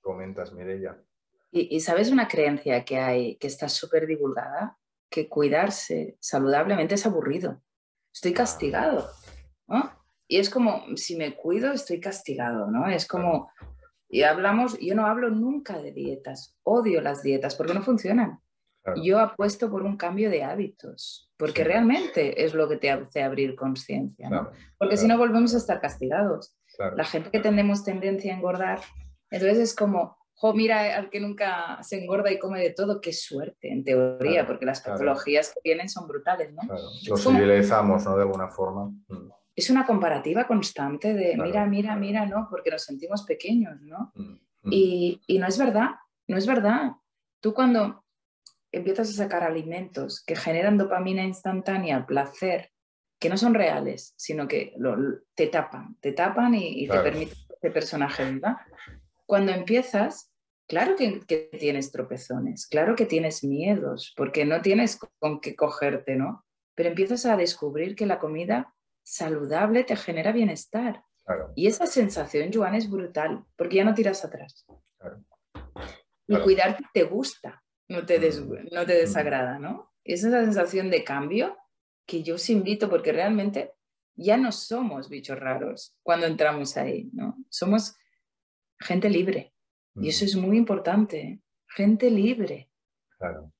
comentas, 0.00 0.52
Mireya. 0.52 1.00
Y, 1.50 1.80
sabes 1.80 2.10
una 2.10 2.28
creencia 2.28 2.84
que 2.84 2.98
hay 2.98 3.36
que 3.36 3.46
está 3.46 3.68
súper 3.68 4.06
divulgada, 4.06 4.78
que 5.08 5.28
cuidarse 5.28 6.16
saludablemente 6.20 6.96
es 6.96 7.06
aburrido. 7.06 7.62
Estoy 8.12 8.32
castigado. 8.32 9.08
¿no? 9.68 10.01
Y 10.32 10.38
es 10.38 10.48
como, 10.48 10.86
si 10.96 11.14
me 11.14 11.36
cuido, 11.36 11.72
estoy 11.72 12.00
castigado, 12.00 12.70
¿no? 12.70 12.88
Es 12.88 13.06
como, 13.06 13.50
y 14.08 14.22
hablamos, 14.22 14.78
yo 14.80 14.94
no 14.94 15.04
hablo 15.04 15.28
nunca 15.28 15.78
de 15.78 15.92
dietas, 15.92 16.56
odio 16.62 17.02
las 17.02 17.22
dietas 17.22 17.54
porque 17.54 17.74
no 17.74 17.82
funcionan. 17.82 18.40
Yo 19.02 19.20
apuesto 19.20 19.70
por 19.70 19.82
un 19.82 19.98
cambio 19.98 20.30
de 20.30 20.42
hábitos, 20.42 21.30
porque 21.36 21.64
realmente 21.64 22.42
es 22.42 22.54
lo 22.54 22.66
que 22.66 22.78
te 22.78 22.90
hace 22.90 23.22
abrir 23.22 23.54
conciencia, 23.54 24.30
¿no? 24.30 24.48
Porque 24.78 24.96
si 24.96 25.06
no 25.06 25.18
volvemos 25.18 25.54
a 25.54 25.58
estar 25.58 25.82
castigados. 25.82 26.56
La 26.96 27.04
gente 27.04 27.30
que 27.30 27.40
tenemos 27.40 27.84
tendencia 27.84 28.32
a 28.32 28.38
engordar, 28.38 28.80
entonces 29.30 29.58
es 29.58 29.76
como, 29.76 30.16
jo, 30.32 30.54
mira 30.54 30.96
al 30.96 31.10
que 31.10 31.20
nunca 31.20 31.78
se 31.82 32.02
engorda 32.02 32.32
y 32.32 32.38
come 32.38 32.58
de 32.58 32.70
todo, 32.70 33.02
qué 33.02 33.12
suerte, 33.12 33.70
en 33.70 33.84
teoría, 33.84 34.46
porque 34.46 34.64
las 34.64 34.80
patologías 34.80 35.52
que 35.52 35.60
vienen 35.62 35.90
son 35.90 36.08
brutales, 36.08 36.54
¿no? 36.54 36.62
Los 37.06 37.22
civilizamos, 37.22 38.06
¿no? 38.06 38.16
De 38.16 38.22
alguna 38.22 38.48
forma. 38.48 38.90
Es 39.54 39.70
una 39.70 39.84
comparativa 39.84 40.46
constante 40.46 41.14
de 41.14 41.36
mira, 41.36 41.66
mira, 41.66 41.94
mira, 41.96 42.26
¿no? 42.26 42.48
Porque 42.50 42.70
nos 42.70 42.82
sentimos 42.82 43.22
pequeños, 43.24 43.80
¿no? 43.82 44.12
Mm, 44.14 44.32
mm. 44.62 44.72
Y, 44.72 45.38
no 45.38 45.46
es 45.46 45.58
verdad, 45.58 45.90
no 46.26 46.36
es 46.36 46.46
verdad. 46.46 46.92
Tú 47.40 47.52
cuando 47.52 48.04
empiezas 48.70 49.10
a 49.10 49.24
sacar 49.24 49.42
alimentos 49.44 50.24
que 50.24 50.36
generan 50.36 50.78
dopamina 50.78 51.22
instantánea, 51.22 52.06
placer, 52.06 52.70
que 53.18 53.28
no 53.28 53.36
son 53.36 53.54
reales, 53.54 54.14
sino 54.16 54.48
que 54.48 54.74
te 55.34 55.46
tapan, 55.46 55.96
te 56.00 56.12
tapan 56.12 56.54
y, 56.54 56.88
te 56.88 56.98
permiten 56.98 57.38
este 57.48 57.70
personaje 57.70 58.24
¿verdad? 58.24 58.56
Cuando 59.26 59.52
empiezas, 59.52 60.32
claro 60.66 60.96
que, 60.96 61.20
que, 61.20 61.50
tienes 61.58 61.92
tropezones, 61.92 62.66
claro 62.66 62.96
que 62.96 63.06
tienes 63.06 63.44
miedos, 63.44 64.12
porque 64.16 64.44
no 64.44 64.60
tienes 64.62 64.98
con 65.20 65.40
qué 65.40 65.54
cogerte, 65.54 66.16
¿no? 66.16 66.44
Pero 66.74 66.88
empiezas 66.88 67.26
a 67.26 67.36
descubrir 67.36 67.94
que 67.94 68.06
la 68.06 68.18
comida 68.18 68.74
saludable 69.02 69.84
te 69.84 69.96
genera 69.96 70.32
bienestar. 70.32 71.04
Y 71.54 71.66
esa 71.66 71.86
sensación, 71.86 72.50
Joan, 72.52 72.74
es 72.74 72.90
brutal, 72.90 73.44
porque 73.56 73.76
ya 73.76 73.84
no 73.84 73.94
tiras 73.94 74.24
atrás. 74.24 74.66
Y 76.26 76.36
cuidarte 76.38 76.84
te 76.92 77.04
gusta, 77.04 77.62
no 77.88 78.04
te, 78.04 78.18
mm. 78.18 78.68
no 78.72 78.86
te 78.86 78.94
mm. 78.94 78.98
desagrada, 78.98 79.58
¿no? 79.58 79.92
Esa 80.04 80.26
es 80.26 80.32
la 80.32 80.44
sensación 80.44 80.90
de 80.90 81.04
cambio 81.04 81.56
que 82.06 82.22
yo 82.22 82.34
os 82.34 82.50
invito, 82.50 82.90
porque 82.90 83.12
realmente 83.12 83.72
ya 84.14 84.36
no 84.36 84.50
somos 84.52 85.08
bichos 85.08 85.38
raros 85.38 85.96
cuando 86.02 86.26
entramos 86.26 86.76
ahí, 86.76 87.10
¿no? 87.12 87.36
Somos 87.48 87.96
gente 88.80 89.08
libre. 89.08 89.54
Y 89.94 90.08
eso 90.08 90.24
mm. 90.24 90.28
es 90.28 90.36
muy 90.36 90.56
importante, 90.56 91.40
gente 91.68 92.10
libre. 92.10 92.70
Claro. 93.18 93.52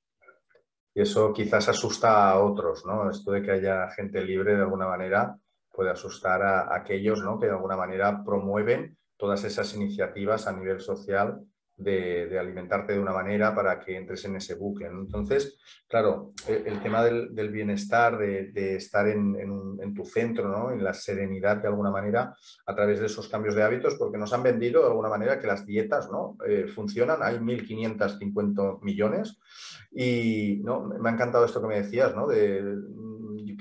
Y 0.94 1.02
eso 1.02 1.32
quizás 1.32 1.68
asusta 1.68 2.30
a 2.30 2.40
otros, 2.42 2.84
¿no? 2.84 3.10
Esto 3.10 3.32
de 3.32 3.42
que 3.42 3.52
haya 3.52 3.88
gente 3.90 4.22
libre 4.22 4.54
de 4.54 4.62
alguna 4.62 4.86
manera 4.86 5.36
puede 5.72 5.90
asustar 5.90 6.42
a, 6.42 6.74
aquellos 6.74 7.22
¿no? 7.22 7.38
que 7.38 7.46
de 7.46 7.52
alguna 7.52 7.76
manera 7.76 8.22
promueven 8.24 8.96
todas 9.16 9.44
esas 9.44 9.74
iniciativas 9.74 10.46
a 10.46 10.52
nivel 10.52 10.80
social 10.80 11.40
de, 11.76 12.38
alimentarte 12.38 12.92
de 12.92 13.00
una 13.00 13.12
manera 13.12 13.54
para 13.54 13.80
que 13.80 13.96
entres 13.96 14.24
en 14.24 14.36
ese 14.36 14.54
bucle. 14.54 14.86
Entonces, 14.86 15.58
claro, 15.88 16.32
el, 16.46 16.80
tema 16.82 17.04
del, 17.04 17.50
bienestar, 17.50 18.18
de, 18.18 18.76
estar 18.76 19.08
en, 19.08 19.94
tu 19.94 20.04
centro, 20.04 20.48
¿no? 20.48 20.70
en 20.70 20.82
la 20.82 20.94
serenidad 20.94 21.58
de 21.58 21.68
alguna 21.68 21.90
manera, 21.90 22.34
a 22.66 22.74
través 22.74 23.00
de 23.00 23.06
esos 23.06 23.28
cambios 23.28 23.54
de 23.54 23.62
hábitos, 23.62 23.96
porque 23.96 24.18
nos 24.18 24.32
han 24.32 24.42
vendido 24.42 24.82
de 24.82 24.88
alguna 24.88 25.08
manera 25.08 25.38
que 25.38 25.46
las 25.46 25.66
dietas 25.66 26.10
¿no? 26.10 26.36
Eh, 26.46 26.66
funcionan, 26.66 27.22
hay 27.22 27.36
1.550 27.36 28.80
millones 28.82 29.38
y 29.90 30.60
¿no? 30.64 30.82
me 30.82 31.10
ha 31.10 31.12
encantado 31.12 31.44
esto 31.44 31.60
que 31.60 31.68
me 31.68 31.82
decías, 31.82 32.14
¿no? 32.14 32.28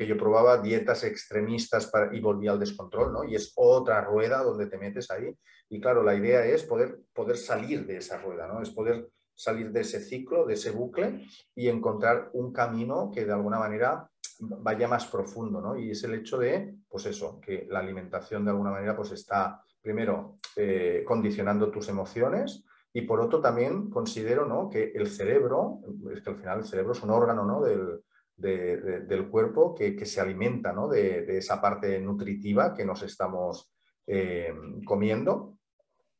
Que 0.01 0.07
yo 0.07 0.17
probaba 0.17 0.57
dietas 0.57 1.03
extremistas 1.03 1.91
y 2.11 2.19
volvía 2.19 2.53
al 2.53 2.59
descontrol, 2.59 3.13
¿no? 3.13 3.23
Y 3.23 3.35
es 3.35 3.53
otra 3.55 4.01
rueda 4.01 4.41
donde 4.41 4.65
te 4.65 4.79
metes 4.79 5.11
ahí. 5.11 5.31
Y 5.69 5.79
claro, 5.79 6.01
la 6.01 6.15
idea 6.15 6.43
es 6.43 6.63
poder, 6.63 7.01
poder 7.13 7.37
salir 7.37 7.85
de 7.85 7.97
esa 7.97 8.17
rueda, 8.17 8.47
¿no? 8.47 8.63
Es 8.63 8.71
poder 8.71 9.09
salir 9.35 9.71
de 9.71 9.81
ese 9.81 9.99
ciclo, 9.99 10.47
de 10.47 10.55
ese 10.55 10.71
bucle 10.71 11.27
y 11.53 11.67
encontrar 11.67 12.31
un 12.33 12.51
camino 12.51 13.11
que 13.13 13.25
de 13.25 13.31
alguna 13.31 13.59
manera 13.59 14.09
vaya 14.39 14.87
más 14.87 15.05
profundo, 15.05 15.61
¿no? 15.61 15.77
Y 15.77 15.91
es 15.91 16.03
el 16.03 16.15
hecho 16.15 16.39
de, 16.39 16.77
pues 16.89 17.05
eso, 17.05 17.39
que 17.39 17.67
la 17.69 17.77
alimentación 17.77 18.43
de 18.43 18.49
alguna 18.49 18.71
manera 18.71 18.95
pues 18.95 19.11
está, 19.11 19.61
primero, 19.83 20.39
eh, 20.55 21.03
condicionando 21.05 21.69
tus 21.69 21.89
emociones, 21.89 22.65
y 22.91 23.01
por 23.01 23.21
otro 23.21 23.39
también 23.39 23.91
considero 23.91 24.47
¿no? 24.47 24.67
que 24.67 24.93
el 24.95 25.07
cerebro, 25.07 25.79
es 26.11 26.21
que 26.21 26.29
al 26.31 26.37
final 26.37 26.57
el 26.57 26.65
cerebro 26.65 26.93
es 26.93 27.03
un 27.03 27.11
órgano 27.11 27.45
¿no? 27.45 27.61
del, 27.61 28.01
del 28.35 29.29
cuerpo 29.29 29.75
que, 29.75 30.05
se 30.05 30.21
alimenta 30.21 30.73
de, 30.89 31.37
esa 31.37 31.61
parte 31.61 31.99
nutritiva 31.99 32.73
que 32.73 32.85
nos 32.85 33.03
estamos 33.03 33.71
eh, 34.07 34.53
comiendo, 34.85 35.57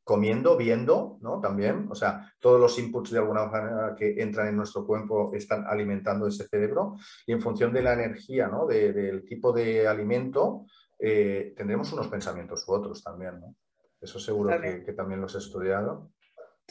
comiendo, 0.04 0.56
viendo, 0.56 1.18
¿no? 1.20 1.40
También, 1.40 1.86
o 1.90 1.94
sea, 1.94 2.32
todos 2.40 2.60
los 2.60 2.78
inputs 2.78 3.10
de 3.10 3.18
alguna 3.18 3.46
manera 3.46 3.94
que 3.96 4.20
entran 4.20 4.48
en 4.48 4.56
nuestro 4.56 4.86
cuerpo 4.86 5.32
están 5.34 5.64
alimentando 5.66 6.26
ese 6.26 6.46
cerebro 6.48 6.96
y 7.26 7.32
en 7.32 7.40
función 7.40 7.72
de 7.72 7.82
la 7.82 7.92
energía, 7.92 8.48
¿no? 8.48 8.66
del 8.66 9.24
tipo 9.24 9.52
de 9.52 9.86
alimento, 9.86 10.66
eh, 10.98 11.52
tendremos 11.56 11.92
unos 11.92 12.08
pensamientos 12.08 12.66
u 12.68 12.72
otros 12.72 13.02
también, 13.02 13.40
¿no? 13.40 13.56
Eso 14.00 14.18
seguro 14.18 14.60
que, 14.60 14.82
que, 14.82 14.92
también 14.92 15.20
los 15.20 15.34
he 15.36 15.38
estudiado. 15.38 16.10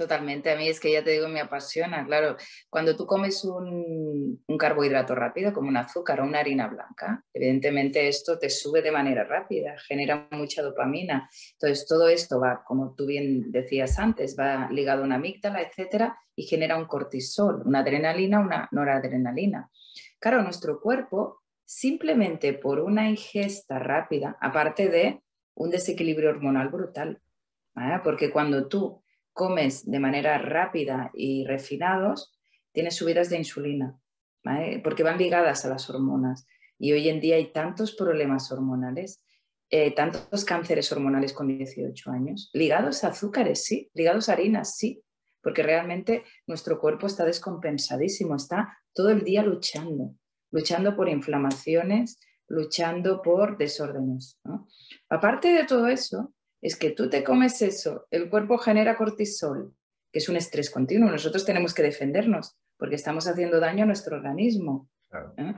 Totalmente, 0.02 0.50
a 0.50 0.56
mí 0.56 0.68
es 0.68 0.80
que 0.80 0.92
ya 0.92 1.04
te 1.04 1.12
digo, 1.12 1.28
me 1.28 1.42
apasiona, 1.42 2.04
claro. 2.04 2.36
Cuando 2.72 2.96
tú 2.96 3.06
comes 3.06 3.46
un, 3.46 4.44
carbohidrato 4.58 5.14
rápido, 5.14 5.54
como 5.54 5.70
un 5.70 5.78
azúcar 5.78 6.22
o 6.22 6.24
una 6.24 6.40
harina 6.40 6.68
blanca, 6.68 7.24
evidentemente 7.32 8.08
esto 8.08 8.40
te 8.40 8.50
sube 8.50 8.82
de 8.82 8.92
manera 8.92 9.26
rápida, 9.26 9.76
genera 9.88 10.28
mucha 10.32 10.64
dopamina. 10.64 11.30
Entonces, 11.52 11.86
todo 11.88 12.10
esto 12.10 12.40
va, 12.40 12.64
como 12.64 12.96
tú 12.96 13.06
bien 13.06 13.52
decías 13.52 14.00
antes, 14.00 14.36
va 14.36 14.72
ligado 14.72 15.04
a 15.04 15.06
una 15.06 15.18
amígdala, 15.18 15.62
etcétera, 15.62 16.18
y 16.36 16.48
genera 16.48 16.78
un 16.78 16.86
cortisol, 16.86 17.62
una 17.64 17.82
adrenalina, 17.82 18.40
una 18.40 18.70
noradrenalina. 18.72 19.70
Claro, 20.20 20.42
nuestro 20.42 20.82
cuerpo, 20.82 21.44
simplemente 21.64 22.54
por 22.54 22.80
una 22.80 23.08
ingesta 23.08 23.78
rápida, 23.78 24.36
aparte 24.42 24.90
de 24.90 25.22
un 25.54 25.70
desequilibrio 25.70 26.32
hormonal 26.32 26.70
brutal, 26.70 27.22
porque 28.04 28.32
cuando 28.32 28.68
tú 28.68 29.01
comes 29.34 29.90
de 29.90 30.00
manera 30.00 30.38
rápida 30.38 31.12
y 31.14 31.46
refinados, 31.46 32.38
tienes 32.72 32.96
subidas 32.96 33.30
de 33.30 33.38
insulina, 33.38 33.98
porque 34.84 35.04
van 35.04 35.18
ligadas 35.18 35.66
a 35.66 35.70
las 35.70 35.90
hormonas. 35.90 36.46
Y 36.78 36.94
hoy 36.94 37.10
en 37.10 37.20
día 37.20 37.36
hay 37.36 37.52
tantos 37.52 37.96
problemas 37.96 38.52
hormonales 38.52 39.24
eh, 39.74 39.96
tantos 39.96 40.44
cánceres 40.44 40.92
hormonales 40.92 41.32
con 41.32 41.48
18 41.48 42.12
años, 42.12 42.50
ligados 42.52 43.06
a 43.06 43.08
azúcares, 43.08 43.64
sí, 43.64 43.90
ligados 43.94 44.28
a 44.28 44.34
harinas, 44.34 44.76
sí, 44.76 45.02
porque 45.42 45.64
realmente 45.64 46.26
nuestro 46.46 46.78
cuerpo 46.78 47.08
está 47.08 47.24
descompensadísimo, 47.24 48.36
está 48.36 48.78
todo 48.94 49.12
el 49.12 49.24
día 49.24 49.44
luchando, 49.44 50.14
luchando 50.52 50.94
por 50.94 51.08
inflamaciones, 51.08 52.20
luchando 52.50 53.22
por 53.22 53.58
desórdenes. 53.58 54.42
Aparte 55.08 55.54
de 55.54 55.64
todo 55.64 55.88
eso, 55.88 56.34
es 56.62 56.76
que 56.76 56.92
tú 56.92 57.10
te 57.10 57.24
comes 57.24 57.62
eso, 57.62 58.08
el 58.12 58.30
cuerpo 58.30 58.58
genera 58.58 58.96
cortisol, 58.96 59.76
que 60.12 60.20
es 60.20 60.30
un 60.30 60.38
estrés 60.38 60.70
continuo. 60.70 61.10
Nosotros 61.10 61.46
tenemos 61.46 61.74
que 61.74 61.82
defendernos 61.82 62.56
porque 62.78 62.96
estamos 62.96 63.28
haciendo 63.28 63.60
daño 63.60 63.84
a 63.84 63.88
nuestro 63.88 64.18
organismo. 64.18 64.90
¿eh? 65.38 65.54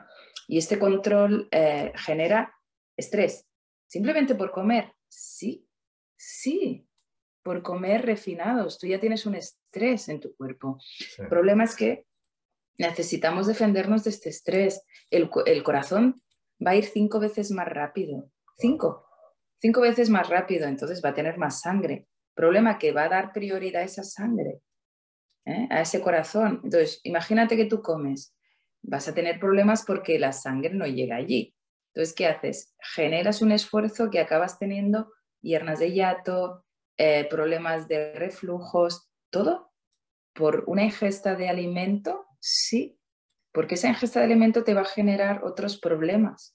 Y 0.48 0.58
este 0.58 0.80
control 0.80 1.48
eh, 1.52 1.92
genera 1.96 2.54
estrés. 2.96 3.46
Simplemente 3.88 4.36
por 4.36 4.52
comer, 4.52 4.94
sí, 5.08 5.68
sí, 6.16 6.88
por 7.44 7.62
comer 7.62 8.06
refinados. 8.06 8.80
Tú 8.80 8.88
ya 8.88 9.00
tienes 9.00 9.26
un 9.26 9.36
estrés 9.36 10.10
en 10.10 10.20
tu 10.20 10.36
cuerpo. 10.36 10.80
El 11.18 11.28
problema 11.28 11.66
es 11.66 11.76
que 11.76 12.06
necesitamos 12.78 13.48
defendernos 13.48 14.04
de 14.04 14.10
este 14.10 14.30
estrés. 14.30 14.84
El, 15.10 15.30
el 15.46 15.63
corazón 15.63 16.24
va 16.66 16.72
a 16.72 16.76
ir 16.76 16.86
cinco 16.86 17.20
veces 17.20 17.52
más 17.52 17.68
rápido. 17.68 18.32
Cinco. 18.58 19.06
Cinco 19.63 19.80
veces 19.80 20.10
más 20.10 20.28
rápido, 20.28 20.67
entonces 20.67 21.02
va 21.02 21.12
a 21.12 21.13
tener 21.13 21.38
más 21.38 21.62
sangre. 21.62 22.06
Problema 22.36 22.78
que 22.78 22.91
va 22.91 23.04
a 23.04 23.08
dar 23.08 23.32
prioridad 23.32 23.84
a 23.84 23.86
esa 23.86 24.04
sangre, 24.04 24.60
¿eh? 25.45 25.67
a 25.69 25.80
ese 25.80 26.02
corazón. 26.02 26.60
Entonces, 26.65 26.99
imagínate 27.04 27.56
que 27.56 27.63
tú 27.63 27.82
comes, 27.82 28.36
vas 28.82 29.08
a 29.08 29.13
tener 29.13 29.39
problemas 29.39 29.86
porque 29.86 30.19
la 30.19 30.34
sangre 30.34 30.73
no 30.73 30.86
llega 30.86 31.15
allí. 31.15 31.56
Entonces, 31.93 32.13
¿qué 32.13 32.28
haces? 32.28 32.76
Generas 32.93 33.41
un 33.41 33.54
esfuerzo 33.54 34.10
que 34.10 34.19
acabas 34.19 34.60
teniendo 34.60 35.13
hiernas 35.41 35.80
de 35.80 35.93
hiato, 35.93 36.65
eh, 36.97 37.26
problemas 37.30 37.88
de 37.88 38.15
reflujos, 38.15 39.10
todo 39.30 39.71
por 40.34 40.65
una 40.67 40.84
ingesta 40.84 41.36
de 41.36 41.47
alimento, 41.47 42.26
sí, 42.41 42.99
porque 43.54 43.76
esa 43.76 43.88
ingesta 43.88 44.19
de 44.19 44.26
alimento 44.26 44.65
te 44.65 44.73
va 44.73 44.82
a 44.82 44.95
generar 44.99 45.45
otros 45.45 45.80
problemas. 45.80 46.54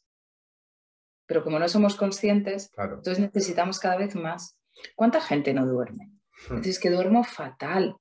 Pero 1.29 1.45
como 1.45 1.59
no 1.59 1.69
somos 1.69 1.95
conscientes, 1.95 2.73
entonces 2.77 3.21
necesitamos 3.21 3.79
cada 3.79 3.99
vez 3.99 4.17
más. 4.17 4.59
¿Cuánta 4.97 5.21
gente 5.21 5.53
no 5.53 5.67
duerme? 5.67 6.11
Hmm. 6.49 6.63
Es 6.65 6.81
que 6.81 6.91
duermo 6.91 7.23
fatal. 7.23 7.97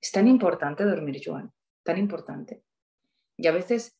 Es 0.00 0.10
tan 0.10 0.26
importante 0.26 0.84
dormir, 0.84 1.22
Joan, 1.24 1.52
tan 1.84 1.96
importante. 1.96 2.64
Y 3.36 3.46
a 3.46 3.52
veces, 3.52 3.96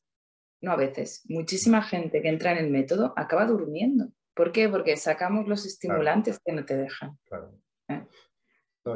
no 0.60 0.72
a 0.72 0.76
veces, 0.76 1.22
muchísima 1.28 1.80
gente 1.82 2.20
que 2.20 2.28
entra 2.28 2.50
en 2.50 2.58
el 2.58 2.70
método 2.70 3.14
acaba 3.16 3.46
durmiendo. 3.46 4.08
¿Por 4.34 4.50
qué? 4.50 4.68
Porque 4.68 4.96
sacamos 4.96 5.46
los 5.46 5.64
estimulantes 5.64 6.40
que 6.44 6.52
no 6.52 6.64
te 6.64 6.76
dejan. 6.76 7.16
Claro. 7.24 7.54
¿Eh? 7.88 8.04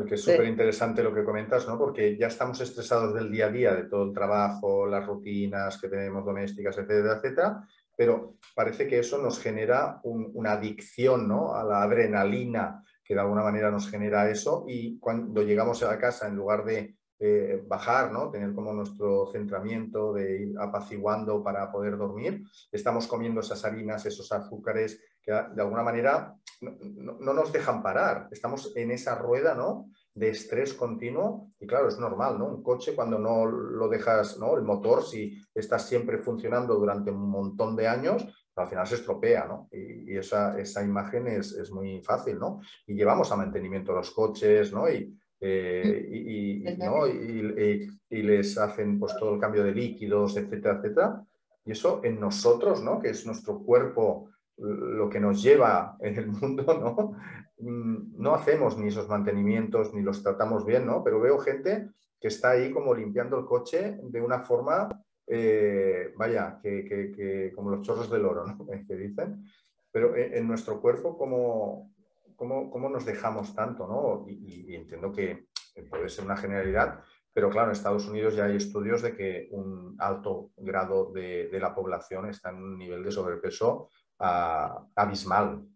que 0.09 0.17
es 0.17 0.23
súper 0.25 0.47
interesante 0.47 1.01
lo 1.01 1.15
que 1.15 1.23
comentas, 1.23 1.69
¿no? 1.69 1.79
Porque 1.79 2.17
ya 2.17 2.27
estamos 2.27 2.61
estresados 2.61 3.15
del 3.15 3.31
día 3.31 3.47
a 3.47 3.51
día, 3.51 3.73
de 3.73 3.85
todo 3.85 4.05
el 4.07 4.13
trabajo, 4.13 4.85
las 4.85 5.07
rutinas 5.07 5.81
que 5.81 5.89
tenemos 5.89 6.25
domésticas, 6.25 6.77
etcétera, 6.77 7.19
etcétera, 7.19 7.69
pero 7.97 8.37
parece 8.55 8.87
que 8.87 8.99
eso 8.99 9.19
nos 9.19 9.41
genera 9.41 10.01
una 10.05 10.53
adicción, 10.53 11.27
¿no? 11.27 11.55
A 11.55 11.65
la 11.65 11.83
adrenalina, 11.83 12.85
que 13.03 13.15
de 13.15 13.21
alguna 13.21 13.43
manera 13.43 13.71
nos 13.71 13.89
genera 13.91 14.31
eso, 14.31 14.65
y 14.69 14.99
cuando 14.99 15.43
llegamos 15.43 15.83
a 15.83 15.89
la 15.89 15.99
casa, 15.99 16.29
en 16.29 16.37
lugar 16.37 16.65
de 16.65 16.97
eh, 17.19 17.65
bajar, 17.67 18.13
¿no? 18.13 18.31
tener 18.31 18.53
como 18.53 18.75
nuestro 18.75 19.33
centramiento 19.33 20.13
de 20.13 20.43
ir 20.43 20.55
apaciguando 20.61 21.43
para 21.43 21.73
poder 21.73 21.97
dormir, 21.97 22.43
estamos 22.71 23.07
comiendo 23.07 23.41
esas 23.41 23.65
harinas, 23.65 24.05
esos 24.05 24.31
azúcares 24.33 25.01
que 25.23 25.33
de 25.33 25.63
alguna 25.63 25.83
manera 25.83 26.35
no, 26.61 27.33
nos 27.33 27.51
dejan 27.55 27.83
parar. 27.83 28.29
Estamos 28.31 28.71
en 28.77 28.91
esa 28.91 29.15
rueda 29.15 29.55
¿no? 29.55 29.91
De 30.17 30.31
estrés 30.31 30.73
continuo 30.73 31.53
y 31.61 31.67
claro, 31.67 31.89
es 31.89 31.99
normal, 31.99 32.39
¿no? 32.39 32.47
Un 32.47 32.63
coche 32.63 32.95
cuando 32.95 33.19
no 33.19 33.45
lo 33.45 33.87
dejas, 33.89 34.39
¿no? 34.39 34.57
El 34.57 34.63
motor, 34.63 35.05
si 35.05 35.39
está 35.55 35.79
siempre 35.79 36.19
funcionando 36.19 36.75
durante 36.75 37.11
un 37.11 37.29
montón 37.29 37.77
de 37.77 37.87
años, 37.87 38.27
al 38.57 38.67
final 38.67 38.87
se 38.87 38.95
estropea, 38.95 39.45
¿no? 39.45 39.69
Y, 39.71 40.17
esa, 40.17 40.59
esa, 40.59 40.83
imagen 40.83 41.29
es, 41.29 41.53
es, 41.53 41.71
muy 41.71 42.01
fácil, 42.01 42.39
¿no? 42.39 42.61
Y 42.87 42.95
llevamos 42.95 43.31
a 43.31 43.37
mantenimiento 43.37 43.93
los 43.93 44.11
coches, 44.11 44.73
¿no? 44.73 44.89
Y, 44.89 45.15
eh, 45.39 46.09
y, 46.11 46.65
¿no? 46.79 47.07
y, 47.07 48.23
les 48.23 48.57
hacen 48.57 48.99
pues 48.99 49.15
todo 49.19 49.35
el 49.35 49.41
cambio 49.41 49.63
de 49.63 49.73
líquidos, 49.73 50.39
etcétera, 50.39 50.79
etcétera. 50.79 51.23
Y 51.67 51.73
eso 51.73 52.01
en 52.03 52.19
nosotros, 52.19 52.83
¿no? 52.83 53.01
Que 53.01 53.11
es 53.11 53.27
nuestro 53.27 53.59
cuerpo 53.59 54.31
lo 54.59 55.09
que 55.11 55.21
nos 55.21 55.43
lleva 55.43 55.97
en 56.01 56.17
el 56.17 56.29
mundo, 56.29 56.65
¿no? 56.81 57.17
Mm, 57.59 58.21
no 58.23 58.35
hacemos 58.35 58.77
ni 58.77 58.89
esos 58.89 59.09
mantenimientos 59.09 59.95
ni 59.95 60.03
los 60.03 60.23
tratamos 60.23 60.65
bien, 60.65 60.87
¿no? 60.87 61.03
Pero 61.03 61.21
veo 61.21 61.39
gente 61.39 61.91
que 62.21 62.29
está 62.29 62.51
ahí 62.51 62.71
como 62.71 62.95
limpiando 62.95 63.39
el 63.39 63.47
coche 63.47 63.99
de 64.03 64.21
una 64.21 64.41
forma, 64.41 64.89
eh, 65.27 66.13
vaya, 66.17 66.59
que, 66.63 67.53
como 67.55 67.71
los 67.71 67.83
chorros 67.83 68.11
del 68.11 68.25
oro, 68.25 68.47
¿no? 68.47 68.67
que 68.89 68.97
dicen. 68.97 69.45
Pero 69.91 70.15
en, 70.15 70.47
nuestro 70.47 70.81
cuerpo, 70.81 71.17
¿cómo, 71.17 71.91
cómo, 72.37 72.89
nos 72.91 73.07
dejamos 73.07 73.55
tanto, 73.55 73.87
¿no? 73.87 74.27
Y, 74.29 74.75
entiendo 74.75 75.11
que 75.11 75.47
puede 75.89 76.11
ser 76.11 76.25
una 76.25 76.37
generalidad, 76.37 77.01
pero 77.33 77.49
claro, 77.49 77.69
en 77.69 77.73
Estados 77.73 78.07
Unidos 78.07 78.35
ya 78.35 78.45
hay 78.45 78.57
estudios 78.57 79.01
de 79.01 79.15
que 79.15 79.49
un 79.53 79.95
alto 79.99 80.51
grado 80.57 81.13
de, 81.13 81.49
de 81.49 81.61
la 81.61 81.75
población 81.75 82.29
está 82.29 82.51
en 82.51 82.57
un 82.57 82.79
nivel 82.79 83.03
de 83.03 83.11
sobrepeso 83.11 83.89
abismal. 84.19 85.67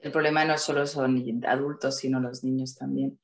El 0.00 0.12
problema 0.12 0.44
no 0.44 0.56
solo 0.58 0.86
son 0.86 1.42
adultos, 1.46 1.98
sino 1.98 2.20
los 2.20 2.44
niños 2.44 2.76
también. 2.76 3.18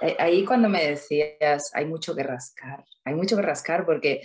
Eh, 0.00 0.16
ahí 0.18 0.44
cuando 0.44 0.68
me 0.68 0.86
decías, 0.86 1.70
hay 1.74 1.84
mucho 1.86 2.14
que 2.14 2.22
rascar, 2.22 2.84
hay 3.04 3.14
mucho 3.14 3.36
que 3.36 3.42
rascar 3.42 3.84
porque 3.84 4.22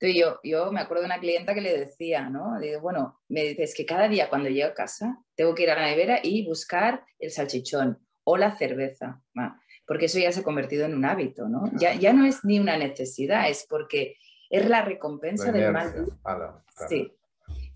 yo, 0.00 0.38
yo 0.44 0.70
me 0.70 0.80
acuerdo 0.80 1.02
de 1.02 1.06
una 1.06 1.18
clienta 1.18 1.54
que 1.54 1.60
le 1.60 1.76
decía, 1.76 2.28
¿no? 2.28 2.58
Digo, 2.60 2.80
bueno, 2.80 3.20
me 3.28 3.42
dices 3.42 3.74
que 3.74 3.86
cada 3.86 4.08
día 4.08 4.28
cuando 4.28 4.48
llego 4.48 4.68
a 4.68 4.74
casa 4.74 5.18
tengo 5.34 5.54
que 5.54 5.64
ir 5.64 5.70
a 5.70 5.76
la 5.76 5.86
nevera 5.86 6.20
y 6.22 6.46
buscar 6.46 7.04
el 7.18 7.30
salchichón 7.30 7.98
o 8.24 8.36
la 8.36 8.56
cerveza, 8.56 9.22
porque 9.86 10.06
eso 10.06 10.18
ya 10.18 10.32
se 10.32 10.40
ha 10.40 10.44
convertido 10.44 10.84
en 10.84 10.94
un 10.94 11.04
hábito, 11.04 11.48
¿no? 11.48 11.70
Ya, 11.78 11.94
ya 11.94 12.12
no 12.12 12.26
es 12.26 12.44
ni 12.44 12.58
una 12.58 12.76
necesidad, 12.76 13.48
es 13.48 13.66
porque 13.68 14.16
es 14.50 14.68
la 14.68 14.82
recompensa 14.82 15.52
del 15.52 15.72
mal. 15.72 16.06
Sí, 16.88 17.12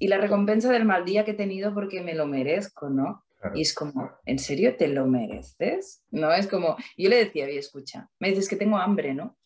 y 0.00 0.08
la 0.08 0.16
recompensa 0.16 0.72
del 0.72 0.86
mal 0.86 1.04
día 1.04 1.26
que 1.26 1.32
he 1.32 1.34
tenido 1.34 1.74
porque 1.74 2.00
me 2.00 2.14
lo 2.14 2.26
merezco, 2.26 2.88
¿no? 2.88 3.22
Y 3.54 3.60
es 3.60 3.74
como, 3.74 4.10
¿en 4.24 4.38
serio 4.38 4.74
te 4.76 4.88
lo 4.88 5.06
mereces? 5.06 6.02
No, 6.10 6.32
es 6.32 6.46
como, 6.46 6.76
yo 6.96 7.10
le 7.10 7.16
decía, 7.16 7.44
oye, 7.44 7.58
escucha, 7.58 8.08
me 8.18 8.30
dices 8.30 8.48
que 8.48 8.56
tengo 8.56 8.78
hambre, 8.78 9.14
¿no? 9.14 9.38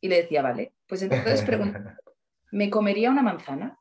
Y 0.00 0.08
le 0.08 0.22
decía, 0.22 0.40
vale, 0.40 0.74
pues 0.86 1.02
entonces 1.02 1.42
pregunto, 1.42 1.78
¿me 2.50 2.70
comería 2.70 3.10
una 3.10 3.22
manzana? 3.22 3.78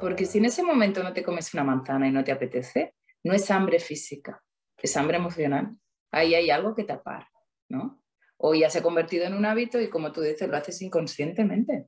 Porque 0.00 0.24
si 0.24 0.38
en 0.38 0.44
ese 0.44 0.62
momento 0.62 1.02
no 1.02 1.12
te 1.12 1.24
comes 1.24 1.52
una 1.52 1.64
manzana 1.64 2.06
y 2.06 2.12
no 2.12 2.22
te 2.22 2.30
apetece, 2.30 2.94
no 3.24 3.32
es 3.32 3.50
hambre 3.50 3.80
física, 3.80 4.42
es 4.80 4.96
hambre 4.96 5.16
emocional. 5.16 5.76
Ahí 6.12 6.36
hay 6.36 6.50
algo 6.50 6.76
que 6.76 6.84
tapar, 6.84 7.26
¿no? 7.68 8.00
O 8.36 8.54
ya 8.54 8.70
se 8.70 8.78
ha 8.78 8.82
convertido 8.82 9.24
en 9.24 9.34
un 9.34 9.44
hábito 9.44 9.80
y 9.80 9.90
como 9.90 10.12
tú 10.12 10.20
dices, 10.20 10.48
lo 10.48 10.56
haces 10.56 10.80
inconscientemente. 10.80 11.86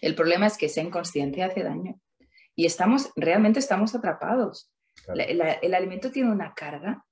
El 0.00 0.14
problema 0.14 0.46
es 0.46 0.56
que 0.56 0.66
ese 0.66 0.80
inconsciente 0.80 1.42
hace 1.42 1.62
daño 1.62 2.00
y 2.54 2.66
estamos, 2.66 3.10
realmente 3.16 3.58
estamos 3.58 3.94
atrapados. 3.94 4.70
el 5.14 5.74
alimento 5.74 6.10
tiene 6.10 6.30
una 6.30 6.54
carga 6.54 7.04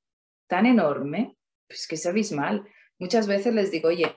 tan 0.46 0.66
enorme, 0.66 1.36
pues 1.66 1.86
que 1.86 1.94
es 1.94 2.06
abismal. 2.06 2.66
Muchas 2.98 3.26
veces 3.26 3.54
les 3.54 3.70
digo, 3.70 3.88
oye, 3.88 4.16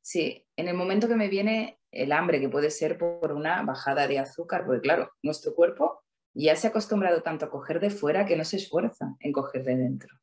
si 0.00 0.46
en 0.56 0.68
el 0.68 0.74
momento 0.74 1.08
que 1.08 1.16
me 1.16 1.28
viene 1.28 1.78
el 1.90 2.12
hambre, 2.12 2.40
que 2.40 2.48
puede 2.48 2.70
ser 2.70 2.98
por 2.98 3.32
una 3.32 3.62
bajada 3.62 4.08
de 4.08 4.18
azúcar, 4.18 4.64
porque 4.66 4.80
claro, 4.80 5.12
nuestro 5.22 5.54
cuerpo 5.54 6.02
ya 6.34 6.56
se 6.56 6.66
ha 6.66 6.70
acostumbrado 6.70 7.22
tanto 7.22 7.46
a 7.46 7.50
coger 7.50 7.80
de 7.80 7.90
fuera 7.90 8.26
que 8.26 8.36
no 8.36 8.44
se 8.44 8.56
esfuerza 8.56 9.14
en 9.20 9.32
coger 9.32 9.64
de 9.64 9.76
dentro. 9.76 10.18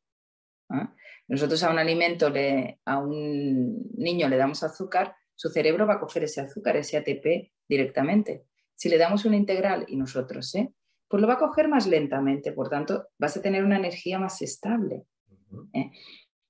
¿ah? 0.68 0.94
Nosotros 1.28 1.62
a 1.62 1.70
un 1.70 1.78
alimento, 1.78 2.28
le, 2.28 2.80
a 2.84 2.98
un 2.98 3.90
niño 3.94 4.28
le 4.28 4.36
damos 4.36 4.62
azúcar, 4.62 5.16
su 5.34 5.48
cerebro 5.48 5.86
va 5.86 5.94
a 5.94 6.00
coger 6.00 6.24
ese 6.24 6.42
azúcar, 6.42 6.76
ese 6.76 6.98
ATP 6.98 7.52
directamente. 7.68 8.44
Si 8.82 8.88
le 8.88 8.98
damos 8.98 9.24
una 9.24 9.36
integral 9.36 9.84
y 9.86 9.94
nosotros, 9.94 10.52
¿eh? 10.56 10.72
pues 11.06 11.20
lo 11.20 11.28
va 11.28 11.34
a 11.34 11.38
coger 11.38 11.68
más 11.68 11.86
lentamente, 11.86 12.50
por 12.50 12.68
tanto, 12.68 13.10
vas 13.16 13.36
a 13.36 13.40
tener 13.40 13.62
una 13.62 13.76
energía 13.76 14.18
más 14.18 14.42
estable. 14.42 15.04
¿eh? 15.72 15.92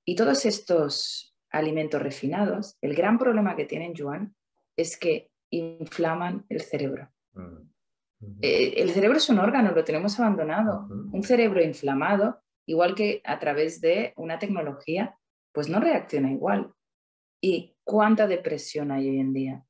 Y 0.07 0.17
todos 0.17 0.47
estos 0.47 1.37
alimentos 1.51 2.01
refinados, 2.01 2.79
el 2.81 2.95
gran 2.95 3.19
problema 3.19 3.55
que 3.55 3.67
tienen, 3.67 3.93
Joan, 3.95 4.35
es 4.79 4.97
que 4.97 5.29
inflaman 5.51 6.47
el 6.49 6.63
cerebro. 6.63 7.11
Eh, 8.41 8.77
el 8.79 8.93
cerebro 8.93 9.19
es 9.19 9.29
un 9.29 9.39
órgano, 9.39 9.73
lo 9.73 9.85
tenemos 9.85 10.19
abandonado. 10.19 10.89
Un 10.89 11.23
cerebro 11.23 11.63
inflamado, 11.63 12.41
igual 12.65 12.95
que 12.95 13.21
a 13.25 13.39
través 13.41 13.83
de 13.83 14.15
una 14.17 14.39
tecnología, 14.39 15.19
pues 15.53 15.69
no 15.69 15.81
reacciona 15.81 16.33
igual. 16.33 16.73
¿Y 17.43 17.77
cuánta 17.85 18.27
depresión 18.27 18.91
hay 18.91 19.11
hoy 19.11 19.21
en 19.21 19.35
día? 19.35 19.67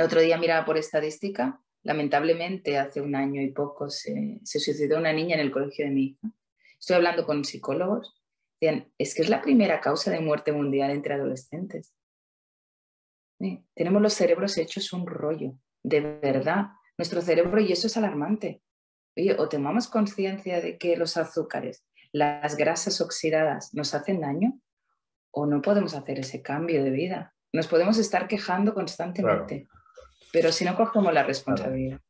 El 0.00 0.06
otro 0.06 0.22
día 0.22 0.38
miraba 0.38 0.64
por 0.64 0.78
estadística, 0.78 1.60
lamentablemente 1.82 2.78
hace 2.78 3.02
un 3.02 3.14
año 3.14 3.42
y 3.42 3.52
poco 3.52 3.90
se, 3.90 4.40
suicidó 4.44 4.96
una 4.96 5.12
niña 5.12 5.34
en 5.34 5.42
el 5.42 5.50
colegio 5.50 5.84
de 5.84 5.90
mi 5.90 6.04
hija. 6.04 6.32
Estoy 6.78 6.96
hablando 6.96 7.26
con 7.26 7.44
psicólogos. 7.44 8.18
Decían, 8.58 8.90
es 8.96 9.14
que 9.14 9.20
es 9.20 9.28
la 9.28 9.42
primera 9.42 9.78
causa 9.82 10.10
de 10.10 10.20
muerte 10.20 10.52
mundial 10.52 10.90
entre 10.90 11.12
adolescentes. 11.12 11.94
tenemos 13.74 14.00
los 14.00 14.14
cerebros 14.14 14.56
hechos 14.56 14.90
un 14.94 15.06
rollo, 15.06 15.52
de 15.82 16.00
verdad. 16.00 16.68
Nuestro 16.96 17.20
cerebro, 17.20 17.60
y 17.60 17.70
eso 17.70 17.86
es 17.86 17.98
alarmante. 17.98 18.62
O 19.36 19.50
tomamos 19.50 19.86
conciencia 19.86 20.62
de 20.62 20.78
que 20.78 20.96
los 20.96 21.18
azúcares, 21.18 21.84
las 22.10 22.56
grasas 22.56 23.02
oxidadas 23.02 23.74
nos 23.74 23.92
hacen 23.92 24.22
daño, 24.22 24.58
o 25.30 25.44
no 25.44 25.60
podemos 25.60 25.92
hacer 25.92 26.20
ese 26.20 26.40
cambio 26.40 26.82
de 26.82 26.90
vida. 26.90 27.34
Nos 27.52 27.66
podemos 27.66 27.98
estar 27.98 28.28
quejando 28.28 28.72
constantemente, 28.72 29.68
pero 30.32 30.52
si 30.52 30.64
no 30.64 30.76
cogemos 30.76 31.12
la 31.12 31.22
responsabilidad. 31.22 32.00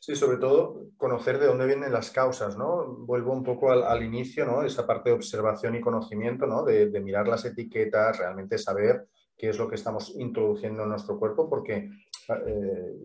Sí, 0.00 0.16
sobre 0.16 0.38
todo 0.38 0.86
conocer 0.96 1.38
de 1.38 1.46
dónde 1.46 1.66
vienen 1.66 1.92
las 1.92 2.10
causas, 2.10 2.56
¿no? 2.56 2.86
Vuelvo 2.86 3.34
un 3.34 3.44
poco 3.44 3.70
al, 3.70 4.02
inicio, 4.02 4.46
¿no? 4.46 4.62
Esa 4.62 4.86
parte 4.86 5.10
de 5.10 5.16
observación 5.16 5.74
y 5.74 5.80
conocimiento, 5.82 6.46
¿no? 6.46 6.64
De, 6.64 6.88
mirar 7.00 7.28
las 7.28 7.44
etiquetas, 7.44 8.18
realmente 8.18 8.56
saber 8.56 9.08
qué 9.36 9.50
es 9.50 9.58
lo 9.58 9.68
que 9.68 9.74
estamos 9.74 10.14
introduciendo 10.18 10.84
en 10.84 10.88
nuestro 10.88 11.18
cuerpo, 11.18 11.50
porque, 11.50 11.90
eh, 12.46 12.96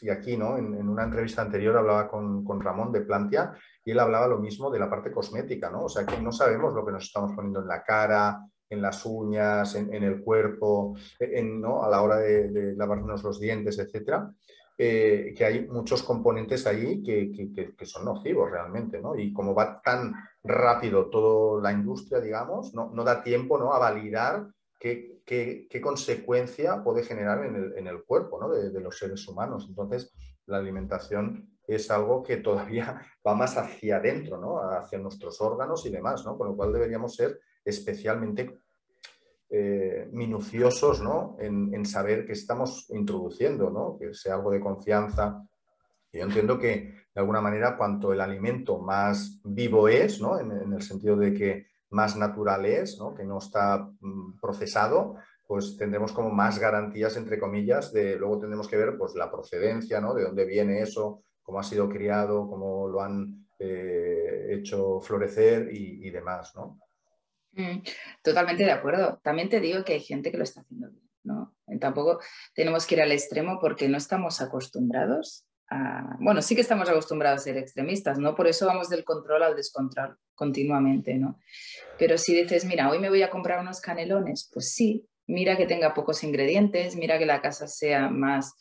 y, 0.00 0.08
aquí, 0.08 0.38
¿no? 0.38 0.56
En, 0.56 0.88
una 0.88 1.04
entrevista 1.04 1.42
anterior 1.42 1.76
hablaba 1.76 2.08
con, 2.08 2.42
con, 2.42 2.62
Ramón 2.62 2.90
de 2.90 3.02
Plantia 3.02 3.52
y 3.84 3.90
él 3.90 3.98
hablaba 3.98 4.28
lo 4.28 4.38
mismo 4.38 4.70
de 4.70 4.78
la 4.78 4.88
parte 4.88 5.12
cosmética, 5.12 5.68
¿no? 5.68 5.84
O 5.84 5.88
sea, 5.90 6.06
que 6.06 6.18
no 6.22 6.32
sabemos 6.32 6.72
lo 6.72 6.86
que 6.86 6.92
nos 6.92 7.04
estamos 7.04 7.32
poniendo 7.32 7.60
en 7.60 7.68
la 7.68 7.82
cara, 7.82 8.40
en 8.70 8.82
las 8.82 9.04
uñas, 9.06 9.74
en, 9.74 10.02
el 10.02 10.20
cuerpo, 10.22 10.94
¿no? 11.42 11.82
a 11.82 11.88
la 11.88 12.02
hora 12.02 12.18
de, 12.18 12.74
lavarnos 12.76 13.22
los 13.22 13.40
dientes, 13.40 13.78
etcétera, 13.78 14.32
eh, 14.76 15.34
que 15.36 15.44
hay 15.44 15.66
muchos 15.66 16.02
componentes 16.02 16.66
ahí 16.66 17.02
que, 17.02 17.32
que, 17.76 17.86
son 17.86 18.04
nocivos 18.04 18.48
realmente, 18.48 19.00
¿no? 19.00 19.16
Y 19.18 19.32
como 19.32 19.52
va 19.52 19.80
tan 19.82 20.14
rápido 20.44 21.10
toda 21.10 21.60
la 21.60 21.72
industria, 21.72 22.20
digamos, 22.20 22.72
no, 22.74 22.92
no 22.94 23.02
da 23.02 23.22
tiempo 23.22 23.58
¿no? 23.58 23.72
a 23.74 23.80
validar 23.80 24.46
qué, 24.78 25.20
qué, 25.24 25.80
consecuencia 25.80 26.84
puede 26.84 27.02
generar 27.02 27.44
en 27.44 27.56
el, 27.56 27.76
en 27.76 27.86
el 27.88 28.04
cuerpo 28.04 28.38
¿no? 28.40 28.50
de, 28.50 28.70
de, 28.70 28.80
los 28.80 28.96
seres 28.96 29.26
humanos. 29.26 29.66
Entonces, 29.68 30.14
la 30.46 30.58
alimentación 30.58 31.58
es 31.66 31.90
algo 31.90 32.22
que 32.22 32.36
todavía 32.36 33.02
va 33.26 33.34
más 33.34 33.56
hacia 33.56 33.96
adentro, 33.96 34.38
¿no? 34.38 34.60
hacia 34.60 34.98
nuestros 34.98 35.40
órganos 35.40 35.84
y 35.86 35.90
demás, 35.90 36.24
¿no? 36.24 36.38
con 36.38 36.48
lo 36.48 36.56
cual 36.56 36.72
deberíamos 36.72 37.16
ser 37.16 37.40
especialmente 37.68 38.60
eh, 39.50 40.08
minuciosos 40.12 41.00
¿no? 41.00 41.36
en, 41.38 41.84
saber 41.86 42.26
qué 42.26 42.32
estamos 42.32 42.86
introduciendo, 42.90 43.70
¿no? 43.70 43.96
que 43.98 44.12
sea 44.14 44.34
algo 44.34 44.50
de 44.50 44.60
confianza. 44.60 45.42
Yo 46.12 46.22
entiendo 46.22 46.58
que 46.58 46.94
de 47.14 47.20
alguna 47.20 47.40
manera 47.40 47.76
cuanto 47.76 48.12
el 48.12 48.20
alimento 48.20 48.78
más 48.78 49.40
vivo 49.44 49.88
es, 49.88 50.20
¿no? 50.20 50.38
en, 50.38 50.72
el 50.72 50.82
sentido 50.82 51.16
de 51.16 51.32
que 51.32 51.66
más 51.90 52.16
natural 52.16 52.66
es, 52.66 52.98
que 53.16 53.24
no 53.24 53.38
está 53.38 53.90
mm, 54.00 54.38
procesado, 54.40 55.14
pues 55.46 55.76
tendremos 55.78 56.12
como 56.12 56.30
más 56.30 56.58
garantías, 56.58 57.16
entre 57.16 57.38
comillas, 57.38 57.90
de 57.92 58.16
luego 58.16 58.38
tendremos 58.38 58.68
que 58.68 58.76
ver 58.76 58.98
pues, 58.98 59.14
la 59.14 59.30
procedencia, 59.30 59.98
¿no? 59.98 60.12
de 60.12 60.24
dónde 60.24 60.44
viene 60.44 60.82
eso, 60.82 61.22
cómo 61.42 61.58
ha 61.58 61.62
sido 61.62 61.88
criado, 61.88 62.46
cómo 62.48 62.86
lo 62.86 63.00
han 63.00 63.46
eh, 63.58 64.48
hecho 64.50 65.00
florecer 65.00 65.72
y, 65.72 66.06
y 66.06 66.10
demás. 66.10 66.52
¿no? 66.54 66.78
Mm, 67.52 67.82
totalmente 68.22 68.64
de 68.64 68.72
acuerdo. 68.72 69.20
También 69.22 69.48
te 69.48 69.60
digo 69.60 69.84
que 69.84 69.94
hay 69.94 70.00
gente 70.00 70.30
que 70.30 70.38
lo 70.38 70.44
está 70.44 70.60
haciendo 70.60 70.90
bien, 70.90 71.08
¿no? 71.24 71.56
Tampoco 71.80 72.20
tenemos 72.54 72.86
que 72.86 72.94
ir 72.94 73.02
al 73.02 73.12
extremo 73.12 73.58
porque 73.60 73.88
no 73.88 73.96
estamos 73.96 74.40
acostumbrados 74.40 75.44
a... 75.70 76.16
Bueno, 76.20 76.40
sí 76.42 76.54
que 76.54 76.60
estamos 76.60 76.88
acostumbrados 76.88 77.40
a 77.40 77.44
ser 77.44 77.56
extremistas, 77.56 78.18
¿no? 78.18 78.34
Por 78.34 78.46
eso 78.46 78.66
vamos 78.66 78.88
del 78.88 79.04
control 79.04 79.42
al 79.42 79.56
descontrol 79.56 80.16
continuamente, 80.34 81.14
¿no? 81.14 81.38
Pero 81.98 82.16
si 82.16 82.34
dices, 82.34 82.64
mira, 82.64 82.90
hoy 82.90 82.98
me 82.98 83.10
voy 83.10 83.22
a 83.22 83.30
comprar 83.30 83.60
unos 83.60 83.80
canelones, 83.80 84.48
pues 84.52 84.72
sí, 84.72 85.06
mira 85.26 85.56
que 85.56 85.66
tenga 85.66 85.94
pocos 85.94 86.24
ingredientes, 86.24 86.96
mira 86.96 87.18
que 87.18 87.26
la 87.26 87.42
casa 87.42 87.66
sea 87.66 88.08
más 88.08 88.54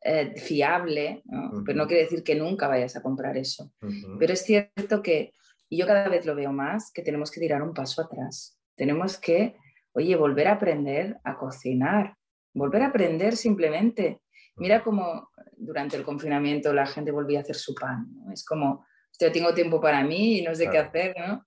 eh, 0.00 0.32
fiable, 0.36 1.22
pero 1.66 1.76
no 1.76 1.86
quiere 1.86 2.04
decir 2.04 2.22
que 2.22 2.36
nunca 2.36 2.68
vayas 2.68 2.96
a 2.96 3.02
comprar 3.02 3.36
eso. 3.36 3.72
Pero 4.18 4.32
es 4.32 4.42
cierto 4.42 5.02
que 5.02 5.32
y 5.68 5.78
yo 5.78 5.86
cada 5.86 6.08
vez 6.08 6.24
lo 6.26 6.34
veo 6.34 6.52
más, 6.52 6.90
que 6.92 7.02
tenemos 7.02 7.30
que 7.30 7.40
tirar 7.40 7.62
un 7.62 7.74
paso 7.74 8.02
atrás. 8.02 8.58
Tenemos 8.74 9.18
que, 9.18 9.56
oye, 9.92 10.16
volver 10.16 10.48
a 10.48 10.52
aprender 10.52 11.18
a 11.24 11.36
cocinar, 11.36 12.16
volver 12.54 12.82
a 12.82 12.86
aprender 12.86 13.36
simplemente. 13.36 14.20
Mira 14.56 14.82
cómo 14.82 15.30
durante 15.56 15.96
el 15.96 16.04
confinamiento 16.04 16.72
la 16.72 16.86
gente 16.86 17.10
volvía 17.10 17.40
a 17.40 17.42
hacer 17.42 17.56
su 17.56 17.74
pan. 17.74 18.08
Es 18.32 18.44
como, 18.44 18.86
yo 19.20 19.32
tengo 19.32 19.52
tiempo 19.54 19.80
para 19.80 20.02
mí 20.02 20.38
y 20.38 20.42
no 20.42 20.54
sé 20.54 20.70
qué 20.70 20.78
hacer, 20.78 21.14
¿no? 21.18 21.44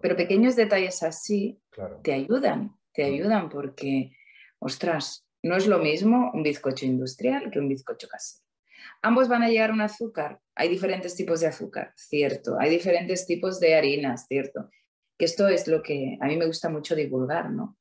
Pero 0.00 0.16
pequeños 0.16 0.56
detalles 0.56 1.02
así 1.02 1.60
te 2.02 2.12
ayudan, 2.12 2.76
te 2.92 3.04
mm. 3.04 3.14
ayudan 3.14 3.48
porque, 3.48 4.12
ostras, 4.58 5.26
no 5.42 5.56
es 5.56 5.66
lo 5.66 5.78
mismo 5.78 6.30
un 6.32 6.42
bizcocho 6.42 6.86
industrial 6.86 7.50
que 7.50 7.58
un 7.58 7.68
bizcocho 7.68 8.08
casero. 8.08 8.44
Ambos 9.02 9.28
van 9.28 9.42
a 9.42 9.48
llegar 9.48 9.70
a 9.70 9.72
un 9.72 9.80
azúcar. 9.80 10.40
Hay 10.54 10.68
diferentes 10.68 11.14
tipos 11.14 11.40
de 11.40 11.46
azúcar, 11.46 11.92
cierto. 11.96 12.56
Hay 12.58 12.70
diferentes 12.70 13.26
tipos 13.26 13.60
de 13.60 13.74
harinas, 13.74 14.26
cierto. 14.26 14.70
Que 15.18 15.24
esto 15.24 15.48
es 15.48 15.68
lo 15.68 15.82
que 15.82 16.18
a 16.20 16.26
mí 16.26 16.36
me 16.36 16.46
gusta 16.46 16.68
mucho 16.68 16.94
divulgar, 16.94 17.50
¿no? 17.50 17.76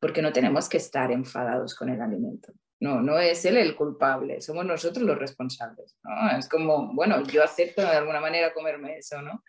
Porque 0.00 0.22
no 0.22 0.32
tenemos 0.32 0.68
que 0.68 0.78
estar 0.78 1.10
enfadados 1.12 1.74
con 1.74 1.88
el 1.88 2.00
alimento. 2.00 2.52
No, 2.80 3.00
no 3.00 3.16
es 3.18 3.44
él 3.44 3.58
el 3.58 3.76
culpable, 3.76 4.40
somos 4.40 4.66
nosotros 4.66 5.06
los 5.06 5.16
responsables. 5.16 5.96
¿no? 6.02 6.36
Es 6.36 6.48
como, 6.48 6.92
bueno, 6.92 7.22
yo 7.22 7.44
acepto 7.44 7.80
de 7.80 7.86
alguna 7.86 8.20
manera 8.20 8.52
comerme 8.52 8.98
eso, 8.98 9.22
¿no? 9.22 9.44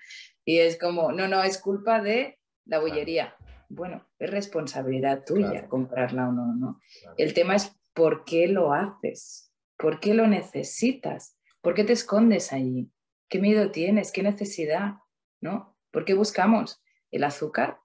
Y 0.45 0.59
es 0.59 0.77
como, 0.77 1.11
no, 1.11 1.27
no, 1.27 1.41
es 1.41 1.57
culpa 1.57 1.99
de 1.99 2.37
la 2.65 2.77
bollería. 2.77 3.35
Bueno, 3.69 4.05
es 4.19 4.29
responsabilidad 4.29 5.23
tuya 5.25 5.67
comprarla 5.67 6.29
o 6.29 6.31
no, 6.31 6.53
¿no? 6.53 6.79
El 7.17 7.33
tema 7.33 7.55
es 7.55 7.75
por 7.93 8.23
qué 8.23 8.47
lo 8.47 8.71
haces. 8.73 9.52
¿Por 9.77 9.99
qué 9.99 10.13
lo 10.13 10.27
necesitas? 10.27 11.37
¿Por 11.61 11.73
qué 11.73 11.83
te 11.83 11.93
escondes 11.93 12.53
allí? 12.53 12.91
¿Qué 13.29 13.39
miedo 13.39 13.71
tienes? 13.71 14.11
¿Qué 14.11 14.23
necesidad? 14.23 14.95
¿No? 15.41 15.75
¿Por 15.91 16.05
qué 16.05 16.13
buscamos 16.13 16.81
el 17.11 17.23
azúcar? 17.23 17.79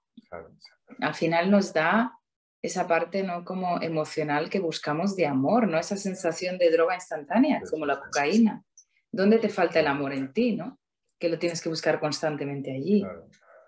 Al 0.99 1.13
final 1.13 1.51
nos 1.51 1.73
da 1.73 2.19
esa 2.61 2.87
parte 2.87 3.23
no 3.23 3.45
como 3.45 3.81
emocional 3.81 4.49
que 4.49 4.59
buscamos 4.59 5.15
de 5.15 5.25
amor, 5.25 5.67
no 5.67 5.77
esa 5.77 5.95
sensación 5.95 6.57
de 6.57 6.71
droga 6.71 6.95
instantánea 6.95 7.61
como 7.69 7.85
la 7.85 7.99
cocaína. 7.99 8.63
¿Dónde 9.11 9.39
te 9.39 9.49
falta 9.49 9.79
el 9.79 9.87
amor 9.87 10.13
en 10.13 10.33
ti, 10.33 10.55
no? 10.55 10.79
Que 11.17 11.29
lo 11.29 11.39
tienes 11.39 11.61
que 11.61 11.69
buscar 11.69 11.99
constantemente 11.99 12.71
allí. 12.71 13.05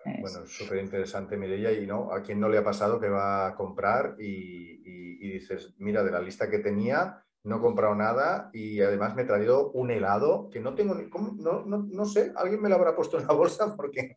Bueno, 0.03 0.45
súper 0.45 0.79
interesante, 0.79 1.37
Mireia, 1.37 1.71
y 1.71 1.85
no, 1.85 2.11
a 2.11 2.21
quién 2.21 2.39
no 2.39 2.49
le 2.49 2.57
ha 2.57 2.63
pasado 2.63 2.99
que 2.99 3.07
va 3.07 3.47
a 3.47 3.55
comprar 3.55 4.15
y 4.19 5.29
dices, 5.29 5.73
mira, 5.77 6.03
de 6.03 6.11
la 6.11 6.21
lista 6.21 6.49
que 6.49 6.59
tenía, 6.59 7.23
no 7.43 7.57
he 7.57 7.61
comprado 7.61 7.95
nada 7.95 8.49
y 8.53 8.81
además 8.81 9.15
me 9.15 9.23
he 9.23 9.25
traído 9.25 9.71
un 9.71 9.89
helado 9.91 10.49
que 10.51 10.59
no 10.59 10.75
tengo 10.75 10.93
ni, 10.93 11.09
no, 11.41 11.65
no, 11.65 11.87
no, 11.89 12.05
sé, 12.05 12.31
alguien 12.35 12.61
me 12.61 12.69
lo 12.69 12.75
habrá 12.75 12.95
puesto 12.95 13.19
en 13.19 13.27
la 13.27 13.33
bolsa 13.33 13.75
porque 13.77 14.15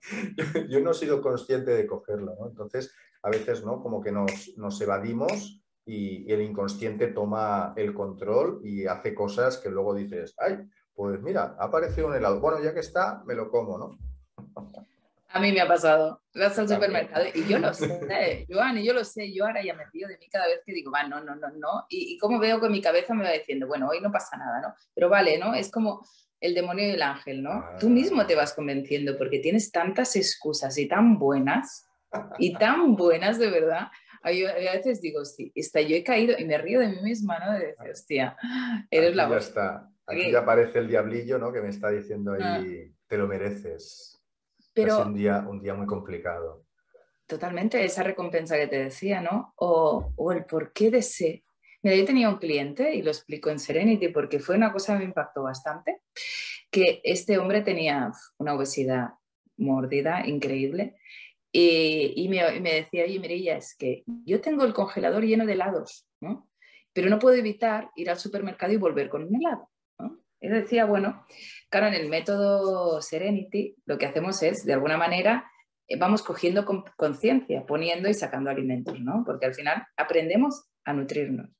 yo, 0.68 0.80
no 0.80 0.90
he 0.90 0.94
sido 0.94 1.22
consciente 1.22 1.70
de 1.70 1.86
cogerlo. 1.86 2.34
Entonces, 2.46 2.92
a 3.22 3.30
veces, 3.30 3.64
¿no? 3.64 3.82
Como 3.82 4.02
que 4.02 4.12
nos, 4.12 4.52
nos 4.56 4.80
evadimos 4.80 5.62
y, 5.86 6.30
el 6.30 6.42
inconsciente 6.42 7.08
toma 7.08 7.72
el 7.76 7.94
control 7.94 8.60
y 8.62 8.86
hace 8.86 9.14
cosas 9.14 9.58
que 9.58 9.70
luego 9.70 9.94
dices, 9.94 10.34
ay, 10.38 10.58
pues 10.94 11.20
mira, 11.22 11.56
ha 11.58 11.64
aparecido 11.64 12.08
un 12.08 12.14
helado, 12.14 12.40
bueno, 12.40 12.62
ya 12.62 12.74
que 12.74 12.80
está, 12.80 13.22
me 13.24 13.34
lo 13.34 13.50
como, 13.50 13.78
¿no? 13.78 13.98
A 15.34 15.40
mí 15.40 15.50
me 15.50 15.60
ha 15.60 15.66
pasado. 15.66 16.22
Vas 16.32 16.56
al 16.60 16.68
supermercado 16.68 17.24
y 17.34 17.44
yo 17.48 17.58
lo 17.58 17.74
sé, 17.74 18.46
Joan, 18.48 18.78
y 18.78 18.86
yo 18.86 18.92
lo 18.92 19.02
sé. 19.02 19.32
Yo 19.34 19.44
ahora 19.44 19.64
ya 19.64 19.74
me 19.74 19.84
río 19.92 20.06
de 20.06 20.16
mí 20.16 20.28
cada 20.30 20.46
vez 20.46 20.60
que 20.64 20.72
digo, 20.72 20.92
va, 20.92 21.08
no, 21.08 21.20
no, 21.24 21.34
no, 21.34 21.48
no. 21.50 21.86
Y, 21.88 22.16
como 22.18 22.38
veo 22.38 22.60
que 22.60 22.68
mi 22.68 22.80
cabeza 22.80 23.14
me 23.14 23.24
va 23.24 23.32
diciendo, 23.32 23.66
bueno, 23.66 23.88
hoy 23.88 24.00
no 24.00 24.12
pasa 24.12 24.36
nada, 24.36 24.60
¿no? 24.60 24.74
Pero 24.94 25.08
vale, 25.08 25.36
¿no? 25.36 25.52
Es 25.52 25.72
como 25.72 26.06
el 26.38 26.54
demonio 26.54 26.86
y 26.86 26.90
el 26.90 27.02
ángel, 27.02 27.42
¿no? 27.42 27.64
Tú 27.80 27.90
mismo 27.90 28.24
te 28.26 28.36
vas 28.36 28.52
convenciendo 28.52 29.18
porque 29.18 29.40
tienes 29.40 29.72
tantas 29.72 30.14
excusas 30.14 30.78
y 30.78 30.86
tan 30.86 31.18
buenas, 31.18 31.88
y 32.38 32.54
tan 32.54 32.94
buenas 32.94 33.40
de 33.40 33.50
verdad. 33.50 33.88
a 34.22 34.30
veces 34.30 35.00
digo, 35.00 35.24
sí, 35.24 35.50
está, 35.56 35.80
yo 35.80 35.96
he 35.96 36.04
caído 36.04 36.38
y 36.38 36.44
me 36.44 36.58
río 36.58 36.78
de 36.78 36.90
mí 36.90 37.02
misma, 37.02 37.40
¿no? 37.40 37.54
De 37.54 37.66
decir, 37.66 37.90
hostia, 37.90 38.36
eres 38.88 39.16
la 39.16 39.26
voz. 39.26 39.34
Ya 39.34 39.48
está. 39.48 39.90
Aquí 40.06 40.30
ya 40.30 40.40
aparece 40.40 40.78
el 40.78 40.86
diablillo, 40.86 41.38
¿no? 41.38 41.52
Que 41.52 41.60
me 41.60 41.70
está 41.70 41.90
diciendo 41.90 42.34
ahí, 42.34 42.40
ah. 42.40 42.94
te 43.08 43.18
lo 43.18 43.26
mereces. 43.26 44.13
Pero, 44.74 45.02
un 45.02 45.14
día, 45.14 45.44
un 45.48 45.60
día 45.60 45.74
muy 45.74 45.86
complicado. 45.86 46.64
Totalmente, 47.26 47.82
esa 47.84 48.02
recompensa 48.02 48.56
que 48.56 48.66
te 48.66 48.84
decía, 48.84 49.20
¿no? 49.20 49.54
O, 49.56 50.12
o 50.16 50.32
el 50.32 50.44
por 50.44 50.72
qué 50.72 50.90
de 50.90 50.98
ese. 50.98 51.44
Mira, 51.82 51.96
yo 51.96 52.04
tenía 52.04 52.28
un 52.28 52.38
cliente, 52.38 52.94
y 52.94 53.02
lo 53.02 53.10
explico 53.10 53.50
en 53.50 53.58
Serenity 53.58 54.08
porque 54.08 54.40
fue 54.40 54.56
una 54.56 54.72
cosa 54.72 54.94
que 54.94 55.00
me 55.00 55.04
impactó 55.04 55.42
bastante, 55.42 56.00
que 56.70 57.00
este 57.04 57.38
hombre 57.38 57.62
tenía 57.62 58.10
una 58.38 58.54
obesidad 58.54 59.10
mordida 59.56 60.26
increíble 60.26 60.96
y, 61.56 62.12
y, 62.16 62.28
me, 62.28 62.60
me, 62.60 62.74
decía, 62.74 63.04
oye, 63.04 63.20
Mirella, 63.20 63.56
es 63.56 63.76
que 63.76 64.02
yo 64.24 64.40
tengo 64.40 64.64
el 64.64 64.74
congelador 64.74 65.22
lleno 65.22 65.46
de 65.46 65.52
helados, 65.52 66.04
¿no? 66.20 66.48
Pero 66.92 67.08
no 67.08 67.20
puedo 67.20 67.36
evitar 67.36 67.90
ir 67.94 68.10
al 68.10 68.18
supermercado 68.18 68.72
y 68.72 68.76
volver 68.76 69.08
con 69.08 69.22
un 69.22 69.36
helado. 69.36 69.70
Él 70.44 70.52
decía, 70.52 70.84
bueno, 70.84 71.24
claro, 71.70 71.86
en 71.88 71.94
el 71.94 72.08
método 72.08 73.00
Serenity 73.00 73.76
lo 73.86 73.98
que 73.98 74.06
hacemos 74.06 74.42
es, 74.42 74.64
de 74.64 74.72
alguna 74.72 74.96
manera, 74.96 75.50
eh, 75.88 75.96
vamos 75.98 76.22
cogiendo 76.22 76.64
conciencia, 76.96 77.64
poniendo 77.66 78.08
y 78.08 78.14
sacando 78.14 78.50
alimentos, 78.50 79.00
¿no? 79.00 79.22
Porque 79.24 79.46
al 79.46 79.54
final 79.54 79.84
aprendemos 79.96 80.66
a 80.84 80.92
nutrirnos. 80.92 81.50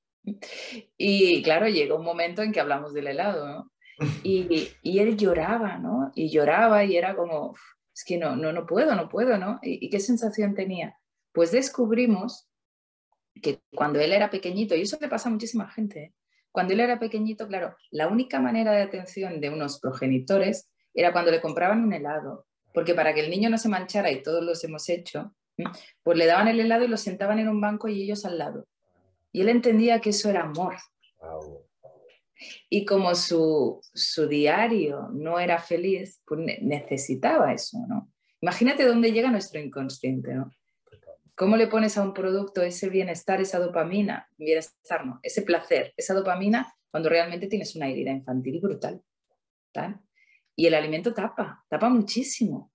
Y 0.96 1.42
claro, 1.42 1.68
llega 1.68 1.94
un 1.94 2.04
momento 2.04 2.42
en 2.42 2.52
que 2.52 2.60
hablamos 2.60 2.94
del 2.94 3.08
helado, 3.08 3.48
¿no? 3.48 3.70
Y, 4.24 4.68
y 4.82 4.98
él 4.98 5.16
lloraba, 5.16 5.78
¿no? 5.78 6.10
Y 6.14 6.28
lloraba 6.30 6.84
y 6.84 6.96
era 6.96 7.14
como, 7.14 7.54
es 7.94 8.04
que 8.04 8.18
no, 8.18 8.34
no, 8.34 8.52
no 8.52 8.66
puedo, 8.66 8.94
no 8.94 9.08
puedo, 9.08 9.38
¿no? 9.38 9.60
¿Y, 9.62 9.88
qué 9.88 10.00
sensación 10.00 10.54
tenía? 10.54 10.98
Pues 11.32 11.52
descubrimos 11.52 12.48
que 13.40 13.60
cuando 13.74 14.00
él 14.00 14.12
era 14.12 14.30
pequeñito, 14.30 14.74
y 14.74 14.82
eso 14.82 14.98
le 15.00 15.08
pasa 15.08 15.28
a 15.28 15.32
muchísima 15.32 15.70
gente, 15.70 16.02
¿eh? 16.02 16.14
Cuando 16.54 16.72
él 16.72 16.78
era 16.78 17.00
pequeñito, 17.00 17.48
claro, 17.48 17.76
la 17.90 18.06
única 18.06 18.38
manera 18.38 18.70
de 18.70 18.82
atención 18.82 19.40
de 19.40 19.50
unos 19.50 19.80
progenitores 19.80 20.70
era 20.94 21.12
cuando 21.12 21.32
le 21.32 21.40
compraban 21.40 21.82
un 21.82 21.92
helado, 21.92 22.46
porque 22.72 22.94
para 22.94 23.12
que 23.12 23.22
el 23.22 23.30
niño 23.30 23.50
no 23.50 23.58
se 23.58 23.68
manchara, 23.68 24.12
y 24.12 24.22
todos 24.22 24.44
los 24.44 24.62
hemos 24.62 24.88
hecho, 24.88 25.34
pues 26.04 26.16
le 26.16 26.26
daban 26.26 26.46
el 26.46 26.60
helado 26.60 26.84
y 26.84 26.88
lo 26.88 26.96
sentaban 26.96 27.40
en 27.40 27.48
un 27.48 27.60
banco 27.60 27.88
y 27.88 28.04
ellos 28.04 28.24
al 28.24 28.38
lado. 28.38 28.68
Y 29.32 29.40
él 29.40 29.48
entendía 29.48 30.00
que 30.00 30.10
eso 30.10 30.30
era 30.30 30.42
amor. 30.42 30.76
Y 32.70 32.84
como 32.84 33.16
su, 33.16 33.80
su, 33.92 34.28
diario 34.28 35.08
no 35.12 35.40
era 35.40 35.58
feliz, 35.58 36.22
pues 36.24 36.40
necesitaba 36.62 37.52
eso, 37.52 37.78
¿no? 37.88 38.12
Imagínate 38.40 38.86
dónde 38.86 39.10
llega 39.10 39.28
nuestro 39.28 39.60
inconsciente, 39.60 40.32
¿no? 40.32 40.52
¿Cómo 41.36 41.56
le 41.56 41.66
pones 41.66 41.98
a 41.98 42.02
un 42.02 42.14
producto 42.14 42.62
ese 42.62 42.88
bienestar, 42.88 43.40
esa 43.40 43.58
dopamina, 43.58 44.28
bienestar 44.36 45.04
no, 45.04 45.18
ese 45.22 45.42
placer, 45.42 45.92
esa 45.96 46.14
dopamina, 46.14 46.72
cuando 46.90 47.08
realmente 47.08 47.48
tienes 47.48 47.74
una 47.74 47.88
herida 47.88 48.12
infantil 48.12 48.60
brutal? 48.60 49.02
Y 50.54 50.66
el 50.66 50.74
alimento 50.74 51.12
tapa, 51.12 51.64
tapa 51.68 51.88
muchísimo. 51.88 52.70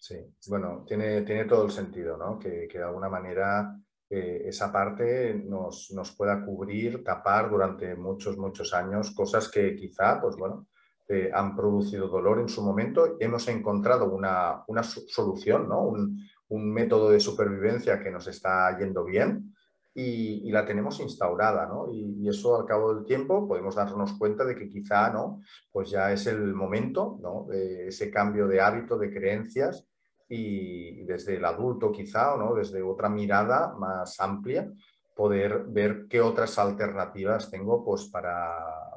Sí, 0.00 0.16
bueno, 0.48 0.84
tiene, 0.86 1.22
tiene 1.22 1.44
todo 1.46 1.64
el 1.64 1.70
sentido, 1.70 2.16
¿no? 2.16 2.38
Que, 2.38 2.66
que 2.68 2.78
de 2.78 2.84
alguna 2.84 3.08
manera 3.08 3.74
esa 4.10 4.72
parte 4.72 5.34
nos, 5.34 5.90
nos, 5.90 6.12
pueda 6.16 6.42
cubrir, 6.42 7.04
tapar 7.04 7.50
durante 7.50 7.94
muchos, 7.94 8.38
muchos 8.38 8.72
años 8.72 9.14
cosas 9.14 9.50
que 9.50 9.76
quizá, 9.76 10.18
pues 10.18 10.34
bueno, 10.36 10.66
eh, 11.08 11.30
han 11.32 11.56
producido 11.56 12.08
dolor 12.08 12.38
en 12.38 12.48
su 12.48 12.62
momento. 12.62 13.16
Hemos 13.18 13.48
encontrado 13.48 14.10
una, 14.10 14.62
una 14.66 14.82
solución, 14.82 15.68
¿no? 15.68 15.82
Un, 15.82 16.22
un, 16.48 16.72
método 16.72 17.10
de 17.10 17.20
supervivencia 17.20 18.00
que 18.00 18.10
nos 18.10 18.26
está 18.26 18.76
yendo 18.78 19.04
bien 19.04 19.54
y, 19.94 20.48
y 20.48 20.50
la 20.50 20.66
tenemos 20.66 21.00
instaurada, 21.00 21.66
¿no? 21.66 21.90
Y, 21.92 22.22
y, 22.22 22.28
eso 22.28 22.58
al 22.60 22.66
cabo 22.66 22.94
del 22.94 23.04
tiempo 23.04 23.48
podemos 23.48 23.74
darnos 23.74 24.12
cuenta 24.14 24.44
de 24.44 24.54
que 24.54 24.68
quizá, 24.68 25.10
¿no? 25.10 25.40
Pues 25.72 25.90
ya 25.90 26.12
es 26.12 26.26
el 26.26 26.54
momento, 26.54 27.18
¿no? 27.20 27.46
De 27.48 27.88
ese 27.88 28.10
cambio 28.10 28.46
de 28.46 28.60
hábito, 28.60 28.98
de 28.98 29.12
creencias 29.12 29.88
y 30.28 31.04
desde 31.04 31.36
el 31.36 31.44
adulto 31.44 31.90
quizá, 31.90 32.36
¿no? 32.36 32.54
desde 32.54 32.82
otra 32.82 33.08
mirada 33.08 33.74
más 33.78 34.20
amplia, 34.20 34.70
poder 35.16 35.64
ver 35.68 36.06
qué 36.08 36.20
otras 36.20 36.58
alternativas 36.58 37.50
tengo 37.50 37.84
pues, 37.84 38.04
para, 38.04 38.87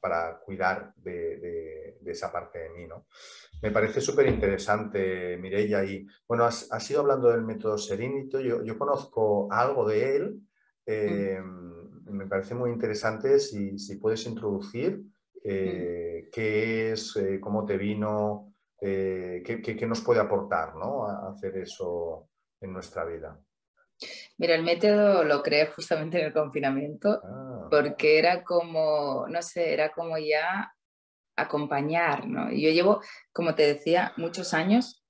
para 0.00 0.38
cuidar 0.40 0.92
de, 0.96 1.96
de, 2.00 2.10
esa 2.10 2.30
parte 2.30 2.58
de 2.58 2.70
mí. 2.70 2.86
¿no? 2.86 3.06
Me 3.62 3.70
parece 3.70 4.00
súper 4.00 4.28
interesante, 4.28 5.36
Mireia, 5.38 5.84
y 5.84 6.06
bueno, 6.28 6.44
has, 6.44 6.70
has, 6.70 6.90
ido 6.90 7.00
hablando 7.00 7.30
del 7.30 7.42
método 7.42 7.76
Serenito, 7.78 8.40
yo, 8.40 8.62
yo 8.62 8.78
conozco 8.78 9.48
algo 9.50 9.88
de 9.88 10.16
él, 10.16 10.40
eh, 10.86 11.40
me 11.42 12.26
parece 12.26 12.54
muy 12.54 12.70
interesante 12.70 13.38
si, 13.38 13.78
si 13.78 13.96
puedes 13.96 14.24
introducir 14.26 15.02
eh, 15.42 16.28
qué 16.32 16.92
es, 16.92 17.16
eh, 17.16 17.38
cómo 17.40 17.64
te 17.64 17.76
vino, 17.76 18.54
eh, 18.80 19.42
¿qué, 19.44 19.86
nos 19.86 20.00
puede 20.00 20.20
aportar 20.20 20.74
¿no? 20.74 21.06
a 21.06 21.30
hacer 21.30 21.56
eso 21.58 22.28
en 22.60 22.72
nuestra 22.72 23.04
vida? 23.04 23.40
Mira, 24.38 24.54
el 24.54 24.62
método 24.62 25.24
lo 25.24 25.42
creé 25.42 25.66
justamente 25.66 26.18
en 26.18 26.26
el 26.26 26.32
confinamiento 26.32 27.20
ah. 27.24 27.68
porque 27.70 28.18
era 28.18 28.44
como, 28.44 29.26
no 29.28 29.42
sé, 29.42 29.72
era 29.72 29.92
como 29.92 30.18
ya 30.18 30.72
acompañar, 31.36 32.26
¿no? 32.26 32.50
Yo 32.50 32.70
llevo, 32.70 33.00
como 33.32 33.54
te 33.54 33.66
decía, 33.66 34.12
muchos 34.16 34.54
años, 34.54 35.04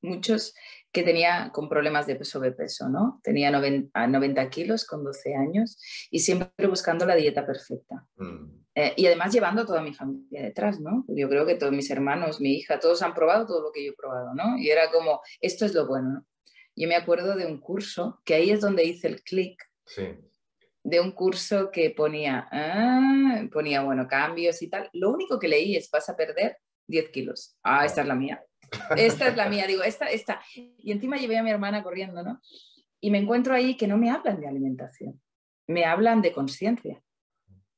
muchos 0.00 0.54
que 0.92 1.02
tenía 1.02 1.50
con 1.52 1.68
problemas 1.68 2.06
de 2.06 2.24
sobrepeso, 2.24 2.88
¿no? 2.88 3.20
Tenía 3.22 3.50
90, 3.50 4.06
90 4.06 4.48
kilos 4.48 4.86
con 4.86 5.04
12 5.04 5.34
años 5.34 5.78
y 6.10 6.20
siempre 6.20 6.68
buscando 6.68 7.04
la 7.04 7.14
dieta 7.14 7.44
perfecta. 7.44 8.06
Mm. 8.16 8.64
Eh, 8.74 8.94
y 8.96 9.06
además 9.06 9.32
llevando 9.32 9.62
a 9.62 9.66
toda 9.66 9.82
mi 9.82 9.92
familia 9.92 10.42
detrás, 10.42 10.80
¿no? 10.80 11.04
Yo 11.08 11.28
creo 11.28 11.44
que 11.44 11.56
todos 11.56 11.72
mis 11.72 11.90
hermanos, 11.90 12.40
mi 12.40 12.54
hija, 12.54 12.80
todos 12.80 13.02
han 13.02 13.14
probado 13.14 13.46
todo 13.46 13.62
lo 13.62 13.72
que 13.72 13.84
yo 13.84 13.92
he 13.92 13.96
probado, 13.96 14.34
¿no? 14.34 14.58
Y 14.58 14.70
era 14.70 14.90
como, 14.90 15.20
esto 15.40 15.66
es 15.66 15.74
lo 15.74 15.86
bueno, 15.86 16.10
¿no? 16.10 16.26
Yo 16.76 16.86
me 16.88 16.94
acuerdo 16.94 17.34
de 17.34 17.46
un 17.46 17.58
curso, 17.58 18.20
que 18.24 18.34
ahí 18.34 18.50
es 18.50 18.60
donde 18.60 18.84
hice 18.84 19.08
el 19.08 19.22
clic, 19.22 19.60
sí. 19.86 20.14
de 20.84 21.00
un 21.00 21.12
curso 21.12 21.70
que 21.70 21.90
ponía, 21.90 22.46
ah, 22.52 23.42
ponía, 23.50 23.82
bueno, 23.82 24.06
cambios 24.06 24.60
y 24.60 24.68
tal. 24.68 24.90
Lo 24.92 25.10
único 25.10 25.38
que 25.38 25.48
leí 25.48 25.74
es, 25.74 25.90
vas 25.90 26.08
a 26.10 26.16
perder 26.16 26.58
10 26.86 27.08
kilos. 27.08 27.56
Ah, 27.62 27.84
esta 27.86 28.02
es 28.02 28.06
la 28.06 28.14
mía. 28.14 28.44
Esta 28.96 29.28
es 29.28 29.36
la 29.36 29.48
mía, 29.48 29.64
digo, 29.68 29.84
esta, 29.84 30.06
esta. 30.06 30.40
Y 30.54 30.90
encima 30.90 31.16
llevé 31.16 31.38
a 31.38 31.42
mi 31.44 31.50
hermana 31.50 31.84
corriendo, 31.84 32.24
¿no? 32.24 32.40
Y 33.00 33.12
me 33.12 33.18
encuentro 33.18 33.54
ahí 33.54 33.76
que 33.76 33.86
no 33.86 33.96
me 33.96 34.10
hablan 34.10 34.40
de 34.40 34.48
alimentación, 34.48 35.22
me 35.68 35.84
hablan 35.84 36.20
de 36.20 36.32
conciencia. 36.32 37.00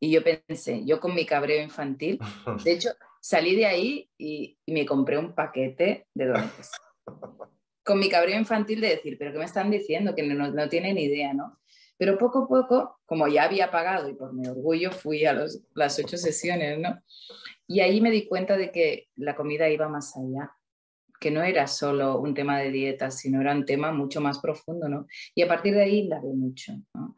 Y 0.01 0.11
yo 0.13 0.23
pensé, 0.23 0.87
yo 0.87 0.99
con 0.99 1.15
mi 1.15 1.27
cabreo 1.27 1.63
infantil, 1.63 2.19
de 2.65 2.73
hecho, 2.73 2.91
salí 3.21 3.55
de 3.55 3.67
ahí 3.67 4.11
y, 4.17 4.59
me 4.67 4.87
compré 4.87 5.19
un 5.19 5.35
paquete 5.35 6.07
de 6.15 6.27
donuts. 6.27 6.71
Con 7.89 7.99
mi 7.99 8.11
cabreo 8.11 8.39
infantil 8.39 8.83
de 8.83 8.91
decir, 8.91 9.17
pero 9.19 9.33
¿qué 9.33 9.39
me 9.39 9.47
están 9.47 9.71
diciendo? 9.71 10.15
Que 10.15 10.23
no, 10.23 10.51
no 10.51 10.69
tienen 10.69 10.99
idea, 10.99 11.33
¿no? 11.33 11.59
Pero 11.97 12.19
poco 12.19 12.41
a 12.45 12.47
poco, 12.47 13.01
como 13.07 13.29
ya 13.29 13.45
había 13.45 13.71
pagado 13.71 14.11
y 14.11 14.15
por 14.15 14.35
mi 14.35 14.47
orgullo 14.47 14.93
fui 14.93 15.25
a 15.25 15.47
las 15.75 15.99
ocho 15.99 16.19
sesiones, 16.19 16.79
¿no? 16.79 17.01
Y 17.67 17.81
ahí 17.81 18.03
me 18.03 18.11
di 18.11 18.27
cuenta 18.27 18.59
de 18.59 18.71
que 18.71 19.09
la 19.17 19.35
comida 19.35 19.71
iba 19.71 19.89
más 19.89 20.15
allá, 20.19 20.53
que 21.19 21.31
no 21.31 21.43
era 21.43 21.67
solo 21.67 22.21
un 22.21 22.35
tema 22.35 22.59
de 22.59 22.71
dieta, 22.71 23.11
sino 23.11 23.41
era 23.41 23.53
un 23.53 23.65
tema 23.65 23.91
mucho 23.91 24.21
más 24.21 24.39
profundo, 24.39 24.87
¿no? 24.91 25.07
Y 25.35 25.41
a 25.41 25.49
partir 25.49 25.75
de 25.75 25.85
ahí 25.85 26.07
la 26.07 26.21
veo 26.21 26.35
mucho, 26.35 26.75
¿no? 26.93 27.17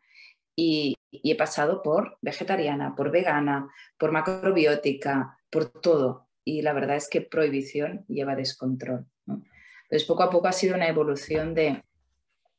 Y, 0.55 0.97
he 1.13 1.37
pasado 1.37 1.83
por 1.83 2.19
vegetariana, 2.23 2.95
por 2.95 3.11
vegana, 3.11 3.69
por 3.99 4.13
macrobiótica, 4.13 5.37
por 5.51 5.69
todo. 5.69 6.29
Y 6.45 6.63
la 6.63 6.73
verdad 6.73 6.95
es 6.95 7.09
que 7.09 7.21
prohibición 7.21 8.05
lleva 8.07 8.37
descontrol. 8.37 9.07
Entonces, 9.91 10.07
poco 10.07 10.23
a 10.23 10.31
poco 10.31 10.47
ha 10.47 10.53
sido 10.53 10.77
una 10.77 10.87
evolución 10.87 11.53
de, 11.53 11.83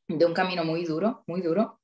de 0.09 0.25
un 0.25 0.33
camino 0.33 0.65
muy 0.65 0.83
duro, 0.83 1.23
muy 1.27 1.41
duro, 1.41 1.79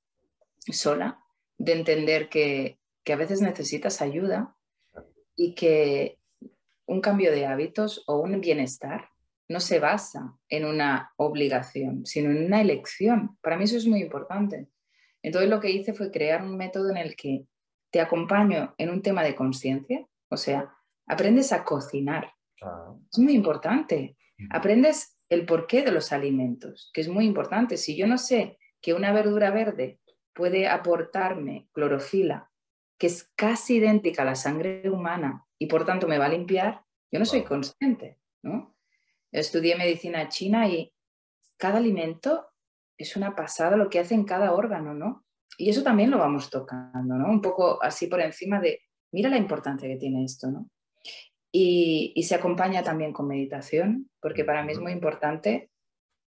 sola, 0.60 1.24
de 1.58 1.72
entender 1.72 2.28
que, 2.28 2.80
que, 3.06 3.14
a 3.14 3.16
veces 3.16 3.42
necesitas 3.42 4.02
ayuda 4.02 4.58
y 5.38 5.56
que 5.56 6.20
un 6.86 7.00
cambio 7.00 7.32
de 7.32 7.46
hábitos 7.46 8.04
o 8.08 8.18
un 8.18 8.42
bienestar 8.42 9.10
no 9.48 9.62
se 9.62 9.80
basa 9.80 10.38
en 10.50 10.66
una 10.66 11.14
obligación, 11.16 12.06
sino 12.06 12.30
en 12.30 12.46
una 12.46 12.60
elección. 12.60 13.38
Para 13.42 13.56
mí 13.56 13.64
eso 13.64 13.78
es 13.78 13.88
muy 13.88 14.02
importante. 14.02 14.68
Entonces 15.24 15.50
lo 15.50 15.62
que 15.62 15.72
hice 15.72 15.94
fue 15.94 16.12
crear 16.12 16.44
un 16.44 16.58
método 16.58 16.90
en 16.90 16.98
el 16.98 17.16
que 17.16 17.46
te 17.90 18.02
acompaño 18.02 18.76
en 18.78 18.90
un 18.90 19.02
tema 19.02 19.24
de 19.24 19.34
conciencia, 19.34 20.06
o 20.30 20.36
sea, 20.36 20.76
aprendes 21.06 21.54
a 21.54 21.64
cocinar. 21.64 22.34
Ah. 22.62 22.94
Es 23.10 23.18
muy 23.18 23.34
importante. 23.34 24.18
Aprendes 24.52 25.17
el 25.30 25.46
porqué 25.46 25.84
de 25.84 25.92
los 25.92 26.12
alimentos, 26.12 26.92
que 26.94 27.02
es 27.02 27.10
muy 27.10 27.26
importante. 27.26 27.78
Si 27.78 27.98
yo 27.98 28.08
no 28.08 28.18
sé 28.18 28.58
que 28.82 28.94
una 28.94 29.12
verdura 29.12 29.52
verde 29.52 30.00
puede 30.34 30.68
aportarme 30.68 31.68
clorofila, 31.74 32.52
que 32.98 33.08
es 33.08 33.32
casi 33.36 33.76
idéntica 33.78 34.22
a 34.22 34.26
la 34.26 34.36
sangre 34.36 34.90
humana 34.90 35.46
y 35.60 35.68
por 35.68 35.86
tanto 35.86 36.08
me 36.08 36.18
va 36.18 36.26
a 36.26 36.30
limpiar, 36.30 36.84
yo 37.12 37.20
no 37.20 37.26
soy 37.26 37.44
consciente. 37.44 38.20
¿no? 38.44 38.76
Estudié 39.32 39.76
medicina 39.76 40.30
china 40.30 40.68
y 40.68 40.94
cada 41.58 41.78
alimento 41.78 42.48
es 42.98 43.16
una 43.16 43.36
pasada 43.36 43.78
lo 43.78 43.90
que 43.90 44.00
hace 44.00 44.16
en 44.16 44.24
cada 44.24 44.54
órgano, 44.54 44.94
¿no? 44.94 45.26
Y 45.58 45.70
eso 45.70 45.84
también 45.84 46.12
lo 46.12 46.18
vamos 46.18 46.50
tocando, 46.50 47.16
¿no? 47.16 47.30
Un 47.30 47.42
poco 47.42 47.82
así 47.82 48.08
por 48.08 48.22
encima 48.22 48.60
de, 48.60 48.82
mira 49.12 49.30
la 49.30 49.38
importancia 49.38 49.88
que 49.88 49.98
tiene 49.98 50.24
esto, 50.24 50.50
¿no? 50.52 50.70
Y, 51.52 52.14
y 52.16 52.24
se 52.24 52.36
acompaña 52.36 52.84
también 52.84 53.14
con 53.14 53.28
meditación, 53.28 54.10
porque 54.22 54.44
para 54.44 54.64
mí 54.64 54.74
es 54.74 54.80
muy 54.80 54.92
importante 54.92 55.70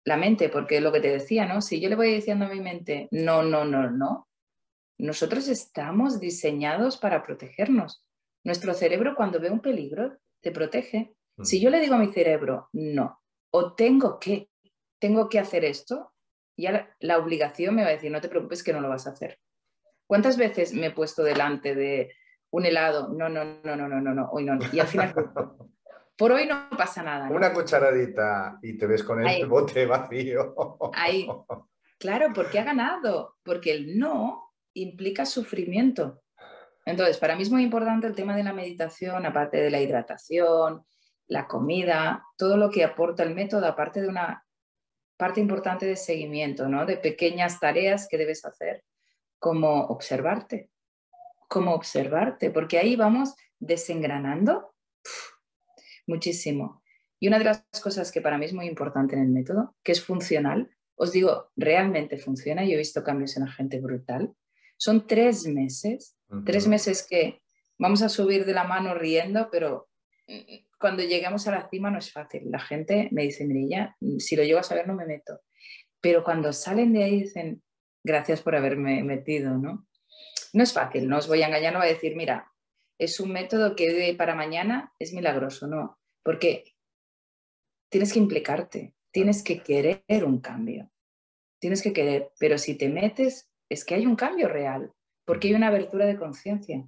la 0.04 0.18
mente, 0.18 0.50
porque 0.50 0.82
lo 0.82 0.92
que 0.92 1.00
te 1.00 1.10
decía, 1.10 1.46
¿no? 1.46 1.62
Si 1.62 1.80
yo 1.80 1.90
le 1.90 1.96
voy 1.96 2.14
diciendo 2.14 2.46
a 2.46 2.50
mi 2.50 2.60
mente, 2.60 3.08
no, 3.12 3.44
no, 3.44 3.66
no, 3.66 3.90
no, 3.92 4.28
nosotros 4.98 5.48
estamos 5.48 6.20
diseñados 6.20 6.98
para 6.98 7.24
protegernos. 7.24 8.06
Nuestro 8.44 8.74
cerebro 8.74 9.16
cuando 9.16 9.40
ve 9.40 9.50
un 9.50 9.60
peligro 9.60 10.18
te 10.42 10.52
protege. 10.52 11.16
Si 11.44 11.60
yo 11.60 11.72
le 11.72 11.80
digo 11.80 11.96
a 11.96 12.00
mi 12.00 12.12
cerebro, 12.14 12.70
no, 12.74 13.20
o 13.52 13.74
tengo 13.74 14.20
que, 14.20 14.50
tengo 15.00 15.28
que 15.28 15.40
hacer 15.40 15.66
esto, 15.66 16.14
ya 16.56 16.96
la, 17.00 17.18
obligación 17.18 17.74
me 17.74 17.82
va 17.82 17.90
a 17.90 17.94
decir, 17.94 18.12
no 18.12 18.22
te 18.22 18.30
preocupes 18.30 18.64
que 18.64 18.74
no 18.74 18.82
lo 18.82 18.90
vas 18.90 19.08
a 19.08 19.12
hacer. 19.12 19.40
¿Cuántas 20.06 20.38
veces 20.38 20.74
me 20.74 20.88
he 20.88 20.92
puesto 20.92 21.24
delante 21.24 21.74
de 21.74 22.14
un 22.52 22.66
helado, 22.66 23.10
no, 23.10 23.30
no, 23.30 23.44
no, 23.44 23.76
no, 23.76 23.88
no, 23.88 24.02
no, 24.02 24.14
no, 24.14 24.30
hoy 24.32 24.46
no. 24.46 24.60
Y 24.72 24.80
al 24.80 24.88
final, 24.88 25.14
por 26.18 26.32
hoy 26.32 26.46
no 26.46 26.70
pasa 26.78 27.02
nada. 27.02 27.30
Una 27.30 27.54
cucharadita 27.54 28.60
y 28.62 28.78
te 28.78 28.86
ves 28.86 29.04
con 29.04 29.26
el 29.26 29.46
bote 29.48 29.86
vacío. 29.86 30.56
Ahí. 30.94 31.28
Claro, 31.98 32.28
porque 32.34 32.60
ha 32.60 32.64
ganado, 32.64 33.38
porque 33.44 33.72
el 33.72 33.98
no 33.98 34.54
implica 34.74 35.26
sufrimiento. 35.26 36.22
Entonces, 36.86 37.18
para 37.18 37.36
mí 37.36 37.44
es 37.44 37.52
muy 37.52 37.64
importante 37.64 38.08
el 38.08 38.16
tema 38.16 38.36
de 38.36 38.44
la 38.44 38.54
meditación, 38.54 39.26
aparte 39.26 39.58
de 39.58 39.70
la 39.70 39.80
hidratación, 39.80 40.84
la 41.28 41.48
comida, 41.48 42.26
todo 42.38 42.58
lo 42.58 42.70
que 42.70 42.84
aporta 42.84 43.24
el 43.24 43.36
método, 43.36 43.68
aparte 43.68 44.02
de 44.02 44.08
una 44.08 44.46
parte 45.16 45.40
importante 45.40 45.86
de 45.86 45.96
seguimiento, 45.96 46.68
¿no? 46.68 46.86
De 46.86 46.98
pequeñas 46.98 47.60
tareas 47.60 48.08
que 48.08 48.18
debes 48.18 48.44
hacer, 48.44 48.84
como 49.38 49.86
observarte, 49.86 50.72
como 51.52 51.74
observarte, 51.74 52.50
porque 52.50 52.78
ahí 52.78 52.96
vamos 52.96 53.36
desengranando 53.60 54.74
muchísimo. 56.08 56.82
Y 57.20 57.28
una 57.28 57.40
de 57.40 57.44
las 57.44 57.66
cosas 57.84 58.10
que 58.10 58.22
para 58.22 58.38
mí 58.38 58.46
es 58.46 58.54
muy 58.54 58.68
importante 58.68 59.18
en 59.18 59.24
el 59.24 59.28
método, 59.28 59.76
que 59.84 59.92
es 59.92 60.02
funcional, 60.02 60.72
os 60.96 61.12
digo, 61.12 61.52
realmente 61.58 62.18
funciona, 62.18 62.64
yo 62.64 62.76
he 62.76 62.78
visto 62.78 63.04
cambios 63.04 63.36
en 63.36 63.44
la 63.44 63.52
gente 63.52 63.82
brutal, 63.82 64.34
son 64.78 65.08
tres 65.08 65.46
meses, 65.46 66.16
tres 66.46 66.70
meses 66.70 67.06
que 67.06 67.42
vamos 67.78 68.02
a 68.02 68.08
subir 68.08 68.46
de 68.46 68.54
la 68.54 68.64
mano 68.64 68.94
riendo, 68.94 69.50
pero 69.52 69.90
mm, 70.30 70.70
cuando 70.80 71.04
llegamos 71.04 71.50
a 71.50 71.52
la 71.52 71.70
cima 71.70 71.92
no 71.92 72.00
es 72.00 72.14
fácil. 72.14 72.50
La 72.50 72.60
gente 72.60 73.10
me 73.12 73.24
dice, 73.24 73.46
Mirilla, 73.46 73.98
si 74.20 74.38
lo 74.38 74.44
llego 74.44 74.60
a 74.60 74.64
saber 74.64 74.88
no 74.88 74.96
me 74.96 75.06
meto. 75.06 75.42
Pero 76.00 76.24
cuando 76.24 76.54
salen 76.54 76.94
de 76.94 77.04
ahí 77.04 77.24
dicen, 77.24 77.62
gracias 78.06 78.42
por 78.42 78.56
haberme 78.56 79.04
metido, 79.04 79.58
¿no? 79.58 79.86
No 80.54 80.64
es 80.64 80.74
fácil, 80.74 81.08
no 81.08 81.18
os 81.18 81.28
voy 81.28 81.42
a 81.42 81.48
engañar, 81.48 81.74
no 81.74 81.80
voy 81.80 81.90
a 81.90 81.94
decir, 81.94 82.16
mira, 82.16 82.52
es 82.98 83.20
un 83.20 83.32
método 83.32 83.76
que 83.76 83.92
de 83.92 84.14
para 84.16 84.36
mañana 84.36 84.94
es 85.00 85.14
milagroso, 85.14 85.68
no, 85.68 86.00
porque 86.24 86.76
tienes 87.90 88.14
que 88.14 88.20
implicarte, 88.20 88.94
tienes 89.12 89.44
que 89.44 89.64
querer 89.64 90.04
un 90.26 90.40
cambio, 90.40 90.92
tienes 91.60 91.82
que 91.82 91.94
querer, 91.94 92.32
pero 92.40 92.58
si 92.58 92.76
te 92.78 92.90
metes 92.90 93.50
es 93.70 93.86
que 93.86 93.96
hay 93.96 94.06
un 94.06 94.16
cambio 94.16 94.48
real, 94.48 94.94
porque 95.26 95.48
hay 95.48 95.54
una 95.54 95.68
abertura 95.68 96.06
de 96.06 96.18
conciencia. 96.18 96.86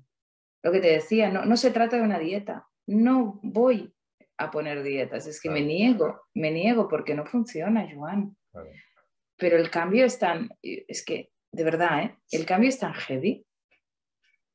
Lo 0.64 0.72
que 0.72 0.80
te 0.80 0.88
decía, 0.88 1.30
no, 1.30 1.46
no 1.46 1.58
se 1.58 1.72
trata 1.72 1.98
de 1.98 2.04
una 2.04 2.20
dieta, 2.20 2.68
no 2.88 3.40
voy 3.42 3.94
a 4.38 4.52
poner 4.52 4.84
dietas, 4.84 5.26
es 5.28 5.42
que 5.42 5.50
me 5.50 5.62
niego, 5.62 6.22
me 6.34 6.52
niego 6.52 6.88
porque 6.88 7.16
no 7.16 7.26
funciona, 7.26 7.88
Joan. 7.94 8.36
Pero 9.38 9.58
el 9.58 9.70
cambio 9.70 10.06
es 10.06 10.20
tan, 10.20 10.50
es 10.62 11.04
que, 11.06 11.32
de 11.52 11.64
verdad, 11.64 12.04
¿eh? 12.04 12.18
el 12.32 12.46
cambio 12.46 12.70
es 12.70 12.80
tan 12.80 12.94
heavy 12.94 13.46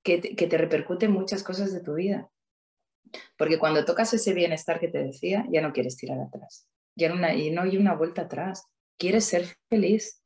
que 0.08 0.18
te, 0.18 0.34
que 0.34 0.46
te 0.46 0.56
repercute 0.56 1.04
en 1.04 1.12
muchas 1.12 1.42
cosas 1.42 1.70
de 1.70 1.80
tu 1.80 1.94
vida. 1.94 2.30
Porque 3.36 3.58
cuando 3.58 3.84
tocas 3.84 4.14
ese 4.14 4.32
bienestar 4.32 4.80
que 4.80 4.88
te 4.88 5.02
decía, 5.02 5.46
ya 5.50 5.60
no 5.60 5.74
quieres 5.74 5.98
tirar 5.98 6.18
atrás. 6.18 6.66
Ya 6.96 7.12
no, 7.14 7.32
y 7.34 7.50
no 7.50 7.62
hay 7.62 7.76
una 7.76 7.94
vuelta 7.94 8.22
atrás. 8.22 8.64
Quieres 8.98 9.26
ser 9.26 9.44
feliz. 9.68 10.22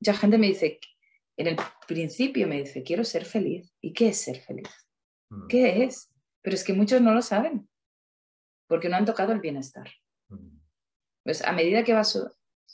Mucha 0.00 0.14
gente 0.18 0.36
me 0.36 0.48
dice, 0.48 0.78
en 1.38 1.46
el 1.46 1.56
principio 1.88 2.46
me 2.46 2.58
dice, 2.58 2.82
quiero 2.82 3.04
ser 3.04 3.24
feliz. 3.24 3.72
¿Y 3.80 3.94
qué 3.94 4.08
es 4.08 4.18
ser 4.18 4.38
feliz? 4.40 4.68
Mm. 5.30 5.46
¿Qué 5.48 5.84
es? 5.84 6.10
Pero 6.42 6.54
es 6.54 6.62
que 6.62 6.74
muchos 6.74 7.00
no 7.00 7.14
lo 7.14 7.22
saben, 7.22 7.66
porque 8.66 8.90
no 8.90 8.96
han 8.96 9.06
tocado 9.06 9.32
el 9.32 9.40
bienestar. 9.40 9.88
Mm. 10.28 10.58
Pues 11.24 11.42
a 11.42 11.52
medida 11.52 11.84
que 11.84 11.94
vas 11.94 12.18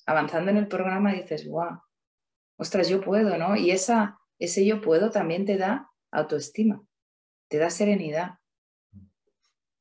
avanzando 0.07 0.51
en 0.51 0.57
el 0.57 0.67
programa 0.67 1.13
dices, 1.13 1.47
wow, 1.49 1.81
ostras, 2.57 2.89
yo 2.89 3.01
puedo, 3.01 3.39
¿no? 3.39 3.55
Y 3.55 3.71
esa, 3.71 4.19
ese 4.41 4.67
yo 4.67 4.81
puedo 4.81 5.11
también 5.11 5.45
te 5.45 5.57
da 5.57 5.89
autoestima, 6.11 6.85
te 7.49 7.59
da 7.59 7.71
serenidad, 7.71 8.39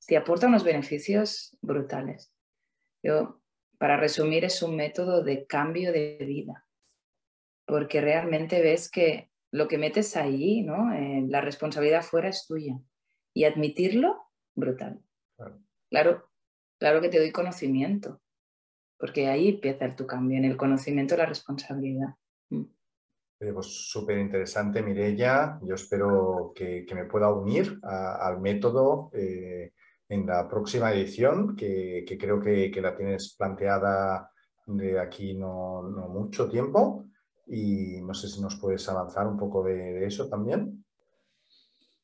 te 0.08 0.18
aporta 0.18 0.48
unos 0.48 0.64
beneficios 0.64 1.58
brutales. 1.62 2.32
Yo, 3.04 3.42
para 3.78 3.98
resumir, 3.98 4.46
es 4.46 4.62
un 4.64 4.76
método 4.76 5.24
de 5.24 5.46
cambio 5.46 5.92
de 5.92 6.18
vida, 6.22 6.66
porque 7.66 8.02
realmente 8.02 8.62
ves 8.62 8.90
que 8.90 9.30
lo 9.52 9.68
que 9.68 9.78
metes 9.78 10.16
ahí, 10.16 10.62
¿no? 10.62 10.94
Eh, 10.94 11.26
la 11.28 11.42
responsabilidad 11.42 12.04
fuera 12.04 12.30
es 12.30 12.46
tuya. 12.48 12.78
Y 13.34 13.44
admitirlo, 13.44 14.24
brutal. 14.56 15.02
Claro. 15.90 16.30
claro, 16.80 17.02
que 17.02 17.10
te 17.10 17.20
doy 17.20 17.32
conocimiento, 17.32 18.22
porque 18.98 19.28
ahí 19.28 19.50
empieza 19.50 19.96
tu 19.96 20.08
cambio, 20.08 20.38
en 20.38 20.46
el 20.46 20.58
conocimiento 20.58 21.16
la 21.16 21.28
responsabilidad. 21.28 22.16
Pues 23.40 23.68
súper 23.92 24.18
interesante, 24.18 24.82
Mirella. 24.82 25.60
Yo 25.62 25.76
espero 25.76 26.52
que, 26.56 26.86
me 26.96 27.06
pueda 27.06 27.32
unir 27.32 27.80
al 27.84 28.42
método 28.42 29.12
eh, 29.14 29.74
en 30.10 30.26
la 30.26 30.48
próxima 30.50 30.92
edición, 30.92 31.56
que, 31.56 32.04
creo 32.20 32.40
que, 32.42 32.72
la 32.82 32.96
tienes 32.96 33.36
planteada 33.38 34.32
de 34.66 35.00
aquí 35.00 35.36
no, 35.36 35.84
mucho 36.10 36.50
tiempo. 36.50 37.06
Y 37.46 38.02
no 38.02 38.14
sé 38.16 38.28
si 38.28 38.42
nos 38.42 38.56
puedes 38.56 38.90
avanzar 38.90 39.28
un 39.28 39.38
poco 39.38 39.64
de 39.64 40.04
eso 40.06 40.28
también. 40.28 40.77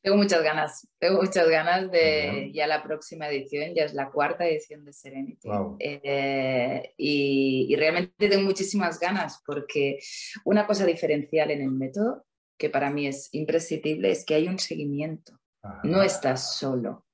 Tengo 0.04 0.18
muchas 0.18 0.44
ganas, 0.44 0.86
tengo 1.00 1.22
muchas 1.22 1.48
ganas 1.48 1.90
de 1.90 2.52
ya 2.54 2.68
la 2.68 2.84
próxima 2.84 3.30
edición, 3.30 3.74
ya 3.74 3.86
es 3.86 3.94
la 3.94 4.12
cuarta 4.12 4.46
edición 4.46 4.84
de 4.84 4.92
Serenity. 4.92 5.48
Eh, 5.80 6.94
y, 6.98 7.74
realmente 7.78 8.28
tengo 8.28 8.44
muchísimas 8.44 9.00
ganas 9.00 9.42
porque 9.46 10.00
una 10.44 10.68
cosa 10.68 10.86
diferencial 10.86 11.52
en 11.52 11.62
el 11.62 11.72
método, 11.72 12.26
que 12.58 12.70
para 12.70 12.90
mí 12.90 13.08
es 13.08 13.30
imprescindible, 13.32 14.12
es 14.12 14.26
que 14.26 14.36
hay 14.36 14.50
un 14.50 14.60
seguimiento. 14.60 15.40
No 15.84 16.04
estás 16.04 16.58
solo. 16.58 17.06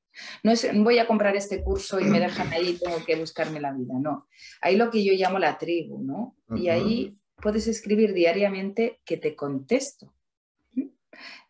No 0.41 0.51
es 0.51 0.67
voy 0.73 0.97
a 0.97 1.05
comprar 1.05 1.35
este 1.35 1.63
curso 1.63 1.99
y 1.99 2.05
me 2.05 2.19
dejan 2.19 2.51
ahí 2.51 2.69
y 2.69 2.79
tengo 2.79 3.05
que 3.05 3.15
buscarme 3.17 3.59
la 3.59 3.71
vida. 3.71 3.93
No. 4.01 4.27
Hay 4.61 4.75
lo 4.75 4.89
que 4.89 5.03
yo 5.03 5.13
llamo 5.13 5.37
la 5.37 5.59
tribu, 5.59 6.01
¿no? 6.01 6.35
Y 6.55 6.69
ahí 6.69 7.15
puedes 7.35 7.67
escribir 7.67 8.13
diariamente 8.15 8.99
que 9.05 9.17
te 9.17 9.35
contesto 9.35 10.15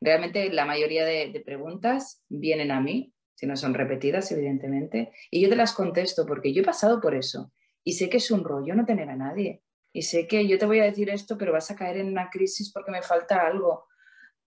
Realmente 0.01 0.51
la 0.51 0.65
mayoría 0.65 1.05
de, 1.05 1.41
preguntas 1.45 2.23
vienen 2.29 2.71
a 2.71 2.81
mí, 2.81 3.13
si 3.35 3.47
no 3.47 3.55
son 3.55 3.73
repetidas, 3.73 4.31
evidentemente, 4.31 5.11
y 5.31 5.41
yo 5.41 5.49
te 5.49 5.55
las 5.55 5.73
contesto 5.73 6.25
porque 6.25 6.53
yo 6.53 6.61
he 6.61 6.65
pasado 6.65 6.99
por 6.99 7.15
eso 7.15 7.51
y 7.83 7.93
sé 7.93 8.09
que 8.09 8.17
es 8.17 8.29
un 8.31 8.43
rollo 8.43 8.75
no 8.75 8.85
tener 8.85 9.09
a 9.09 9.15
nadie. 9.15 9.63
Y 9.91 10.03
sé 10.03 10.27
que 10.27 10.47
yo 10.47 10.59
te 10.59 10.65
voy 10.65 10.79
a 10.79 10.83
decir 10.83 11.09
esto, 11.09 11.37
pero 11.37 11.51
vas 11.51 11.71
a 11.71 11.75
caer 11.75 11.97
en 11.97 12.07
una 12.07 12.29
crisis 12.29 12.71
porque 12.71 12.91
me 12.91 13.01
falta 13.01 13.47
algo. 13.47 13.87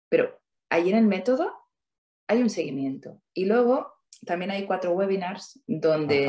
Pero 0.09 0.41
ahí 0.69 0.91
en 0.91 0.97
el 0.97 1.07
método 1.07 1.53
hay 2.27 2.43
un 2.43 2.51
seguimiento. 2.51 3.23
Y 3.35 3.45
luego 3.45 3.93
también 4.27 4.51
hay 4.51 4.67
cuatro 4.67 4.93
webinars 4.93 5.61
donde 5.67 6.29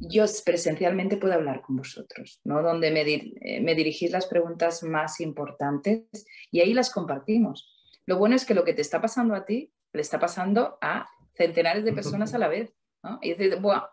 yo 0.00 0.24
presencialmente 0.44 1.16
puedo 1.16 1.34
hablar 1.34 1.62
con 1.62 1.76
vosotros, 1.76 2.40
¿no? 2.44 2.62
donde 2.62 2.90
me, 2.90 3.02
eh, 3.02 3.60
me 3.60 3.74
dirigís 3.74 4.10
las 4.10 4.26
preguntas 4.26 4.82
más 4.82 5.20
importantes 5.20 6.04
y 6.50 6.60
ahí 6.60 6.74
las 6.74 6.90
compartimos. 6.90 7.70
Lo 8.06 8.18
bueno 8.18 8.36
es 8.36 8.44
que 8.44 8.54
lo 8.54 8.64
que 8.64 8.74
te 8.74 8.82
está 8.82 9.00
pasando 9.00 9.34
a 9.34 9.44
ti 9.44 9.72
le 9.92 10.00
está 10.00 10.18
pasando 10.18 10.76
a 10.80 11.08
centenares 11.34 11.84
de 11.84 11.92
personas 11.92 12.34
a 12.34 12.38
la 12.38 12.48
vez. 12.48 12.74
¿no? 13.02 13.18
Y 13.22 13.34
dices, 13.34 13.60
¡buah! 13.60 13.84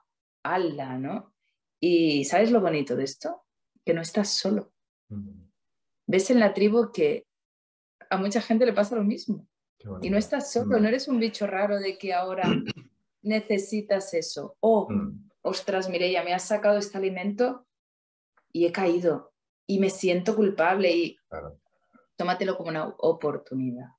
¡Hala! 0.43 0.97
¿no? 0.97 1.33
Y 1.79 2.25
¿sabes 2.25 2.51
lo 2.51 2.61
bonito 2.61 2.95
de 2.95 3.03
esto? 3.03 3.43
Que 3.85 3.93
no 3.93 4.01
estás 4.01 4.29
solo. 4.29 4.73
Ves 6.07 6.29
en 6.29 6.39
la 6.39 6.53
tribu 6.53 6.91
que 6.91 7.25
a 8.09 8.17
mucha 8.17 8.41
gente 8.41 8.65
le 8.65 8.73
pasa 8.73 8.95
lo 8.95 9.03
mismo. 9.03 9.47
Y 10.01 10.09
no 10.09 10.17
estás 10.17 10.51
solo, 10.51 10.79
no 10.79 10.87
eres 10.87 11.07
un 11.07 11.19
bicho 11.19 11.47
raro 11.47 11.79
de 11.79 11.97
que 11.97 12.13
ahora 12.13 12.43
necesitas 13.23 14.13
eso. 14.13 14.57
O 14.59 14.87
ostras, 15.41 15.89
Mireia, 15.89 16.23
me 16.23 16.33
has 16.33 16.43
sacado 16.43 16.77
este 16.77 16.97
alimento 16.97 17.67
y 18.51 18.65
he 18.65 18.71
caído 18.71 19.33
y 19.67 19.79
me 19.79 19.89
siento 19.89 20.35
culpable 20.35 20.91
y 20.91 21.17
tómatelo 22.15 22.57
como 22.57 22.69
una 22.69 22.87
oportunidad. 22.87 23.89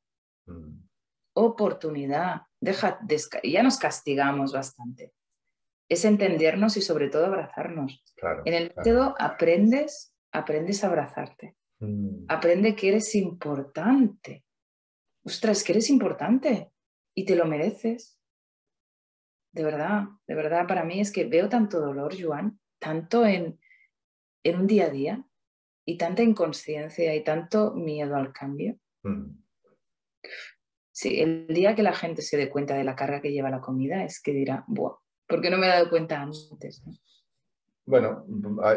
Mm. 0.46 0.82
Oportunidad. 1.34 2.42
Deja, 2.60 3.00
ya 3.42 3.62
nos 3.62 3.78
castigamos 3.78 4.52
bastante. 4.52 5.14
Es 5.88 6.04
entendernos 6.04 6.76
y 6.76 6.82
sobre 6.82 7.08
todo 7.08 7.26
abrazarnos. 7.26 8.02
en 8.44 8.54
el 8.54 8.72
método 8.76 9.14
aprendes, 9.18 10.14
aprendes 10.30 10.84
a 10.84 10.88
abrazarte. 10.88 11.56
Mm. 11.80 12.26
Aprende 12.28 12.76
que 12.76 12.88
eres 12.88 13.14
importante. 13.14 14.44
Ostras, 15.24 15.64
que 15.64 15.72
eres 15.72 15.88
importante 15.90 16.70
y 17.14 17.24
te 17.24 17.36
lo 17.36 17.46
mereces 17.46 18.18
de 19.52 19.64
verdad, 19.64 20.04
de 20.26 20.34
verdad, 20.34 20.66
para 20.66 20.84
mí 20.84 21.00
es 21.00 21.12
que 21.12 21.24
veo 21.24 21.48
tanto 21.48 21.80
dolor, 21.80 22.14
Joan, 22.18 22.58
tanto 22.78 23.26
en, 23.26 23.60
en 24.42 24.60
un 24.60 24.66
día 24.66 24.86
a 24.86 24.90
día 24.90 25.24
y 25.84 25.98
tanta 25.98 26.22
inconsciencia 26.22 27.14
y 27.14 27.22
tanto 27.22 27.74
miedo 27.74 28.16
al 28.16 28.32
cambio. 28.32 28.78
Mm. 29.02 29.42
Sí, 30.90 31.20
el 31.20 31.46
día 31.48 31.74
que 31.74 31.82
la 31.82 31.94
gente 31.94 32.22
se 32.22 32.36
dé 32.36 32.50
cuenta 32.50 32.74
de 32.74 32.84
la 32.84 32.96
carga 32.96 33.20
que 33.20 33.32
lleva 33.32 33.50
la 33.50 33.60
comida 33.60 34.04
es 34.04 34.20
que 34.20 34.32
dirá, 34.32 34.64
Buah, 34.68 34.96
¿por 35.26 35.40
qué 35.40 35.50
no 35.50 35.58
me 35.58 35.66
he 35.66 35.70
dado 35.70 35.88
cuenta 35.88 36.20
antes? 36.20 36.82
Bueno, 37.92 38.24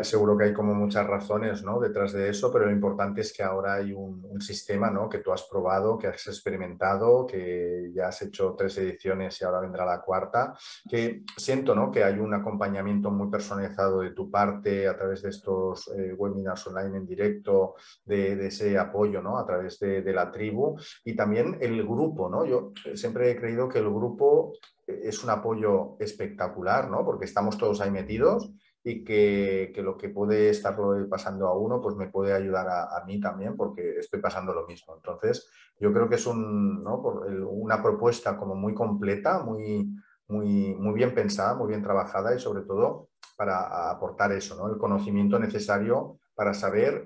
seguro 0.01 0.37
que 0.37 0.43
hay 0.43 0.53
como 0.53 0.73
muchas 0.73 1.07
razones 1.07 1.63
¿no? 1.63 1.79
detrás 1.79 2.11
de 2.11 2.27
eso, 2.27 2.51
pero 2.51 2.65
lo 2.65 2.71
importante 2.73 3.21
es 3.21 3.31
que 3.31 3.43
ahora 3.43 3.75
hay 3.75 3.93
un, 3.93 4.41
sistema 4.41 4.91
¿no? 4.91 5.07
que 5.07 5.19
tú 5.19 5.31
has 5.31 5.43
probado, 5.43 5.97
que 5.97 6.07
has 6.07 6.27
experimentado, 6.27 7.25
que 7.25 7.93
ya 7.95 8.09
has 8.09 8.21
hecho 8.23 8.55
tres 8.57 8.77
ediciones 8.77 9.39
y 9.39 9.45
ahora 9.45 9.61
vendrá 9.61 9.85
la 9.85 10.01
cuarta, 10.01 10.53
que 10.89 11.23
siento 11.37 11.73
¿no? 11.73 11.89
que 11.91 12.03
hay 12.03 12.19
un 12.19 12.33
acompañamiento 12.33 13.09
muy 13.09 13.29
personalizado 13.31 14.01
de 14.01 14.11
tu 14.11 14.29
parte 14.29 14.85
a 14.85 14.97
través 14.97 15.21
de 15.21 15.29
estos 15.29 15.87
eh, 15.95 16.13
webinars 16.13 16.67
online 16.67 16.97
en 16.97 17.07
directo, 17.07 17.75
de, 18.03 18.47
ese 18.47 18.77
apoyo 18.77 19.21
¿no? 19.21 19.37
a 19.37 19.45
través 19.45 19.79
de, 19.79 20.01
de, 20.01 20.11
la 20.11 20.29
tribu 20.29 20.77
y 21.05 21.15
también 21.15 21.57
el 21.61 21.81
grupo. 21.87 22.27
¿no? 22.27 22.43
Yo 22.45 22.73
siempre 22.95 23.31
he 23.31 23.37
creído 23.37 23.69
que 23.69 23.79
el 23.79 23.89
grupo 23.89 24.51
es 24.85 25.23
un 25.23 25.29
apoyo 25.29 25.95
espectacular, 26.01 26.89
¿no? 26.89 27.05
porque 27.05 27.23
estamos 27.23 27.57
todos 27.57 27.79
ahí 27.79 27.91
metidos 27.91 28.51
y 28.87 29.03
que, 29.03 29.73
lo 29.83 29.97
que 29.97 30.09
puede 30.09 30.49
estar 30.51 30.77
pasando 31.09 31.47
a 31.47 31.57
uno, 31.57 31.81
pues 31.81 31.95
me 31.95 32.07
puede 32.07 32.33
ayudar 32.33 32.67
a, 32.69 33.03
mí 33.07 33.19
también, 33.19 33.57
porque 33.57 33.97
estoy 33.97 34.21
pasando 34.21 34.53
lo 34.53 34.67
mismo. 34.67 34.95
Entonces, 34.95 35.49
yo 35.79 35.91
creo 35.91 36.07
que 36.07 36.15
es 36.15 36.27
un, 36.27 36.85
una 36.85 37.81
propuesta 37.81 38.37
como 38.37 38.53
muy 38.53 38.75
completa, 38.75 39.39
muy, 39.39 39.91
muy, 40.27 40.75
muy 40.75 40.93
bien 40.93 41.15
pensada, 41.15 41.55
muy 41.55 41.69
bien 41.69 41.81
trabajada 41.81 42.35
y 42.35 42.39
sobre 42.39 42.61
todo 42.61 43.09
para 43.35 43.89
aportar 43.89 44.31
eso, 44.33 44.55
¿no? 44.55 44.71
el 44.71 44.77
conocimiento 44.77 45.39
necesario 45.39 46.19
para 46.35 46.53
saber 46.53 47.05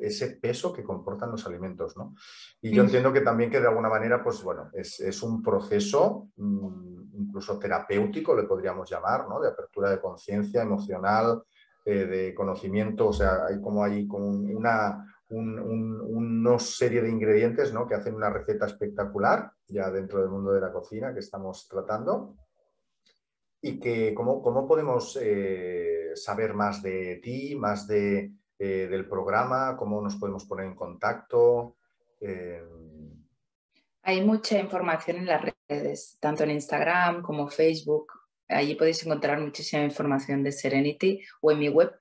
ese 0.00 0.30
peso 0.36 0.72
que 0.72 0.82
comportan 0.82 1.30
los 1.30 1.46
alimentos. 1.46 1.94
¿no? 1.94 2.14
Y 2.62 2.70
yo 2.70 2.84
entiendo 2.84 3.12
que 3.12 3.20
también 3.20 3.50
que 3.50 3.60
de 3.60 3.66
alguna 3.68 3.90
manera, 3.90 4.22
pues 4.24 4.42
bueno, 4.42 4.70
es, 4.72 5.22
un 5.22 5.42
proceso 5.42 6.28
mm, 6.36 6.87
incluso 7.18 7.58
terapéutico, 7.58 8.34
le 8.34 8.44
podríamos 8.44 8.88
llamar, 8.90 9.28
¿no? 9.28 9.40
de 9.40 9.48
apertura 9.48 9.90
de 9.90 10.00
conciencia 10.00 10.62
emocional, 10.62 11.42
eh, 11.84 12.06
de 12.06 12.34
conocimiento, 12.34 13.08
o 13.08 13.12
sea, 13.12 13.46
hay 13.46 13.60
como 13.60 13.82
hay 13.82 14.06
como 14.06 14.28
una, 14.28 15.04
una 15.30 16.58
serie 16.58 17.02
de 17.02 17.10
ingredientes 17.10 17.72
¿no? 17.72 17.86
que 17.86 17.94
hacen 17.94 18.14
una 18.14 18.30
receta 18.30 18.66
espectacular 18.66 19.50
ya 19.66 19.90
dentro 19.90 20.20
del 20.20 20.30
mundo 20.30 20.52
de 20.52 20.60
la 20.60 20.72
cocina 20.72 21.12
que 21.12 21.20
estamos 21.20 21.68
tratando. 21.68 22.36
Y 23.60 23.80
que 23.80 24.14
cómo, 24.14 24.40
cómo 24.40 24.68
podemos 24.68 25.18
eh, 25.20 26.12
saber 26.14 26.54
más 26.54 26.80
de 26.80 27.16
ti, 27.22 27.56
más 27.56 27.88
de, 27.88 28.32
eh, 28.58 28.86
del 28.88 29.08
programa, 29.08 29.76
cómo 29.76 30.00
nos 30.00 30.16
podemos 30.16 30.44
poner 30.44 30.66
en 30.66 30.76
contacto. 30.76 31.76
Hay 34.02 34.20
mucha 34.22 34.58
información 34.58 35.18
en 35.18 35.26
las 35.26 35.42
redes, 35.68 36.16
tanto 36.20 36.44
en 36.44 36.50
Instagram 36.50 37.22
como 37.22 37.48
Facebook. 37.48 38.12
Allí 38.48 38.74
podéis 38.74 39.04
encontrar 39.04 39.40
muchísima 39.40 39.82
información 39.84 40.42
de 40.42 40.52
Serenity 40.52 41.22
o 41.40 41.52
en 41.52 41.58
mi 41.58 41.68
web. 41.68 41.92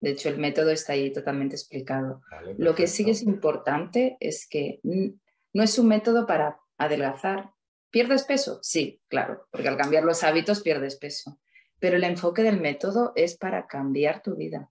De 0.00 0.10
hecho, 0.10 0.28
el 0.28 0.38
método 0.38 0.70
está 0.70 0.92
ahí 0.92 1.12
totalmente 1.12 1.56
explicado. 1.56 2.22
Lo 2.58 2.74
que 2.74 2.86
sí 2.86 3.08
es 3.10 3.22
importante 3.22 4.16
es 4.20 4.46
que 4.48 4.80
no 4.82 5.62
es 5.62 5.78
un 5.78 5.88
método 5.88 6.26
para 6.26 6.60
adelgazar. 6.78 7.50
¿Pierdes 7.90 8.24
peso? 8.24 8.58
Sí, 8.62 9.00
claro, 9.08 9.48
porque 9.50 9.68
al 9.68 9.76
cambiar 9.76 10.04
los 10.04 10.22
hábitos 10.22 10.60
pierdes 10.60 10.96
peso. 10.96 11.40
Pero 11.78 11.96
el 11.96 12.04
enfoque 12.04 12.42
del 12.42 12.60
método 12.60 13.12
es 13.16 13.36
para 13.36 13.66
cambiar 13.66 14.22
tu 14.22 14.36
vida. 14.36 14.70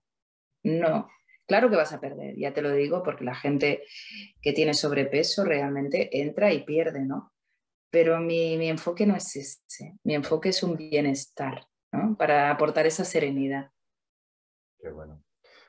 No, 0.62 1.08
Claro 1.46 1.70
que 1.70 1.76
vas 1.76 1.92
a 1.92 2.00
perder, 2.00 2.36
ya 2.36 2.52
te 2.52 2.62
lo 2.62 2.72
digo, 2.72 3.02
porque 3.02 3.24
la 3.24 3.34
gente 3.34 3.84
que 4.42 4.52
tiene 4.52 4.74
sobrepeso 4.74 5.44
realmente 5.44 6.20
entra 6.20 6.52
y 6.52 6.64
pierde, 6.64 7.04
¿no? 7.04 7.32
Pero 7.90 8.18
mi, 8.18 8.68
enfoque 8.68 9.06
no 9.06 9.16
es 9.16 9.36
ese, 9.36 9.94
mi 10.02 10.14
enfoque 10.14 10.48
es 10.48 10.62
un 10.62 10.76
bienestar, 10.76 11.66
¿no? 11.92 12.16
Para 12.16 12.50
aportar 12.50 12.86
esa 12.86 13.04
serenidad. 13.04 13.70
Qué 14.78 14.90
bueno. 14.90 15.22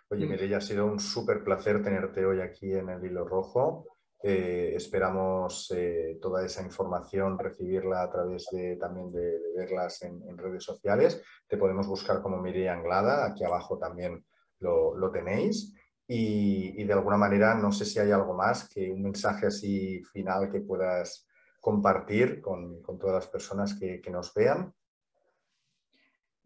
Oye, 0.09 0.25
mm. 0.25 0.29
Mireya, 0.29 0.57
ha 0.57 0.61
sido 0.61 0.85
un 0.85 0.99
súper 0.99 1.43
placer 1.43 1.83
tenerte 1.83 2.25
hoy 2.25 2.41
aquí 2.41 2.73
en 2.73 2.89
el 2.89 3.05
Hilo 3.05 3.25
Rojo. 3.25 3.97
Eh, 4.23 4.73
esperamos 4.75 5.71
eh, 5.75 6.17
toda 6.19 6.43
esa 6.43 6.63
información 6.63 7.37
recibirla 7.37 8.01
a 8.01 8.09
través 8.09 8.47
de, 8.51 8.75
también 8.77 9.11
de, 9.11 9.39
verlas 9.55 10.01
en, 10.01 10.37
redes 10.37 10.63
sociales. 10.63 11.21
Te 11.47 11.57
podemos 11.57 11.87
buscar 11.87 12.21
como 12.21 12.41
Mireya 12.41 12.73
Anglada, 12.73 13.27
aquí 13.27 13.43
abajo 13.43 13.77
también 13.77 14.25
lo, 14.59 15.11
tenéis. 15.11 15.73
Y, 16.07 16.83
de 16.83 16.93
alguna 16.93 17.17
manera, 17.17 17.55
no 17.55 17.71
sé 17.71 17.85
si 17.85 17.99
hay 17.99 18.11
algo 18.11 18.33
más 18.33 18.69
que 18.69 18.91
un 18.91 19.01
mensaje 19.01 19.47
así 19.47 20.03
final 20.05 20.51
que 20.51 20.61
puedas 20.61 21.27
compartir 21.59 22.41
con, 22.41 22.81
todas 22.83 23.15
las 23.15 23.27
personas 23.27 23.77
que, 23.77 24.01
nos 24.09 24.33
vean. 24.33 24.73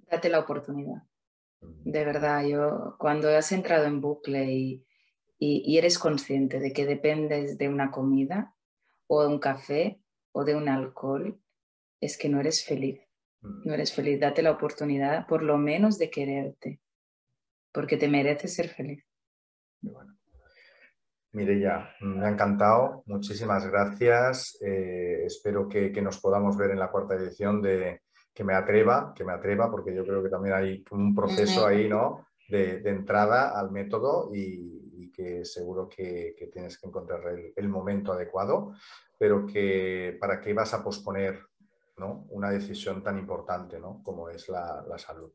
Date 0.09 0.29
la 0.29 0.39
oportunidad. 0.39 1.03
De 1.61 2.03
verdad, 2.03 2.43
yo 2.43 2.95
cuando 2.97 3.29
has 3.29 3.51
entrado 3.51 3.85
en 3.85 4.01
bucle 4.01 4.51
y, 4.51 4.85
y, 5.37 5.77
eres 5.77 5.99
consciente 5.99 6.59
de 6.59 6.73
que 6.73 6.87
dependes 6.87 7.57
de 7.57 7.69
una 7.69 7.91
comida 7.91 8.55
o 9.07 9.21
de 9.21 9.27
un 9.27 9.39
café 9.39 10.01
o 10.31 10.43
de 10.43 10.55
un 10.55 10.69
alcohol, 10.69 11.39
es 11.99 12.17
que 12.17 12.29
no 12.29 12.39
eres 12.39 12.65
feliz. 12.65 12.99
No 13.41 13.73
eres 13.73 13.93
feliz. 13.93 14.19
Date 14.19 14.41
la 14.41 14.51
oportunidad, 14.51 15.27
por 15.27 15.43
lo 15.43 15.57
menos, 15.57 15.99
de 15.99 16.09
quererte 16.09 16.81
porque 17.71 17.97
te 17.97 18.07
mereces 18.07 18.53
ser 18.53 18.69
feliz. 18.69 19.05
Bueno. 19.81 20.17
Mireya, 21.33 21.95
me 22.01 22.25
ha 22.25 22.29
encantado, 22.29 23.03
muchísimas 23.05 23.65
gracias. 23.65 24.57
Eh, 24.61 25.23
espero 25.25 25.69
que, 25.69 25.89
nos 26.01 26.19
podamos 26.19 26.57
ver 26.57 26.71
en 26.71 26.79
la 26.79 26.91
cuarta 26.91 27.15
edición 27.15 27.61
de 27.61 28.01
Que 28.33 28.43
me 28.43 28.53
atreva, 28.53 29.13
que 29.15 29.23
me 29.23 29.31
atreva, 29.31 29.71
porque 29.71 29.95
yo 29.95 30.03
creo 30.03 30.21
que 30.21 30.29
también 30.29 30.55
hay 30.55 30.83
un 30.91 31.15
proceso 31.15 31.65
ahí, 31.65 31.87
¿no? 31.87 32.27
De, 32.49 32.81
entrada 32.89 33.57
al 33.57 33.71
método 33.71 34.29
y, 34.33 35.09
que 35.11 35.45
seguro 35.45 35.87
que, 35.87 36.35
tienes 36.51 36.77
que 36.77 36.87
encontrar 36.87 37.21
el, 37.55 37.69
momento 37.69 38.13
adecuado, 38.13 38.73
pero 39.17 39.45
que 39.45 40.17
para 40.19 40.39
qué 40.39 40.53
vas 40.53 40.73
a 40.73 40.83
posponer 40.83 41.39
¿no? 41.97 42.25
una 42.29 42.49
decisión 42.49 43.03
tan 43.03 43.17
importante 43.17 43.77
¿no? 43.79 44.01
como 44.03 44.29
es 44.29 44.47
la 44.47 44.97
salud. 44.97 45.31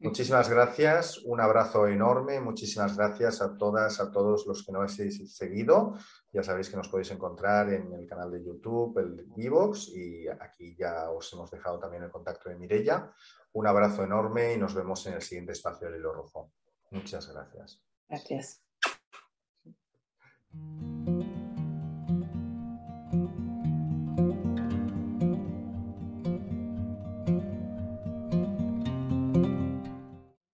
Muchísimas 0.00 0.48
gracias, 0.48 1.18
un 1.24 1.40
abrazo 1.40 1.86
enorme, 1.86 2.40
muchísimas 2.40 2.96
gracias 2.96 3.40
a 3.40 3.56
todas, 3.56 4.00
a 4.00 4.10
todos 4.10 4.46
los 4.46 4.64
que 4.64 4.72
nos 4.72 4.98
habéis 4.98 5.36
seguido. 5.36 5.94
Ya 6.32 6.42
sabéis 6.42 6.70
que 6.70 6.76
nos 6.76 6.88
podéis 6.88 7.10
encontrar 7.10 7.72
en 7.72 7.92
el 7.92 8.06
canal 8.06 8.30
de 8.30 8.42
YouTube, 8.44 8.98
el 8.98 9.26
Vivox, 9.36 9.88
y 9.88 10.28
aquí 10.28 10.74
ya 10.76 11.10
os 11.10 11.32
hemos 11.32 11.50
dejado 11.50 11.78
también 11.78 12.02
el 12.02 12.10
contacto 12.10 12.48
de 12.48 12.56
Mirella. 12.56 13.12
Un 13.52 13.66
abrazo 13.66 14.02
enorme 14.02 14.54
y 14.54 14.58
nos 14.58 14.74
vemos 14.74 15.06
en 15.06 15.14
el 15.14 15.22
siguiente 15.22 15.52
espacio 15.52 15.88
del 15.88 16.00
Hilo 16.00 16.12
Rojo. 16.12 16.52
Muchas 16.90 17.28
gracias. 17.32 17.82
Gracias. 18.08 18.62